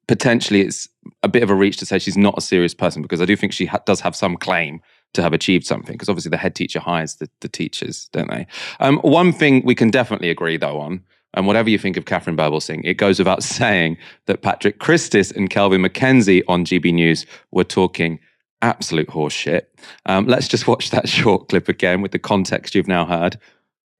potentially 0.07 0.61
it's 0.61 0.89
a 1.23 1.29
bit 1.29 1.43
of 1.43 1.51
a 1.51 1.55
reach 1.55 1.77
to 1.79 1.87
say 1.87 1.99
she's 1.99 2.17
not 2.17 2.35
a 2.37 2.41
serious 2.41 2.75
person 2.75 3.03
because 3.03 3.21
I 3.21 3.25
do 3.25 3.37
think 3.37 3.53
she 3.53 3.67
ha- 3.67 3.81
does 3.87 4.01
have 4.01 4.17
some 4.17 4.37
claim 4.37 4.81
to 5.15 5.23
have 5.23 5.33
achieved 5.33 5.67
something 5.67 5.95
because 5.95 6.09
obviously 6.09 6.31
the 6.31 6.37
head 6.37 6.55
teacher 6.55 6.81
hires 6.81 7.17
the, 7.17 7.29
the 7.41 7.49
teachers, 7.49 8.09
don't 8.13 8.31
they? 8.31 8.47
Um, 8.81 8.99
one 8.99 9.33
thing 9.33 9.63
we 9.65 9.75
can 9.75 9.91
definitely 9.91 10.31
agree 10.31 10.57
though 10.57 10.81
on, 10.81 11.03
and 11.35 11.47
whatever 11.47 11.69
you 11.69 11.79
think 11.79 11.97
of 11.97 12.05
Katharine 12.05 12.37
Birbalsingh, 12.37 12.83
it 12.85 12.95
goes 12.95 13.19
without 13.19 13.43
saying 13.43 13.97
that 14.27 14.43
Patrick 14.43 14.79
Christys 14.79 15.35
and 15.35 15.51
Kelvin 15.51 15.83
MacKenzie 15.83 16.43
on 16.49 16.65
GB 16.65 16.93
News 16.93 17.27
were 17.51 17.65
talking 17.65 18.19
absolute 18.63 19.09
horseshit. 19.09 19.63
Um, 20.07 20.27
let's 20.27 20.49
just 20.49 20.67
watch 20.67 20.91
that 20.91 21.09
short 21.21 21.49
clip 21.49 21.69
again 21.69 22.01
with 22.03 22.13
the 22.13 22.19
context 22.19 22.75
you've 22.75 22.89
now 22.89 23.05
heard. 23.05 23.39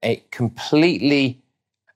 It 0.01 0.31
completely 0.31 1.41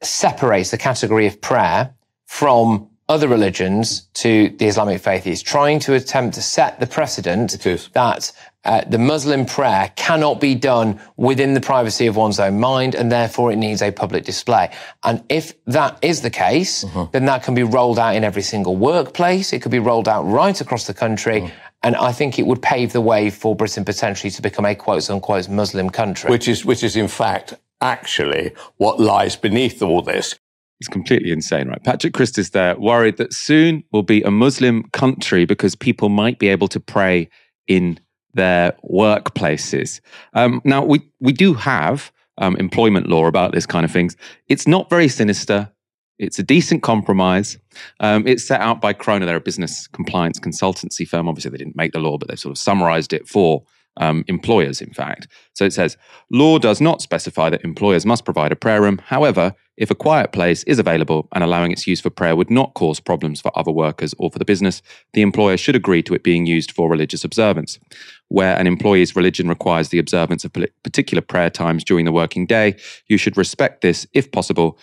separates 0.01 0.71
the 0.71 0.77
category 0.77 1.27
of 1.27 1.41
prayer 1.41 1.93
from 2.25 2.88
other 3.09 3.27
religions 3.27 4.07
to 4.13 4.49
the 4.59 4.67
Islamic 4.67 5.01
faith. 5.01 5.25
It's 5.25 5.41
trying 5.41 5.79
to 5.79 5.95
attempt 5.95 6.35
to 6.35 6.41
set 6.41 6.79
the 6.79 6.87
precedent 6.87 7.51
that 7.93 8.31
uh, 8.65 8.81
the 8.87 8.99
Muslim 8.99 9.45
prayer 9.45 9.91
cannot 9.95 10.39
be 10.39 10.53
done 10.53 10.99
within 11.17 11.55
the 11.55 11.61
privacy 11.61 12.05
of 12.05 12.15
one's 12.15 12.39
own 12.39 12.59
mind, 12.59 12.93
and 12.93 13.11
therefore 13.11 13.51
it 13.51 13.55
needs 13.55 13.81
a 13.81 13.91
public 13.91 14.25
display. 14.25 14.69
And 15.03 15.23
if 15.27 15.53
that 15.65 15.97
is 16.03 16.21
the 16.21 16.29
case, 16.29 16.85
then 17.11 17.25
that 17.25 17.41
can 17.43 17.55
be 17.55 17.63
rolled 17.63 17.97
out 17.97 18.15
in 18.15 18.23
every 18.23 18.43
single 18.43 18.75
workplace. 18.75 19.53
It 19.53 19.61
could 19.61 19.71
be 19.71 19.79
rolled 19.79 20.07
out 20.07 20.23
right 20.23 20.59
across 20.61 20.85
the 20.85 20.93
country. 20.93 21.51
And 21.81 21.95
I 21.95 22.11
think 22.11 22.37
it 22.37 22.45
would 22.45 22.61
pave 22.61 22.91
the 22.91 23.01
way 23.01 23.29
for 23.29 23.55
Britain 23.55 23.85
potentially 23.85 24.29
to 24.31 24.41
become 24.41 24.65
a 24.65 24.75
quote 24.75 25.09
unquote 25.09 25.47
Muslim 25.49 25.89
country. 25.89 26.29
Which 26.29 26.47
is, 26.47 26.65
which 26.65 26.83
is 26.83 26.95
in 26.95 27.07
fact, 27.07 27.53
actually 27.81 28.53
what 28.77 28.99
lies 28.99 29.35
beneath 29.35 29.81
all 29.81 30.01
this. 30.01 30.37
It's 30.79 30.87
completely 30.87 31.31
insane, 31.31 31.67
right? 31.67 31.83
Patrick 31.83 32.13
Christys 32.13 32.51
there, 32.51 32.77
worried 32.79 33.17
that 33.17 33.33
soon 33.33 33.83
will 33.91 34.03
be 34.03 34.21
a 34.23 34.31
Muslim 34.31 34.83
country 34.93 35.45
because 35.45 35.75
people 35.75 36.07
might 36.09 36.39
be 36.39 36.47
able 36.47 36.69
to 36.69 36.79
pray 36.79 37.29
in 37.67 37.99
their 38.33 38.73
workplaces. 38.89 39.99
Um, 40.33 40.61
now, 40.63 40.83
we, 40.83 41.01
we 41.19 41.33
do 41.33 41.53
have 41.53 42.11
um, 42.37 42.55
employment 42.55 43.07
law 43.07 43.25
about 43.25 43.51
this 43.51 43.65
kind 43.65 43.83
of 43.83 43.91
things. 43.91 44.15
It's 44.47 44.67
not 44.67 44.89
very 44.89 45.09
sinister. 45.09 45.69
It's 46.17 46.39
a 46.39 46.43
decent 46.43 46.83
compromise. 46.83 47.57
Um, 47.99 48.25
it's 48.25 48.45
set 48.45 48.61
out 48.61 48.79
by 48.79 48.93
Croner. 48.93 49.25
They're 49.25 49.35
a 49.35 49.41
business 49.41 49.87
compliance 49.87 50.39
consultancy 50.39 51.07
firm. 51.07 51.27
Obviously, 51.27 51.51
they 51.51 51.57
didn't 51.57 51.75
make 51.75 51.91
the 51.91 51.99
law, 51.99 52.17
but 52.17 52.29
they've 52.29 52.39
sort 52.39 52.51
of 52.51 52.57
summarized 52.57 53.11
it 53.11 53.27
for 53.27 53.63
um, 53.97 54.23
employers, 54.27 54.81
in 54.81 54.93
fact. 54.93 55.27
So 55.53 55.65
it 55.65 55.73
says, 55.73 55.97
law 56.31 56.57
does 56.57 56.79
not 56.79 57.01
specify 57.01 57.49
that 57.49 57.63
employers 57.63 58.05
must 58.05 58.25
provide 58.25 58.51
a 58.51 58.55
prayer 58.55 58.81
room. 58.81 58.99
However, 59.05 59.53
if 59.79 59.89
a 59.89 59.95
quiet 59.95 60.33
place 60.33 60.63
is 60.63 60.77
available 60.77 61.29
and 61.31 61.41
allowing 61.41 61.71
its 61.71 61.87
use 61.87 62.01
for 62.01 62.09
prayer 62.09 62.35
would 62.35 62.51
not 62.51 62.73
cause 62.73 62.99
problems 62.99 63.39
for 63.39 63.57
other 63.57 63.71
workers 63.71 64.13
or 64.19 64.29
for 64.29 64.37
the 64.37 64.43
business, 64.43 64.81
the 65.13 65.21
employer 65.21 65.55
should 65.55 65.75
agree 65.75 66.03
to 66.03 66.13
it 66.13 66.21
being 66.21 66.45
used 66.45 66.71
for 66.71 66.89
religious 66.89 67.23
observance. 67.23 67.79
Where 68.27 68.57
an 68.59 68.67
employee's 68.67 69.15
religion 69.15 69.47
requires 69.47 69.87
the 69.87 69.97
observance 69.97 70.43
of 70.43 70.51
particular 70.83 71.21
prayer 71.21 71.49
times 71.49 71.85
during 71.85 72.03
the 72.03 72.11
working 72.11 72.45
day, 72.45 72.75
you 73.07 73.17
should 73.17 73.37
respect 73.37 73.79
this 73.79 74.05
if 74.13 74.29
possible 74.33 74.77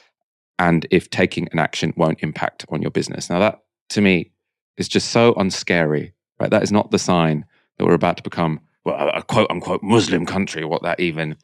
and 0.58 0.86
if 0.90 1.10
taking 1.10 1.46
an 1.52 1.58
action 1.58 1.92
won't 1.98 2.22
impact 2.22 2.64
on 2.70 2.80
your 2.80 2.90
business. 2.90 3.28
Now, 3.28 3.38
that 3.38 3.60
to 3.90 4.00
me 4.00 4.32
is 4.78 4.88
just 4.88 5.10
so 5.10 5.34
unscary, 5.34 6.12
right? 6.40 6.50
That 6.50 6.62
is 6.62 6.72
not 6.72 6.90
the 6.90 6.98
sign 6.98 7.44
that 7.76 7.84
we're 7.84 7.92
about 7.92 8.16
to 8.16 8.22
become 8.22 8.60
a 8.86 9.22
quote 9.22 9.50
unquote 9.50 9.82
Muslim 9.82 10.24
country, 10.24 10.64
what 10.64 10.82
that 10.84 11.00
even 11.00 11.36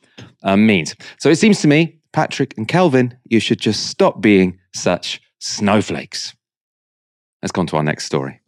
um, 0.43 0.67
means. 0.67 0.95
So 1.19 1.29
it 1.29 1.37
seems 1.37 1.61
to 1.61 1.69
me, 1.69 1.99
Patrick 2.13 2.55
and 2.57 2.69
Kelvin, 2.69 3.17
you 3.25 3.41
should 3.41 3.61
just 3.61 3.87
stop 3.87 4.21
being 4.21 4.59
such 4.75 5.21
snowflakes. 5.39 6.35
Let's 7.43 7.53
go 7.53 7.61
on 7.61 7.67
to 7.69 7.77
our 7.77 7.83
next 7.83 8.05
story. 8.05 8.41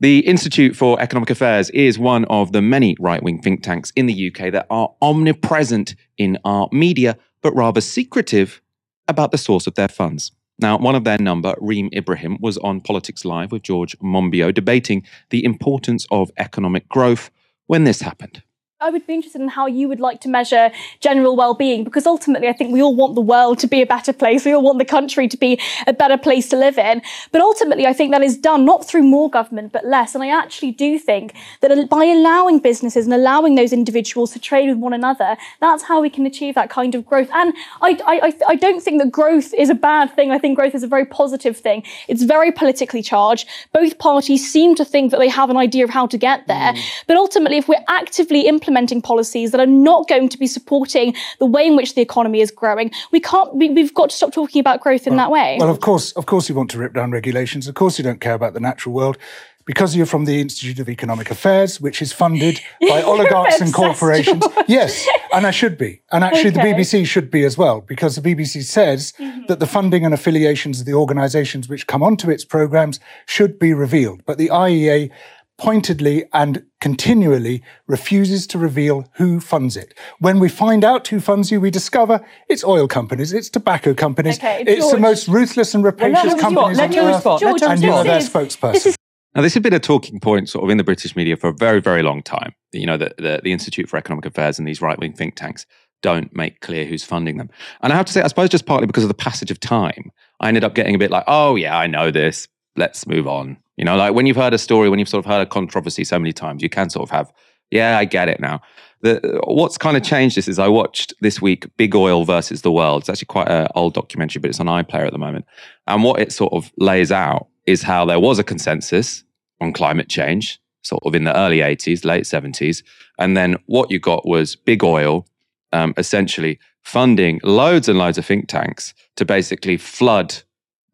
The 0.00 0.20
Institute 0.20 0.76
for 0.76 1.00
Economic 1.00 1.30
Affairs 1.30 1.70
is 1.70 1.98
one 1.98 2.26
of 2.26 2.52
the 2.52 2.60
many 2.60 2.96
right 3.00 3.22
wing 3.22 3.40
think 3.40 3.62
tanks 3.62 3.92
in 3.96 4.06
the 4.06 4.30
UK 4.30 4.52
that 4.52 4.66
are 4.68 4.94
omnipresent 5.00 5.94
in 6.18 6.38
our 6.44 6.68
media, 6.70 7.16
but 7.42 7.54
rather 7.56 7.80
secretive 7.80 8.60
about 9.08 9.32
the 9.32 9.38
source 9.38 9.66
of 9.66 9.74
their 9.74 9.88
funds. 9.88 10.32
Now, 10.58 10.78
one 10.78 10.94
of 10.94 11.04
their 11.04 11.18
number, 11.18 11.54
Reem 11.60 11.90
Ibrahim, 11.94 12.38
was 12.40 12.56
on 12.58 12.80
Politics 12.80 13.24
Live 13.24 13.52
with 13.52 13.62
George 13.62 13.98
Monbiot 13.98 14.54
debating 14.54 15.02
the 15.30 15.44
importance 15.44 16.06
of 16.10 16.30
economic 16.38 16.88
growth 16.88 17.30
when 17.66 17.84
this 17.84 18.00
happened. 18.00 18.42
I 18.78 18.90
would 18.90 19.06
be 19.06 19.14
interested 19.14 19.40
in 19.40 19.48
how 19.48 19.66
you 19.66 19.88
would 19.88 20.00
like 20.00 20.20
to 20.20 20.28
measure 20.28 20.70
general 21.00 21.34
well-being 21.34 21.82
because 21.82 22.04
ultimately 22.06 22.46
I 22.46 22.52
think 22.52 22.74
we 22.74 22.82
all 22.82 22.94
want 22.94 23.14
the 23.14 23.22
world 23.22 23.58
to 23.60 23.66
be 23.66 23.80
a 23.80 23.86
better 23.86 24.12
place. 24.12 24.44
We 24.44 24.52
all 24.52 24.62
want 24.62 24.78
the 24.78 24.84
country 24.84 25.28
to 25.28 25.36
be 25.38 25.58
a 25.86 25.94
better 25.94 26.18
place 26.18 26.50
to 26.50 26.58
live 26.58 26.76
in. 26.76 27.00
But 27.32 27.40
ultimately 27.40 27.86
I 27.86 27.94
think 27.94 28.12
that 28.12 28.22
is 28.22 28.36
done 28.36 28.66
not 28.66 28.86
through 28.86 29.04
more 29.04 29.30
government 29.30 29.72
but 29.72 29.86
less. 29.86 30.14
And 30.14 30.22
I 30.22 30.28
actually 30.28 30.72
do 30.72 30.98
think 30.98 31.32
that 31.62 31.88
by 31.88 32.04
allowing 32.04 32.58
businesses 32.58 33.06
and 33.06 33.14
allowing 33.14 33.54
those 33.54 33.72
individuals 33.72 34.34
to 34.34 34.38
trade 34.38 34.68
with 34.68 34.76
one 34.76 34.92
another, 34.92 35.38
that's 35.58 35.82
how 35.82 36.02
we 36.02 36.10
can 36.10 36.26
achieve 36.26 36.54
that 36.56 36.68
kind 36.68 36.94
of 36.94 37.06
growth. 37.06 37.30
And 37.32 37.54
I, 37.80 37.98
I, 38.04 38.34
I 38.46 38.56
don't 38.56 38.82
think 38.82 39.00
that 39.00 39.10
growth 39.10 39.54
is 39.54 39.70
a 39.70 39.74
bad 39.74 40.14
thing. 40.14 40.32
I 40.32 40.38
think 40.38 40.54
growth 40.54 40.74
is 40.74 40.82
a 40.82 40.88
very 40.88 41.06
positive 41.06 41.56
thing. 41.56 41.82
It's 42.08 42.24
very 42.24 42.52
politically 42.52 43.00
charged. 43.00 43.48
Both 43.72 43.96
parties 43.98 44.52
seem 44.52 44.74
to 44.74 44.84
think 44.84 45.12
that 45.12 45.18
they 45.18 45.30
have 45.30 45.48
an 45.48 45.56
idea 45.56 45.84
of 45.84 45.88
how 45.88 46.06
to 46.08 46.18
get 46.18 46.46
there. 46.46 46.74
Mm. 46.74 46.84
But 47.06 47.16
ultimately 47.16 47.56
if 47.56 47.68
we're 47.68 47.82
actively 47.88 48.42
implementing 48.42 48.65
implementing 48.66 49.00
policies 49.00 49.52
that 49.52 49.60
are 49.60 49.66
not 49.66 50.08
going 50.08 50.28
to 50.28 50.38
be 50.38 50.46
supporting 50.46 51.14
the 51.38 51.46
way 51.46 51.66
in 51.66 51.76
which 51.76 51.94
the 51.94 52.02
economy 52.02 52.40
is 52.40 52.50
growing. 52.50 52.90
We 53.12 53.20
can't. 53.20 53.54
We, 53.54 53.74
have 53.80 53.94
got 53.94 54.10
to 54.10 54.16
stop 54.16 54.32
talking 54.32 54.60
about 54.60 54.80
growth 54.80 55.06
in 55.06 55.14
well, 55.14 55.26
that 55.26 55.30
way. 55.30 55.56
Well, 55.60 55.70
of 55.70 55.80
course, 55.80 56.12
of 56.12 56.26
course, 56.26 56.48
you 56.48 56.54
want 56.54 56.70
to 56.72 56.78
rip 56.78 56.94
down 56.94 57.12
regulations. 57.12 57.68
Of 57.68 57.74
course, 57.74 57.98
you 57.98 58.04
don't 58.04 58.20
care 58.20 58.34
about 58.34 58.54
the 58.54 58.60
natural 58.60 58.94
world 58.94 59.18
because 59.64 59.96
you're 59.96 60.06
from 60.06 60.24
the 60.24 60.40
Institute 60.40 60.78
of 60.78 60.88
Economic 60.88 61.30
Affairs, 61.30 61.80
which 61.80 62.00
is 62.00 62.12
funded 62.12 62.60
by 62.88 63.02
oligarchs 63.02 63.60
and 63.60 63.72
corporations. 63.74 64.44
Yes, 64.66 65.06
and 65.32 65.46
I 65.46 65.50
should 65.50 65.76
be. 65.76 66.00
And 66.10 66.24
actually, 66.24 66.50
okay. 66.50 66.72
the 66.72 66.82
BBC 66.82 67.06
should 67.06 67.30
be 67.30 67.44
as 67.44 67.58
well, 67.58 67.80
because 67.80 68.16
the 68.16 68.22
BBC 68.22 68.62
says 68.64 69.12
mm-hmm. 69.18 69.46
that 69.48 69.60
the 69.60 69.66
funding 69.66 70.04
and 70.04 70.14
affiliations 70.14 70.80
of 70.80 70.86
the 70.86 70.94
organizations 70.94 71.68
which 71.68 71.86
come 71.86 72.02
onto 72.02 72.30
its 72.30 72.44
programs 72.44 73.00
should 73.26 73.58
be 73.58 73.74
revealed. 73.74 74.24
But 74.24 74.38
the 74.38 74.48
IEA 74.48 75.10
pointedly 75.58 76.24
and 76.32 76.64
continually 76.80 77.62
refuses 77.86 78.46
to 78.48 78.58
reveal 78.58 79.08
who 79.14 79.40
funds 79.40 79.76
it. 79.76 79.94
When 80.18 80.38
we 80.38 80.48
find 80.48 80.84
out 80.84 81.08
who 81.08 81.20
funds 81.20 81.50
you, 81.50 81.60
we 81.60 81.70
discover 81.70 82.24
it's 82.48 82.64
oil 82.64 82.88
companies, 82.88 83.32
it's 83.32 83.48
tobacco 83.48 83.94
companies, 83.94 84.38
okay, 84.38 84.64
it's 84.66 84.90
the 84.90 84.98
most 84.98 85.28
ruthless 85.28 85.74
and 85.74 85.82
rapacious 85.82 86.24
well, 86.24 86.38
companies 86.38 86.78
on 86.78 86.94
earth, 86.94 87.40
George, 87.40 87.62
and 87.62 87.82
you're 87.82 88.04
their 88.04 88.20
spokesperson. 88.20 88.94
Now, 89.34 89.42
this 89.42 89.52
has 89.52 89.62
been 89.62 89.74
a 89.74 89.78
talking 89.78 90.18
point 90.18 90.48
sort 90.48 90.64
of 90.64 90.70
in 90.70 90.78
the 90.78 90.84
British 90.84 91.14
media 91.14 91.36
for 91.36 91.48
a 91.48 91.52
very, 91.52 91.80
very 91.80 92.02
long 92.02 92.22
time. 92.22 92.54
You 92.72 92.86
know, 92.86 92.96
the, 92.96 93.14
the, 93.18 93.40
the 93.44 93.52
Institute 93.52 93.86
for 93.86 93.98
Economic 93.98 94.24
Affairs 94.24 94.58
and 94.58 94.66
these 94.66 94.80
right 94.80 94.98
wing 94.98 95.12
think 95.12 95.34
tanks 95.34 95.66
don't 96.02 96.34
make 96.34 96.60
clear 96.60 96.86
who's 96.86 97.04
funding 97.04 97.36
them. 97.36 97.50
And 97.82 97.92
I 97.92 97.96
have 97.96 98.06
to 98.06 98.12
say, 98.12 98.22
I 98.22 98.28
suppose 98.28 98.48
just 98.48 98.64
partly 98.64 98.86
because 98.86 99.04
of 99.04 99.08
the 99.08 99.14
passage 99.14 99.50
of 99.50 99.60
time, 99.60 100.10
I 100.40 100.48
ended 100.48 100.64
up 100.64 100.74
getting 100.74 100.94
a 100.94 100.98
bit 100.98 101.10
like, 101.10 101.24
oh, 101.26 101.54
yeah, 101.54 101.76
I 101.76 101.86
know 101.86 102.10
this. 102.10 102.48
Let's 102.76 103.06
move 103.06 103.28
on. 103.28 103.58
You 103.76 103.84
know, 103.84 103.96
like 103.96 104.14
when 104.14 104.26
you've 104.26 104.36
heard 104.36 104.54
a 104.54 104.58
story, 104.58 104.88
when 104.88 104.98
you've 104.98 105.08
sort 105.08 105.24
of 105.24 105.30
heard 105.30 105.42
a 105.42 105.46
controversy 105.46 106.04
so 106.04 106.18
many 106.18 106.32
times, 106.32 106.62
you 106.62 106.68
can 106.68 106.90
sort 106.90 107.04
of 107.04 107.10
have, 107.10 107.32
yeah, 107.70 107.98
I 107.98 108.04
get 108.04 108.28
it 108.28 108.40
now. 108.40 108.60
The, 109.02 109.40
what's 109.44 109.76
kind 109.76 109.96
of 109.96 110.02
changed 110.02 110.36
this 110.36 110.48
is 110.48 110.58
I 110.58 110.68
watched 110.68 111.12
this 111.20 111.42
week 111.42 111.66
Big 111.76 111.94
Oil 111.94 112.24
versus 112.24 112.62
the 112.62 112.72
World. 112.72 113.02
It's 113.02 113.10
actually 113.10 113.26
quite 113.26 113.48
an 113.48 113.68
old 113.74 113.94
documentary, 113.94 114.40
but 114.40 114.48
it's 114.48 114.60
on 114.60 114.66
iPlayer 114.66 115.06
at 115.06 115.12
the 115.12 115.18
moment. 115.18 115.44
And 115.86 116.02
what 116.02 116.20
it 116.20 116.32
sort 116.32 116.52
of 116.54 116.72
lays 116.78 117.12
out 117.12 117.48
is 117.66 117.82
how 117.82 118.04
there 118.06 118.20
was 118.20 118.38
a 118.38 118.44
consensus 118.44 119.22
on 119.60 119.72
climate 119.72 120.08
change, 120.08 120.58
sort 120.82 121.02
of 121.04 121.14
in 121.14 121.24
the 121.24 121.36
early 121.36 121.58
80s, 121.58 122.04
late 122.04 122.24
70s. 122.24 122.82
And 123.18 123.36
then 123.36 123.56
what 123.66 123.90
you 123.90 123.98
got 123.98 124.26
was 124.26 124.56
Big 124.56 124.82
Oil 124.82 125.26
um, 125.72 125.92
essentially 125.96 126.58
funding 126.82 127.40
loads 127.42 127.88
and 127.88 127.98
loads 127.98 128.16
of 128.16 128.24
think 128.24 128.48
tanks 128.48 128.94
to 129.16 129.24
basically 129.24 129.76
flood 129.76 130.42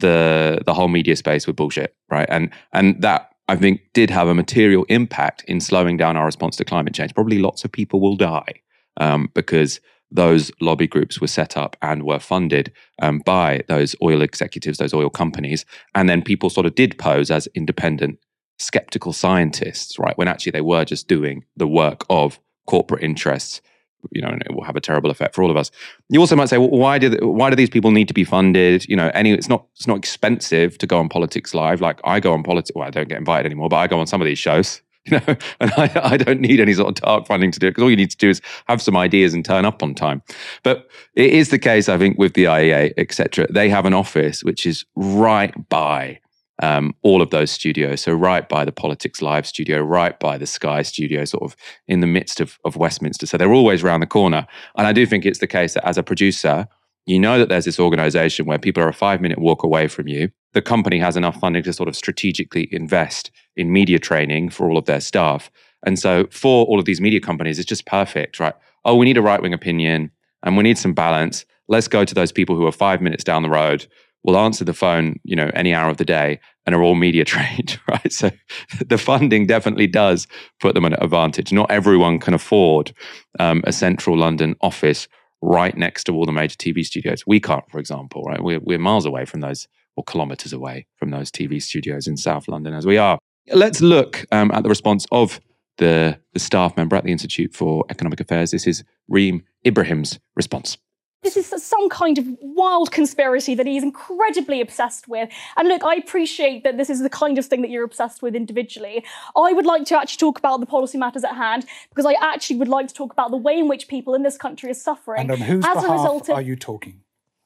the 0.03 0.61
the 0.67 0.75
whole 0.75 0.89
media 0.89 1.17
space 1.17 1.47
with 1.47 1.57
bullshit, 1.57 1.97
right? 2.11 2.29
And 2.29 2.51
and 2.75 3.01
that 3.01 3.31
I 3.49 3.57
think 3.57 3.81
did 3.95 4.11
have 4.11 4.29
a 4.29 4.35
material 4.35 4.85
impact 4.89 5.45
in 5.49 5.61
slowing 5.61 5.97
down 5.97 6.17
our 6.17 6.27
response 6.27 6.57
to 6.57 6.65
climate 6.65 6.95
change. 6.95 7.15
Probably 7.15 7.39
lots 7.39 7.65
of 7.65 7.73
people 7.73 8.01
will 8.01 8.17
die 8.17 8.53
um, 8.99 9.31
because 9.35 9.81
those 10.11 10.53
lobby 10.61 10.87
groups 10.87 11.21
were 11.21 11.27
set 11.27 11.57
up 11.57 11.77
and 11.81 12.03
were 12.03 12.19
funded 12.19 12.71
um, 13.01 13.21
by 13.21 13.63
those 13.69 13.97
oil 14.03 14.21
executives, 14.21 14.77
those 14.77 14.93
oil 14.93 15.09
companies, 15.09 15.65
and 15.95 16.09
then 16.09 16.21
people 16.21 16.51
sort 16.51 16.67
of 16.67 16.75
did 16.75 16.99
pose 16.99 17.31
as 17.31 17.49
independent, 17.55 18.19
skeptical 18.59 19.13
scientists, 19.15 19.99
right? 19.99 20.19
When 20.19 20.29
actually 20.29 20.53
they 20.53 20.61
were 20.61 20.85
just 20.85 21.09
doing 21.09 21.45
the 21.57 21.67
work 21.67 22.05
of 22.11 22.39
corporate 22.67 23.03
interests 23.03 23.63
you 24.11 24.21
know, 24.21 24.29
and 24.29 24.43
it 24.43 24.55
will 24.55 24.65
have 24.65 24.77
a 24.77 24.81
terrible 24.81 25.11
effect 25.11 25.35
for 25.35 25.43
all 25.43 25.51
of 25.51 25.57
us. 25.57 25.71
You 26.09 26.21
also 26.21 26.37
might 26.37 26.49
say, 26.49 26.59
well, 26.59 26.71
why 26.71 26.99
do 26.99 27.17
why 27.23 27.51
do 27.51 27.57
these 27.57 27.71
people 27.71 27.91
need 27.91 28.09
to 28.09 28.15
be 28.15 28.25
funded? 28.25 28.87
You 28.89 28.97
know, 28.97 29.11
any 29.15 29.33
it's 29.33 29.49
not 29.49 29.67
it's 29.77 29.87
not 29.87 29.99
expensive 29.99 30.79
to 30.79 30.87
go 30.87 30.99
on 30.99 31.09
Politics 31.09 31.55
Live. 31.55 31.81
Like 31.81 32.01
I 32.05 32.21
go 32.21 32.33
on 32.33 32.43
Politics, 32.43 32.73
well, 32.75 32.87
I 32.87 32.91
don't 32.91 33.09
get 33.09 33.19
invited 33.19 33.47
anymore, 33.47 33.69
but 33.69 33.77
I 33.77 33.87
go 33.87 33.99
on 33.99 34.07
some 34.07 34.21
of 34.21 34.27
these 34.27 34.39
shows. 34.39 34.83
You 35.05 35.19
know, 35.19 35.37
and 35.59 35.73
I, 35.77 35.91
I 36.01 36.17
don't 36.17 36.41
need 36.41 36.61
any 36.61 36.75
sort 36.75 36.91
of 36.91 37.05
dark 37.05 37.27
funding 37.27 37.51
to 37.51 37.59
do 37.59 37.67
it 37.67 37.71
because 37.71 37.83
all 37.83 37.91
you 37.91 37.97
need 37.97 38.13
to 38.13 38.17
do 38.17 38.31
is 38.31 38.41
have 38.69 38.81
some 38.81 38.97
ideas 38.97 39.35
and 39.35 39.45
turn 39.45 39.65
up 39.65 39.83
on 39.83 39.97
time. 39.97 40.23
But 40.63 40.89
it 41.17 41.33
is 41.33 41.49
the 41.49 41.59
case, 41.59 41.89
I 41.89 41.99
think, 41.99 42.19
with 42.19 42.35
the 42.35 42.45
IEA, 42.45 42.93
etc. 42.97 43.49
They 43.51 43.69
have 43.69 43.85
an 43.85 43.95
office 43.95 44.45
which 44.45 44.65
is 44.65 44.85
right 44.95 45.53
by 45.69 46.21
um, 46.63 46.95
all 47.03 47.21
of 47.21 47.31
those 47.31 47.51
studios. 47.51 48.01
So 48.01 48.13
right 48.13 48.49
by 48.49 48.65
the 48.65 48.73
Politics 48.73 49.21
Live 49.21 49.47
studio, 49.47 49.83
right 49.83 50.19
by 50.21 50.39
the 50.39 50.47
Sky 50.47 50.83
studio, 50.83 51.25
sort 51.25 51.43
of 51.43 51.57
in 51.89 52.01
the 52.01 52.07
midst 52.07 52.41
of, 52.41 52.59
of 52.65 52.77
Westminster. 52.77 53.27
So 53.27 53.37
they're 53.37 53.53
always 53.53 53.83
around 53.83 54.01
the 54.01 54.07
corner. 54.07 54.47
And 54.77 54.87
I 54.87 54.93
do 54.93 55.05
think 55.05 55.27
it's 55.27 55.41
the 55.41 55.49
case 55.49 55.75
that 55.75 55.87
as 55.87 55.99
a 55.99 56.05
producer, 56.05 56.69
you 57.05 57.19
know 57.19 57.37
that 57.39 57.49
there's 57.49 57.65
this 57.65 57.81
organization 57.81 58.47
where 58.47 58.59
people 58.59 58.81
are 58.81 58.89
a 58.89 58.95
five 58.95 59.21
minute 59.21 59.39
walk 59.39 59.65
away 59.65 59.89
from 59.89 60.07
you. 60.07 60.31
The 60.53 60.63
company 60.63 61.01
has 61.01 61.17
enough 61.17 61.37
funding 61.41 61.65
to 61.65 61.73
sort 61.73 61.89
of 61.89 61.97
strategically 61.97 62.69
invest 62.71 63.33
in 63.57 63.73
media 63.73 63.99
training 63.99 64.51
for 64.51 64.71
all 64.71 64.79
of 64.79 64.85
their 64.85 65.01
staff. 65.01 65.51
And 65.85 65.99
so 65.99 66.29
for 66.31 66.65
all 66.67 66.79
of 66.79 66.85
these 66.85 67.01
media 67.01 67.21
companies, 67.21 67.59
it's 67.59 67.69
just 67.69 67.87
perfect, 67.87 68.39
right? 68.39 68.55
Oh, 68.85 68.95
we 68.95 69.05
need 69.05 69.17
a 69.17 69.23
right 69.23 69.43
wing 69.43 69.53
opinion 69.53 70.13
and 70.45 70.57
we 70.57 70.63
need 70.63 70.79
some 70.79 70.95
balance. 70.95 71.45
Let's 71.67 71.89
go 71.89 72.05
to 72.05 72.15
those 72.15 72.31
people 72.31 72.55
who 72.55 72.67
are 72.67 72.73
five 72.73 73.01
minutes 73.01 73.25
down 73.25 73.43
the 73.43 73.51
road 73.51 73.89
We'll 74.25 74.39
answer 74.39 74.65
the 74.65 74.75
phone, 74.75 75.19
you 75.25 75.35
know, 75.35 75.51
any 75.55 75.75
hour 75.75 75.91
of 75.91 75.97
the 75.97 76.05
day 76.05 76.41
and 76.67 76.75
are 76.75 76.83
all 76.83 76.95
media 76.95 77.25
trained, 77.35 77.81
right? 77.89 78.13
So 78.13 78.31
the 78.87 78.99
funding 78.99 79.47
definitely 79.47 79.87
does 79.87 80.27
put 80.61 80.75
them 80.75 80.85
at 80.85 80.93
an 80.93 81.03
advantage. 81.03 81.53
Not 81.53 81.71
everyone 81.71 82.19
can 82.19 82.35
afford 82.35 82.93
um, 83.39 83.63
a 83.65 83.73
central 83.73 84.17
London 84.17 84.57
office 84.61 85.09
right 85.43 85.77
next 85.77 86.05
to 86.05 86.13
all 86.13 86.25
the 86.25 86.33
major 86.33 86.57
TV 86.57 86.85
studios. 86.85 87.25
We 87.27 87.41
can't, 87.41 87.69
for 87.71 87.79
example, 87.79 88.23
right? 88.23 88.43
We're, 88.43 88.61
we're 88.61 88.79
miles 88.79 89.05
away 89.05 89.25
from 89.25 89.41
those 89.41 89.67
or 89.97 90.05
kilometers 90.05 90.53
away 90.53 90.87
from 90.97 91.11
those 91.11 91.31
TV 91.31 91.61
studios 91.61 92.07
in 92.07 92.17
South 92.17 92.49
London 92.49 92.75
as 92.75 92.87
we 92.87 92.97
are. 92.97 93.19
Let's 93.53 93.81
look 93.81 94.25
um, 94.33 94.51
at 94.53 94.63
the 94.63 94.69
response 94.69 95.05
of 95.11 95.41
the, 95.79 96.19
the 96.33 96.39
staff 96.39 96.77
member 96.77 96.97
at 96.97 97.05
the 97.05 97.13
Institute 97.13 97.55
for 97.55 97.85
Economic 97.91 98.21
Affairs. 98.21 98.53
This 98.53 98.67
is 98.67 98.85
Reem 99.09 99.43
Ibrahim's 99.67 100.19
response 100.37 100.79
this 101.23 101.37
is 101.37 101.47
some 101.63 101.89
kind 101.89 102.19
of 102.19 102.27
wild 102.41 102.91
conspiracy 102.91 103.55
that 103.55 103.67
he's 103.67 103.83
incredibly 103.83 104.61
obsessed 104.61 105.07
with. 105.07 105.29
And 105.57 105.69
look, 105.69 105.85
I 105.85 105.95
appreciate 105.95 106.65
that 106.65 106.77
this 106.77 106.91
is 106.91 107.01
the 107.01 107.11
kind 107.11 107.39
of 107.39 107.47
thing 107.47 107.63
that 107.63 107.71
you're 107.71 107.85
obsessed 107.85 108.23
with 108.23 108.35
individually. 108.35 109.05
I 109.37 109.53
would 109.53 109.67
like 109.67 109.85
to 109.87 109.99
actually 109.99 110.19
talk 110.19 110.39
about 110.39 110.61
the 110.61 110.67
policy 110.67 110.99
matters 110.99 111.25
at 111.25 111.37
hand 111.37 111.65
because 111.91 112.07
I 112.07 112.15
actually 112.21 112.57
would 112.57 112.69
like 112.69 112.89
to 112.89 112.95
talk 112.95 113.13
about 113.13 113.31
the 113.31 113.37
way 113.37 113.59
in 113.59 113.69
which 113.69 113.87
people 113.89 114.15
in 114.15 114.23
this 114.23 114.37
country 114.37 114.71
are 114.71 114.75
suffering. 114.75 115.21
And 115.21 115.31
on 115.33 115.39
whose 115.39 115.65
as 115.65 115.75
behalf 115.75 115.89
a 115.89 115.93
result 115.93 116.29
of, 116.29 116.37
are 116.37 116.43
you 116.43 116.57
talking? 116.57 117.02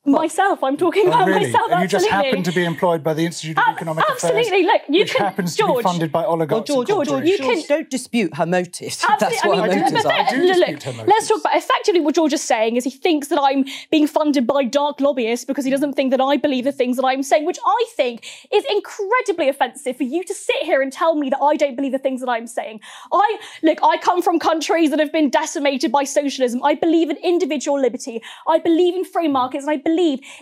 Myself. 0.07 0.63
I'm 0.63 0.77
talking 0.77 1.05
Oh, 1.07 1.09
about 1.09 1.27
really? 1.29 1.47
myself. 1.47 1.71
and 1.73 1.83
you 1.83 1.89
just 1.89 2.09
happen 2.09 2.43
to 2.43 2.53
be 2.53 2.65
employed 2.65 3.03
by 3.03 3.15
the 3.15 3.25
Institute 3.27 3.59
of 3.59 3.65
Economic 3.69 4.05
absolutely. 4.09 4.43
Affairs, 4.43 4.65
Look, 4.67 4.83
you 4.89 5.01
which 5.01 5.15
can- 5.15 5.25
happens 5.27 5.57
to 5.57 5.67
be 5.77 5.83
funded 5.83 6.13
by 6.13 6.25
oligarchs. 6.25 6.69
George, 6.69 6.89
George, 6.89 7.09
you 7.09 7.15
corporations. 7.39 7.67
can- 7.67 7.77
don't 7.77 7.91
dispute 7.91 8.35
her 8.37 8.47
motives. 8.47 9.05
Absolutely. 9.09 9.19
That's 9.37 9.45
what 9.47 9.59
I 9.59 9.61
her 9.63 9.81
motives 9.81 10.03
but- 10.03 10.13
are. 10.13 10.25
but- 10.31 10.39
look, 10.39 10.87
look, 10.97 11.07
let's 11.07 11.29
talk 11.29 11.41
about 11.41 11.57
effectively 11.57 12.01
what 12.01 12.15
George 12.15 12.33
is 12.33 12.43
saying 12.43 12.77
is 12.77 12.85
he 12.85 12.91
thinks 12.91 13.29
that 13.29 13.41
I'm 13.41 13.65
being 13.91 14.07
funded 14.07 14.47
by 14.47 14.65
dark 14.65 15.01
lobbyists 15.01 15.45
because 15.45 15.65
he 15.65 15.71
doesn't 15.71 15.95
think 15.95 16.11
that 16.13 16.21
I 16.21 16.37
believe 16.37 16.65
the 16.65 16.73
things 16.73 16.97
that 16.97 17.05
I'm 17.05 17.23
saying, 17.23 17.45
which 17.45 17.59
I 17.67 17.85
think 17.97 18.25
is 18.53 18.65
incredibly 18.71 19.49
offensive 19.49 19.97
for 19.97 20.05
you 20.05 20.23
to 20.25 20.35
sit 20.35 20.57
here 20.63 20.81
and 20.83 20.93
tell 20.93 21.15
me 21.17 21.31
that 21.31 21.41
I 21.43 21.57
don't 21.57 21.77
believe 21.77 21.93
the 21.93 21.99
things 21.99 22.21
that 22.21 22.29
I'm 22.31 22.47
saying. 22.47 22.81
I 23.13 23.39
look, 23.63 23.79
I 23.83 23.99
come 23.99 24.23
from 24.23 24.39
countries 24.39 24.91
that 24.91 24.99
have 25.01 25.13
been 25.13 25.31
decimated 25.31 25.91
by 25.93 26.05
socialism. 26.05 26.63
I 26.63 26.75
believe 26.75 27.11
in 27.11 27.17
individual 27.19 27.81
liberty. 27.81 28.23
I 28.49 28.59
believe 28.59 28.95
in 28.95 29.05
free 29.05 29.29
markets 29.29 29.65
and 29.65 29.71
I 29.71 29.77
believe 29.77 29.96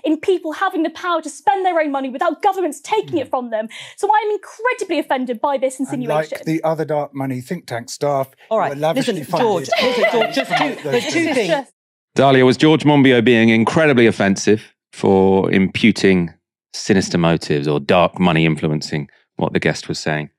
in 0.04 0.18
people 0.18 0.52
having 0.52 0.82
the 0.82 0.90
power 0.90 1.22
to 1.22 1.30
spend 1.30 1.64
their 1.64 1.80
own 1.80 1.90
money 1.90 2.08
without 2.08 2.42
governments 2.42 2.80
taking 2.80 3.18
it 3.18 3.26
hmm. 3.26 3.30
from 3.30 3.50
them. 3.50 3.68
So 3.96 4.08
I'm 4.08 4.30
incredibly 4.30 4.98
offended 4.98 5.40
by 5.40 5.58
this 5.58 5.78
And 5.78 5.86
insinuation. 5.86 6.38
like 6.38 6.44
the 6.44 6.62
other 6.62 6.84
dark 6.84 7.14
money 7.14 7.40
think 7.40 7.66
tank 7.66 7.90
staff, 7.90 8.30
All 8.50 8.58
right, 8.58 8.74
were 8.74 8.80
lavishly 8.80 9.14
listen. 9.14 9.38
George, 9.38 9.68
listen, 9.80 10.04
George, 10.12 10.34
just 10.34 10.50
two, 10.56 10.74
Those 10.74 10.82
there's 10.82 11.04
two 11.06 11.34
things. 11.34 11.36
things. 11.36 11.68
Dalia, 12.16 12.44
was 12.44 12.56
George 12.56 12.84
Monbiot 12.84 13.24
being 13.24 13.48
incredibly 13.48 14.06
offensive 14.06 14.72
for 14.92 15.50
imputing 15.50 16.32
sinister 16.72 17.18
motives 17.18 17.66
or 17.66 17.80
dark 17.80 18.18
money 18.20 18.46
influencing 18.46 19.08
what 19.36 19.52
the 19.52 19.60
guest 19.60 19.88
was 19.88 19.98
saying? 19.98 20.30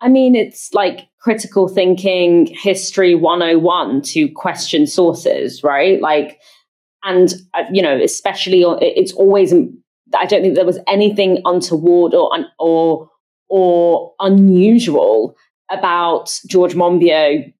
I 0.00 0.08
mean, 0.08 0.34
it's 0.34 0.72
like 0.74 1.08
critical 1.20 1.68
thinking, 1.68 2.46
history 2.46 3.14
101 3.14 4.02
to 4.02 4.28
question 4.30 4.86
sources, 4.86 5.62
right? 5.62 6.00
Like, 6.00 6.40
and, 7.04 7.34
uh, 7.54 7.64
you 7.72 7.82
know, 7.82 7.98
especially, 8.00 8.64
it's 8.80 9.12
always, 9.12 9.52
I 9.52 10.26
don't 10.26 10.42
think 10.42 10.54
there 10.54 10.64
was 10.64 10.78
anything 10.86 11.40
untoward 11.44 12.14
or, 12.14 12.30
or, 12.58 13.10
or 13.48 14.12
unusual 14.20 15.36
about 15.70 16.38
George 16.46 16.74
Monbiot 16.74 17.52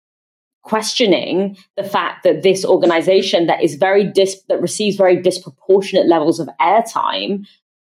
questioning 0.62 1.56
the 1.76 1.82
fact 1.82 2.22
that 2.22 2.42
this 2.42 2.64
organization 2.64 3.46
that 3.46 3.62
is 3.62 3.74
very 3.74 4.04
dis- 4.04 4.42
that 4.48 4.62
receives 4.62 4.96
very 4.96 5.20
disproportionate 5.20 6.06
levels 6.06 6.38
of 6.38 6.48
airtime 6.60 7.44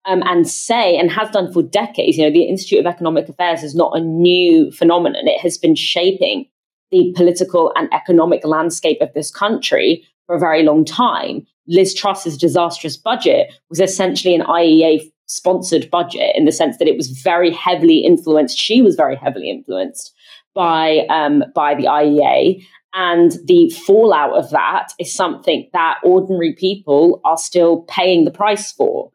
um, 0.05 0.23
and 0.25 0.47
say 0.49 0.97
and 0.97 1.11
has 1.11 1.29
done 1.29 1.53
for 1.53 1.61
decades 1.61 2.17
you 2.17 2.23
know 2.23 2.31
the 2.31 2.43
institute 2.43 2.79
of 2.79 2.87
economic 2.87 3.29
affairs 3.29 3.63
is 3.63 3.75
not 3.75 3.95
a 3.95 4.01
new 4.01 4.71
phenomenon. 4.71 5.27
It 5.27 5.39
has 5.41 5.57
been 5.57 5.75
shaping 5.75 6.47
the 6.91 7.13
political 7.15 7.71
and 7.75 7.91
economic 7.93 8.43
landscape 8.45 9.01
of 9.01 9.13
this 9.13 9.29
country 9.29 10.03
for 10.25 10.35
a 10.35 10.39
very 10.39 10.63
long 10.63 10.85
time 10.85 11.45
liz 11.67 11.93
truss's 11.93 12.37
disastrous 12.37 12.97
budget 12.97 13.53
was 13.69 13.79
essentially 13.79 14.35
an 14.35 14.41
iea 14.41 14.99
sponsored 15.27 15.89
budget 15.89 16.35
in 16.35 16.45
the 16.45 16.51
sense 16.51 16.77
that 16.77 16.87
it 16.87 16.97
was 16.97 17.09
very 17.09 17.51
heavily 17.51 17.99
influenced 17.99 18.57
she 18.57 18.81
was 18.81 18.95
very 18.95 19.15
heavily 19.15 19.49
influenced 19.49 20.13
by 20.53 21.05
um, 21.09 21.43
by 21.55 21.75
the 21.75 21.85
IEA, 21.85 22.63
and 22.93 23.33
the 23.45 23.69
fallout 23.85 24.37
of 24.37 24.49
that 24.51 24.89
is 24.99 25.13
something 25.13 25.67
that 25.73 25.97
ordinary 26.03 26.53
people 26.53 27.21
are 27.25 27.37
still 27.37 27.81
paying 27.83 28.25
the 28.25 28.31
price 28.31 28.71
for. 28.71 29.11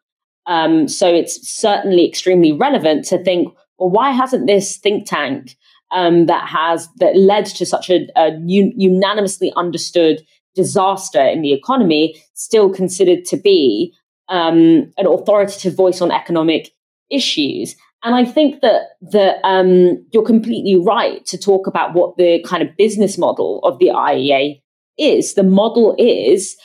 Um, 0.46 0.88
so 0.88 1.12
it's 1.12 1.48
certainly 1.48 2.08
extremely 2.08 2.52
relevant 2.52 3.04
to 3.06 3.22
think, 3.22 3.54
well, 3.78 3.90
why 3.90 4.10
hasn't 4.10 4.46
this 4.46 4.78
think 4.78 5.06
tank 5.06 5.56
um, 5.92 6.26
that 6.26 6.48
has 6.48 6.88
that 6.96 7.16
led 7.16 7.46
to 7.46 7.66
such 7.66 7.90
a, 7.90 8.08
a 8.16 8.30
un- 8.32 8.72
unanimously 8.76 9.52
understood 9.56 10.22
disaster 10.58 11.24
in 11.24 11.40
the 11.42 11.52
economy 11.52 12.20
still 12.34 12.68
considered 12.68 13.24
to 13.26 13.36
be 13.36 13.94
um, 14.28 14.92
an 14.98 15.06
authoritative 15.06 15.74
voice 15.74 16.00
on 16.00 16.10
economic 16.10 16.70
issues? 17.10 17.76
And 18.02 18.14
I 18.14 18.24
think 18.24 18.60
that 18.60 18.82
that 19.12 19.36
um, 19.44 20.04
you're 20.12 20.24
completely 20.34 20.76
right 20.76 21.24
to 21.26 21.38
talk 21.38 21.66
about 21.66 21.94
what 21.94 22.16
the 22.16 22.42
kind 22.46 22.62
of 22.62 22.76
business 22.76 23.18
model 23.18 23.60
of 23.64 23.78
the 23.78 23.86
IEA 23.86 24.60
is. 24.98 25.34
The 25.34 25.42
model 25.42 25.94
is 25.98 26.56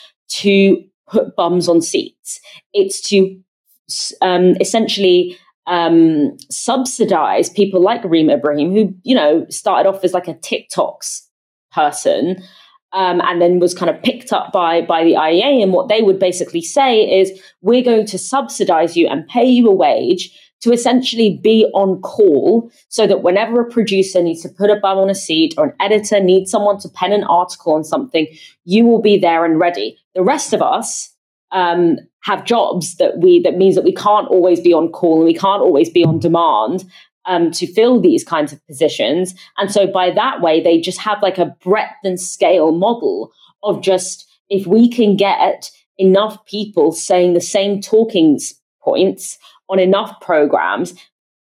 to 0.42 0.84
put 1.08 1.36
bums 1.36 1.68
on 1.68 1.82
seats. 1.82 2.40
It's 2.74 3.02
to 3.10 3.40
um, 4.22 4.56
essentially 4.60 5.38
um, 5.68 6.38
subsidize 6.50 7.50
people 7.50 7.82
like 7.82 8.04
Reem 8.04 8.30
Ibrahim, 8.30 8.72
who 8.72 8.94
you 9.04 9.16
know 9.16 9.46
started 9.50 9.90
off 9.90 10.04
as 10.04 10.14
like 10.14 10.28
a 10.28 10.36
TikToks 10.36 11.22
person. 11.72 12.44
Um, 12.94 13.22
and 13.22 13.42
then 13.42 13.58
was 13.58 13.74
kind 13.74 13.90
of 13.90 14.02
picked 14.04 14.32
up 14.32 14.52
by 14.52 14.82
by 14.82 15.04
the 15.04 15.14
IEA, 15.14 15.64
and 15.64 15.74
what 15.74 15.90
they 15.90 16.04
would 16.04 16.20
basically 16.20 16.62
say 16.62 17.00
is, 17.02 17.32
"We're 17.62 17.84
going 17.84 18.06
to 18.06 18.20
subsidize 18.20 18.96
you 18.96 19.08
and 19.08 19.28
pay 19.28 19.46
you 19.46 19.68
a 19.68 19.74
wage 19.74 20.32
to 20.64 20.72
essentially 20.72 21.42
be 21.44 21.66
on 21.74 22.02
call 22.02 22.72
so 22.88 23.06
that 23.06 23.22
whenever 23.22 23.60
a 23.60 23.70
producer 23.70 24.24
needs 24.24 24.42
to 24.42 24.48
put 24.48 24.70
a 24.70 24.80
bum 24.82 24.98
on 24.98 25.10
a 25.10 25.16
seat 25.16 25.54
or 25.58 25.66
an 25.66 25.74
editor 25.82 26.22
needs 26.22 26.50
someone 26.50 26.80
to 26.80 26.88
pen 26.88 27.12
an 27.12 27.26
article 27.26 27.74
on 27.74 27.84
something, 27.84 28.28
you 28.64 28.86
will 28.86 29.02
be 29.02 29.18
there 29.18 29.44
and 29.44 29.60
ready. 29.60 29.98
The 30.16 30.24
rest 30.24 30.54
of 30.54 30.62
us 30.62 31.14
um, 31.52 31.98
have 32.22 32.46
jobs 32.46 32.96
that 32.96 33.18
we 33.18 33.42
that 33.42 33.58
means 33.58 33.76
that 33.76 33.84
we 33.84 33.94
can't 33.94 34.28
always 34.30 34.62
be 34.62 34.74
on 34.74 34.90
call 34.90 35.18
and 35.18 35.26
we 35.26 35.34
can't 35.34 35.62
always 35.62 35.90
be 35.90 36.06
on 36.06 36.20
demand 36.20 36.86
um, 37.26 37.52
to 37.52 37.72
fill 37.74 38.00
these 38.02 38.24
kinds 38.24 38.52
of 38.54 38.66
positions. 38.68 39.34
And 39.58 39.72
so 39.72 39.88
by 39.88 40.12
that 40.12 40.42
way, 40.42 40.62
they 40.62 40.80
just 40.80 41.00
have 41.00 41.22
like 41.22 41.38
a 41.38 41.56
breadth 41.64 41.96
and 42.04 42.20
scale 42.20 42.72
model 42.72 43.32
of 43.64 43.82
just 43.82 44.30
if 44.50 44.68
we 44.68 44.90
can 44.90 45.16
get 45.16 45.72
enough 45.98 46.46
people 46.46 46.92
saying 46.92 47.34
the 47.34 47.42
same 47.42 47.82
talking 47.82 48.40
points 48.82 49.38
on 49.70 49.80
enough 49.80 50.20
programs, 50.22 50.94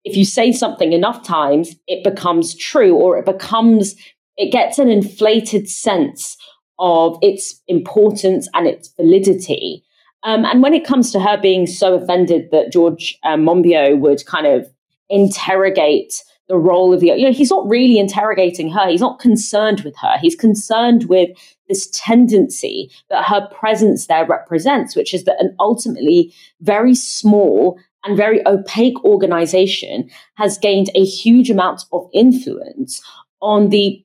if 0.04 0.16
you 0.16 0.24
say 0.24 0.52
something 0.52 0.94
enough 0.94 1.24
times, 1.24 1.76
it 1.88 2.04
becomes 2.04 2.56
true 2.56 2.94
or 2.94 3.18
it 3.18 3.26
becomes, 3.26 3.96
it 4.38 4.52
gets 4.52 4.78
an 4.78 4.90
inflated 4.90 5.68
sense 5.68 6.38
of 6.78 7.18
its 7.22 7.62
importance 7.68 8.48
and 8.54 8.68
its 8.68 8.90
validity. 8.96 9.84
Um, 10.24 10.46
and 10.46 10.62
when 10.62 10.74
it 10.74 10.86
comes 10.86 11.12
to 11.12 11.20
her 11.20 11.40
being 11.40 11.66
so 11.66 11.96
offended 11.96 12.50
that 12.52 12.72
George 12.72 13.18
um, 13.24 13.46
Monbiot 13.46 14.00
would 14.00 14.26
kind 14.26 14.48
of 14.48 14.68
interrogate 15.10 16.24
the 16.48 16.58
role 16.58 16.94
of 16.94 17.00
the, 17.00 17.08
you 17.08 17.26
know, 17.26 17.32
he's 17.32 17.50
not 17.50 17.68
really 17.68 17.98
interrogating 17.98 18.70
her. 18.70 18.88
He's 18.88 19.02
not 19.02 19.20
concerned 19.20 19.82
with 19.82 19.96
her. 19.98 20.18
He's 20.20 20.36
concerned 20.36 21.06
with 21.06 21.30
this 21.68 21.90
tendency 21.92 22.92
that 23.10 23.26
her 23.26 23.48
presence 23.48 24.06
there 24.06 24.26
represents, 24.26 24.96
which 24.96 25.14
is 25.14 25.24
that 25.24 25.42
an 25.42 25.56
ultimately 25.60 26.34
very 26.62 26.94
small 26.94 27.80
and 28.04 28.16
very 28.16 28.46
opaque 28.48 29.04
organization 29.04 30.10
has 30.36 30.60
gained 30.60 30.92
a 30.94 31.04
huge 31.04 31.50
amount 31.50 31.86
of 31.92 32.08
influence 32.14 33.02
on 33.42 33.70
the 33.70 34.04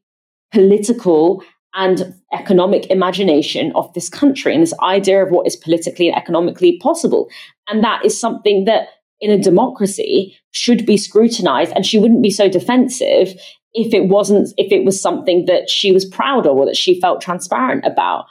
political 0.52 1.42
and 1.74 2.14
economic 2.32 2.86
imagination 2.90 3.70
of 3.74 3.92
this 3.92 4.08
country 4.08 4.54
and 4.54 4.62
this 4.62 4.74
idea 4.80 5.22
of 5.22 5.30
what 5.30 5.46
is 5.46 5.54
politically 5.54 6.08
and 6.08 6.16
economically 6.16 6.78
possible. 6.78 7.28
And 7.68 7.84
that 7.84 8.04
is 8.04 8.18
something 8.18 8.64
that 8.64 8.88
in 9.20 9.30
a 9.30 9.38
democracy 9.38 10.36
should 10.52 10.86
be 10.86 10.96
scrutinized 10.96 11.72
and 11.74 11.84
she 11.84 11.98
wouldn't 11.98 12.22
be 12.22 12.30
so 12.30 12.48
defensive 12.48 13.34
if 13.72 13.94
it 13.94 14.08
wasn't 14.08 14.52
if 14.56 14.72
it 14.72 14.84
was 14.84 15.00
something 15.00 15.44
that 15.46 15.70
she 15.70 15.92
was 15.92 16.04
proud 16.04 16.46
of 16.46 16.56
or 16.56 16.66
that 16.66 16.76
she 16.76 17.00
felt 17.00 17.20
transparent 17.20 17.84
about. 17.84 18.24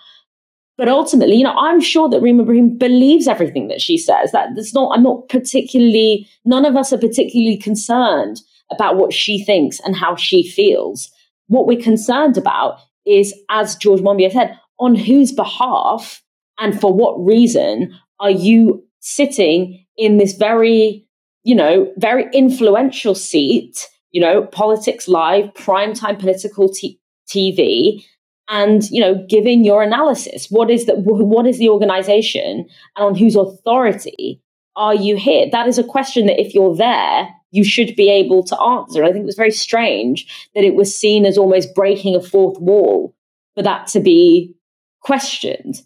But 0.78 0.90
ultimately 0.90 1.36
you 1.36 1.44
know 1.44 1.56
i'm 1.58 1.82
sure 1.82 2.10
that 2.10 2.22
rima 2.22 2.44
Ibrahim 2.44 2.78
believes 2.78 3.28
everything 3.28 3.68
that 3.68 3.82
she 3.82 3.98
says. 3.98 4.32
That 4.32 4.50
that's 4.56 4.74
not 4.74 4.92
i'm 4.96 5.04
not 5.04 5.30
particularly 5.30 6.28
none 6.46 6.66
of 6.66 6.76
us 6.76 6.92
are 6.92 6.98
particularly 6.98 7.58
concerned 7.58 8.42
about 8.72 8.98
what 8.98 9.14
she 9.14 9.44
thinks 9.44 9.80
and 9.82 9.96
how 9.96 10.16
she 10.16 10.48
feels. 10.48 11.10
What 11.48 11.66
we're 11.66 11.82
concerned 11.82 12.38
about 12.38 12.80
is 13.06 13.34
as 13.50 13.76
george 13.76 14.02
monbiot 14.02 14.34
said 14.34 14.58
on 14.80 14.96
whose 14.96 15.32
behalf 15.32 16.22
and 16.60 16.80
for 16.80 16.94
what 16.94 17.14
reason 17.24 17.94
are 18.20 18.32
you 18.32 18.84
sitting 19.00 19.86
in 20.00 20.18
this 20.18 20.34
very 20.34 21.06
you 21.44 21.56
know 21.56 21.92
very 21.98 22.26
influential 22.34 23.14
seat 23.14 23.88
you 24.12 24.22
know 24.22 24.44
politics 24.48 25.08
live 25.08 25.46
primetime 25.54 26.18
political 26.18 26.70
t- 26.70 27.00
tv 27.30 28.04
and 28.50 28.90
you 28.90 29.00
know 29.00 29.24
giving 29.30 29.64
your 29.64 29.84
analysis. 29.84 30.48
What 30.50 30.70
is 30.70 30.86
that 30.88 30.98
what 31.00 31.46
is 31.46 31.60
the 31.60 31.70
organization 31.70 32.68
and 32.96 33.06
on 33.06 33.16
whose 33.16 33.36
authority 33.36 34.42
are 34.76 34.96
you 34.96 35.18
here? 35.18 35.48
That 35.52 35.68
is 35.68 35.78
a 35.78 35.84
question 35.84 36.26
that 36.26 36.42
if 36.42 36.54
you're 36.54 36.76
there 36.76 37.30
you 37.52 37.64
should 37.64 37.96
be 37.96 38.12
able 38.12 38.44
to 38.44 38.60
answer. 38.60 39.04
I 39.04 39.12
think 39.12 39.24
it 39.24 39.26
was 39.26 39.36
very 39.36 39.52
strange 39.52 40.50
that 40.54 40.64
it 40.64 40.76
was 40.76 40.96
seen 40.96 41.26
as 41.26 41.38
almost 41.38 41.74
breaking 41.74 42.16
a 42.16 42.22
fourth 42.22 42.60
wall 42.60 43.16
for 43.56 43.64
that 43.64 43.88
to 43.88 44.00
be 44.00 44.54
questioned. 45.02 45.82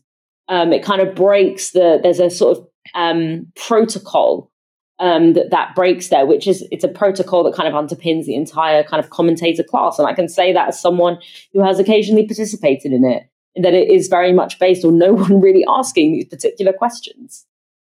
Um, 0.49 0.74
it 0.74 0.84
kind 0.84 1.01
of 1.01 1.16
breaks 1.16 1.72
the 1.72 1.99
there's 2.03 2.20
a 2.20 2.30
sort 2.30 2.57
of 2.57 2.68
um, 2.94 3.48
protocol 3.56 4.52
um, 5.00 5.34
that 5.34 5.50
that 5.50 5.76
breaks 5.76 6.10
there, 6.10 6.26
which 6.26 6.48
is 6.48 6.66
it's 6.72 6.84
a 6.84 6.88
protocol 6.88 7.44
that 7.44 7.54
kind 7.54 7.68
of 7.68 7.74
underpins 7.74 8.26
the 8.26 8.36
entire 8.36 8.84
kind 8.84 9.04
of 9.04 9.10
commentator 9.10 9.64
class, 9.64 10.00
and 10.00 10.08
I 10.08 10.14
can 10.14 10.30
say 10.30 10.54
that 10.54 10.70
as 10.70 10.80
someone 10.80 11.20
who 11.52 11.64
has 11.64 11.80
occasionally 11.80 12.26
participated 12.26 12.94
in 12.94 13.04
it. 13.04 13.24
that 13.56 13.74
it 13.74 13.90
is 13.92 14.08
very 14.08 14.34
much 14.34 14.60
based 14.60 14.84
on 14.86 14.98
no 14.98 15.14
one 15.24 15.42
really 15.42 15.66
asking 15.68 16.14
these 16.14 16.26
particular 16.26 16.74
questions. 16.74 17.46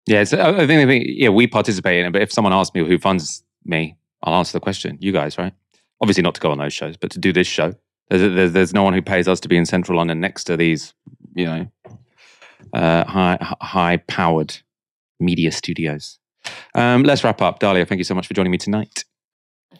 Yeah, 0.07 0.23
so 0.25 0.41
I 0.41 0.67
think, 0.67 0.83
I 0.83 0.87
think 0.87 1.05
yeah, 1.09 1.31
we 1.31 1.47
participate 1.47 2.01
in 2.01 2.07
it. 2.07 2.13
But 2.13 2.23
if 2.23 2.33
someone 2.33 2.53
asks 2.53 2.75
me 2.75 2.87
who 2.87 2.99
funds 2.99 3.43
me, 3.65 3.97
I'll 4.23 4.35
answer 4.35 4.53
the 4.53 4.61
question. 4.61 4.99
You 5.01 5.13
guys, 5.13 5.37
right? 5.37 5.53
Obviously, 6.01 6.23
not 6.23 6.35
to 6.37 6.41
go 6.41 6.51
on 6.51 6.59
those 6.59 6.73
shows, 6.73 6.97
but 6.97 7.11
to 7.11 7.19
do 7.19 7.33
this 7.33 7.47
show. 7.47 7.75
There's, 8.09 8.35
there's, 8.35 8.53
there's 8.53 8.75
no 8.75 8.85
one 8.85 8.95
who 8.95 9.03
pays 9.03 9.27
us 9.27 9.41
to 9.41 9.49
be 9.49 9.57
in 9.57 9.67
central 9.67 9.99
London 9.99 10.21
next 10.21 10.45
to 10.45 10.57
these, 10.57 10.95
you 11.35 11.47
know, 11.47 11.67
uh, 12.73 13.05
high 13.05 13.39
high 13.61 13.97
powered 13.97 14.57
media 15.21 15.53
studios. 15.53 16.19
Um, 16.75 17.03
let's 17.03 17.25
wrap 17.25 17.43
up, 17.43 17.61
Dalia. 17.61 17.87
Thank 17.87 17.99
you 17.99 18.05
so 18.05 18.15
much 18.15 18.27
for 18.27 18.35
joining 18.35 18.53
me 18.53 18.59
tonight. 18.59 19.05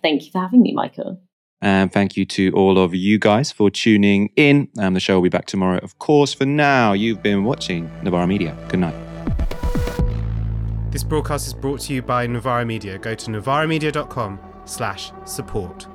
Thank 0.03 0.25
you 0.25 0.31
for 0.31 0.41
having 0.41 0.63
me, 0.63 0.73
Michael. 0.73 1.21
And 1.63 1.91
thank 1.91 2.17
you 2.17 2.27
to 2.27 2.51
all 2.53 2.79
of 2.79 2.95
you 2.95 3.19
guys 3.19 3.51
for 3.51 3.71
tuning 3.71 4.31
in. 4.37 4.69
Um, 4.79 4.95
the 4.95 5.01
show 5.01 5.15
will 5.15 5.23
be 5.23 5.29
back 5.31 5.47
tomorrow, 5.47 5.79
of 5.79 5.99
course. 5.99 6.35
For 6.35 6.45
now, 6.45 6.93
you've 6.93 7.23
been 7.23 7.45
watching 7.45 7.91
Novara 8.03 8.27
Media. 8.27 8.57
Good 8.69 8.81
night. 8.81 8.95
This 10.91 11.03
broadcast 11.03 11.47
is 11.47 11.55
brought 11.55 11.81
to 11.81 11.95
you 11.95 12.03
by 12.03 12.27
Novara 12.27 12.65
Media. 12.65 12.99
Go 12.99 13.15
to 13.15 13.31
novaramedia.com 13.31 14.39
slash 14.65 15.13
support. 15.25 15.87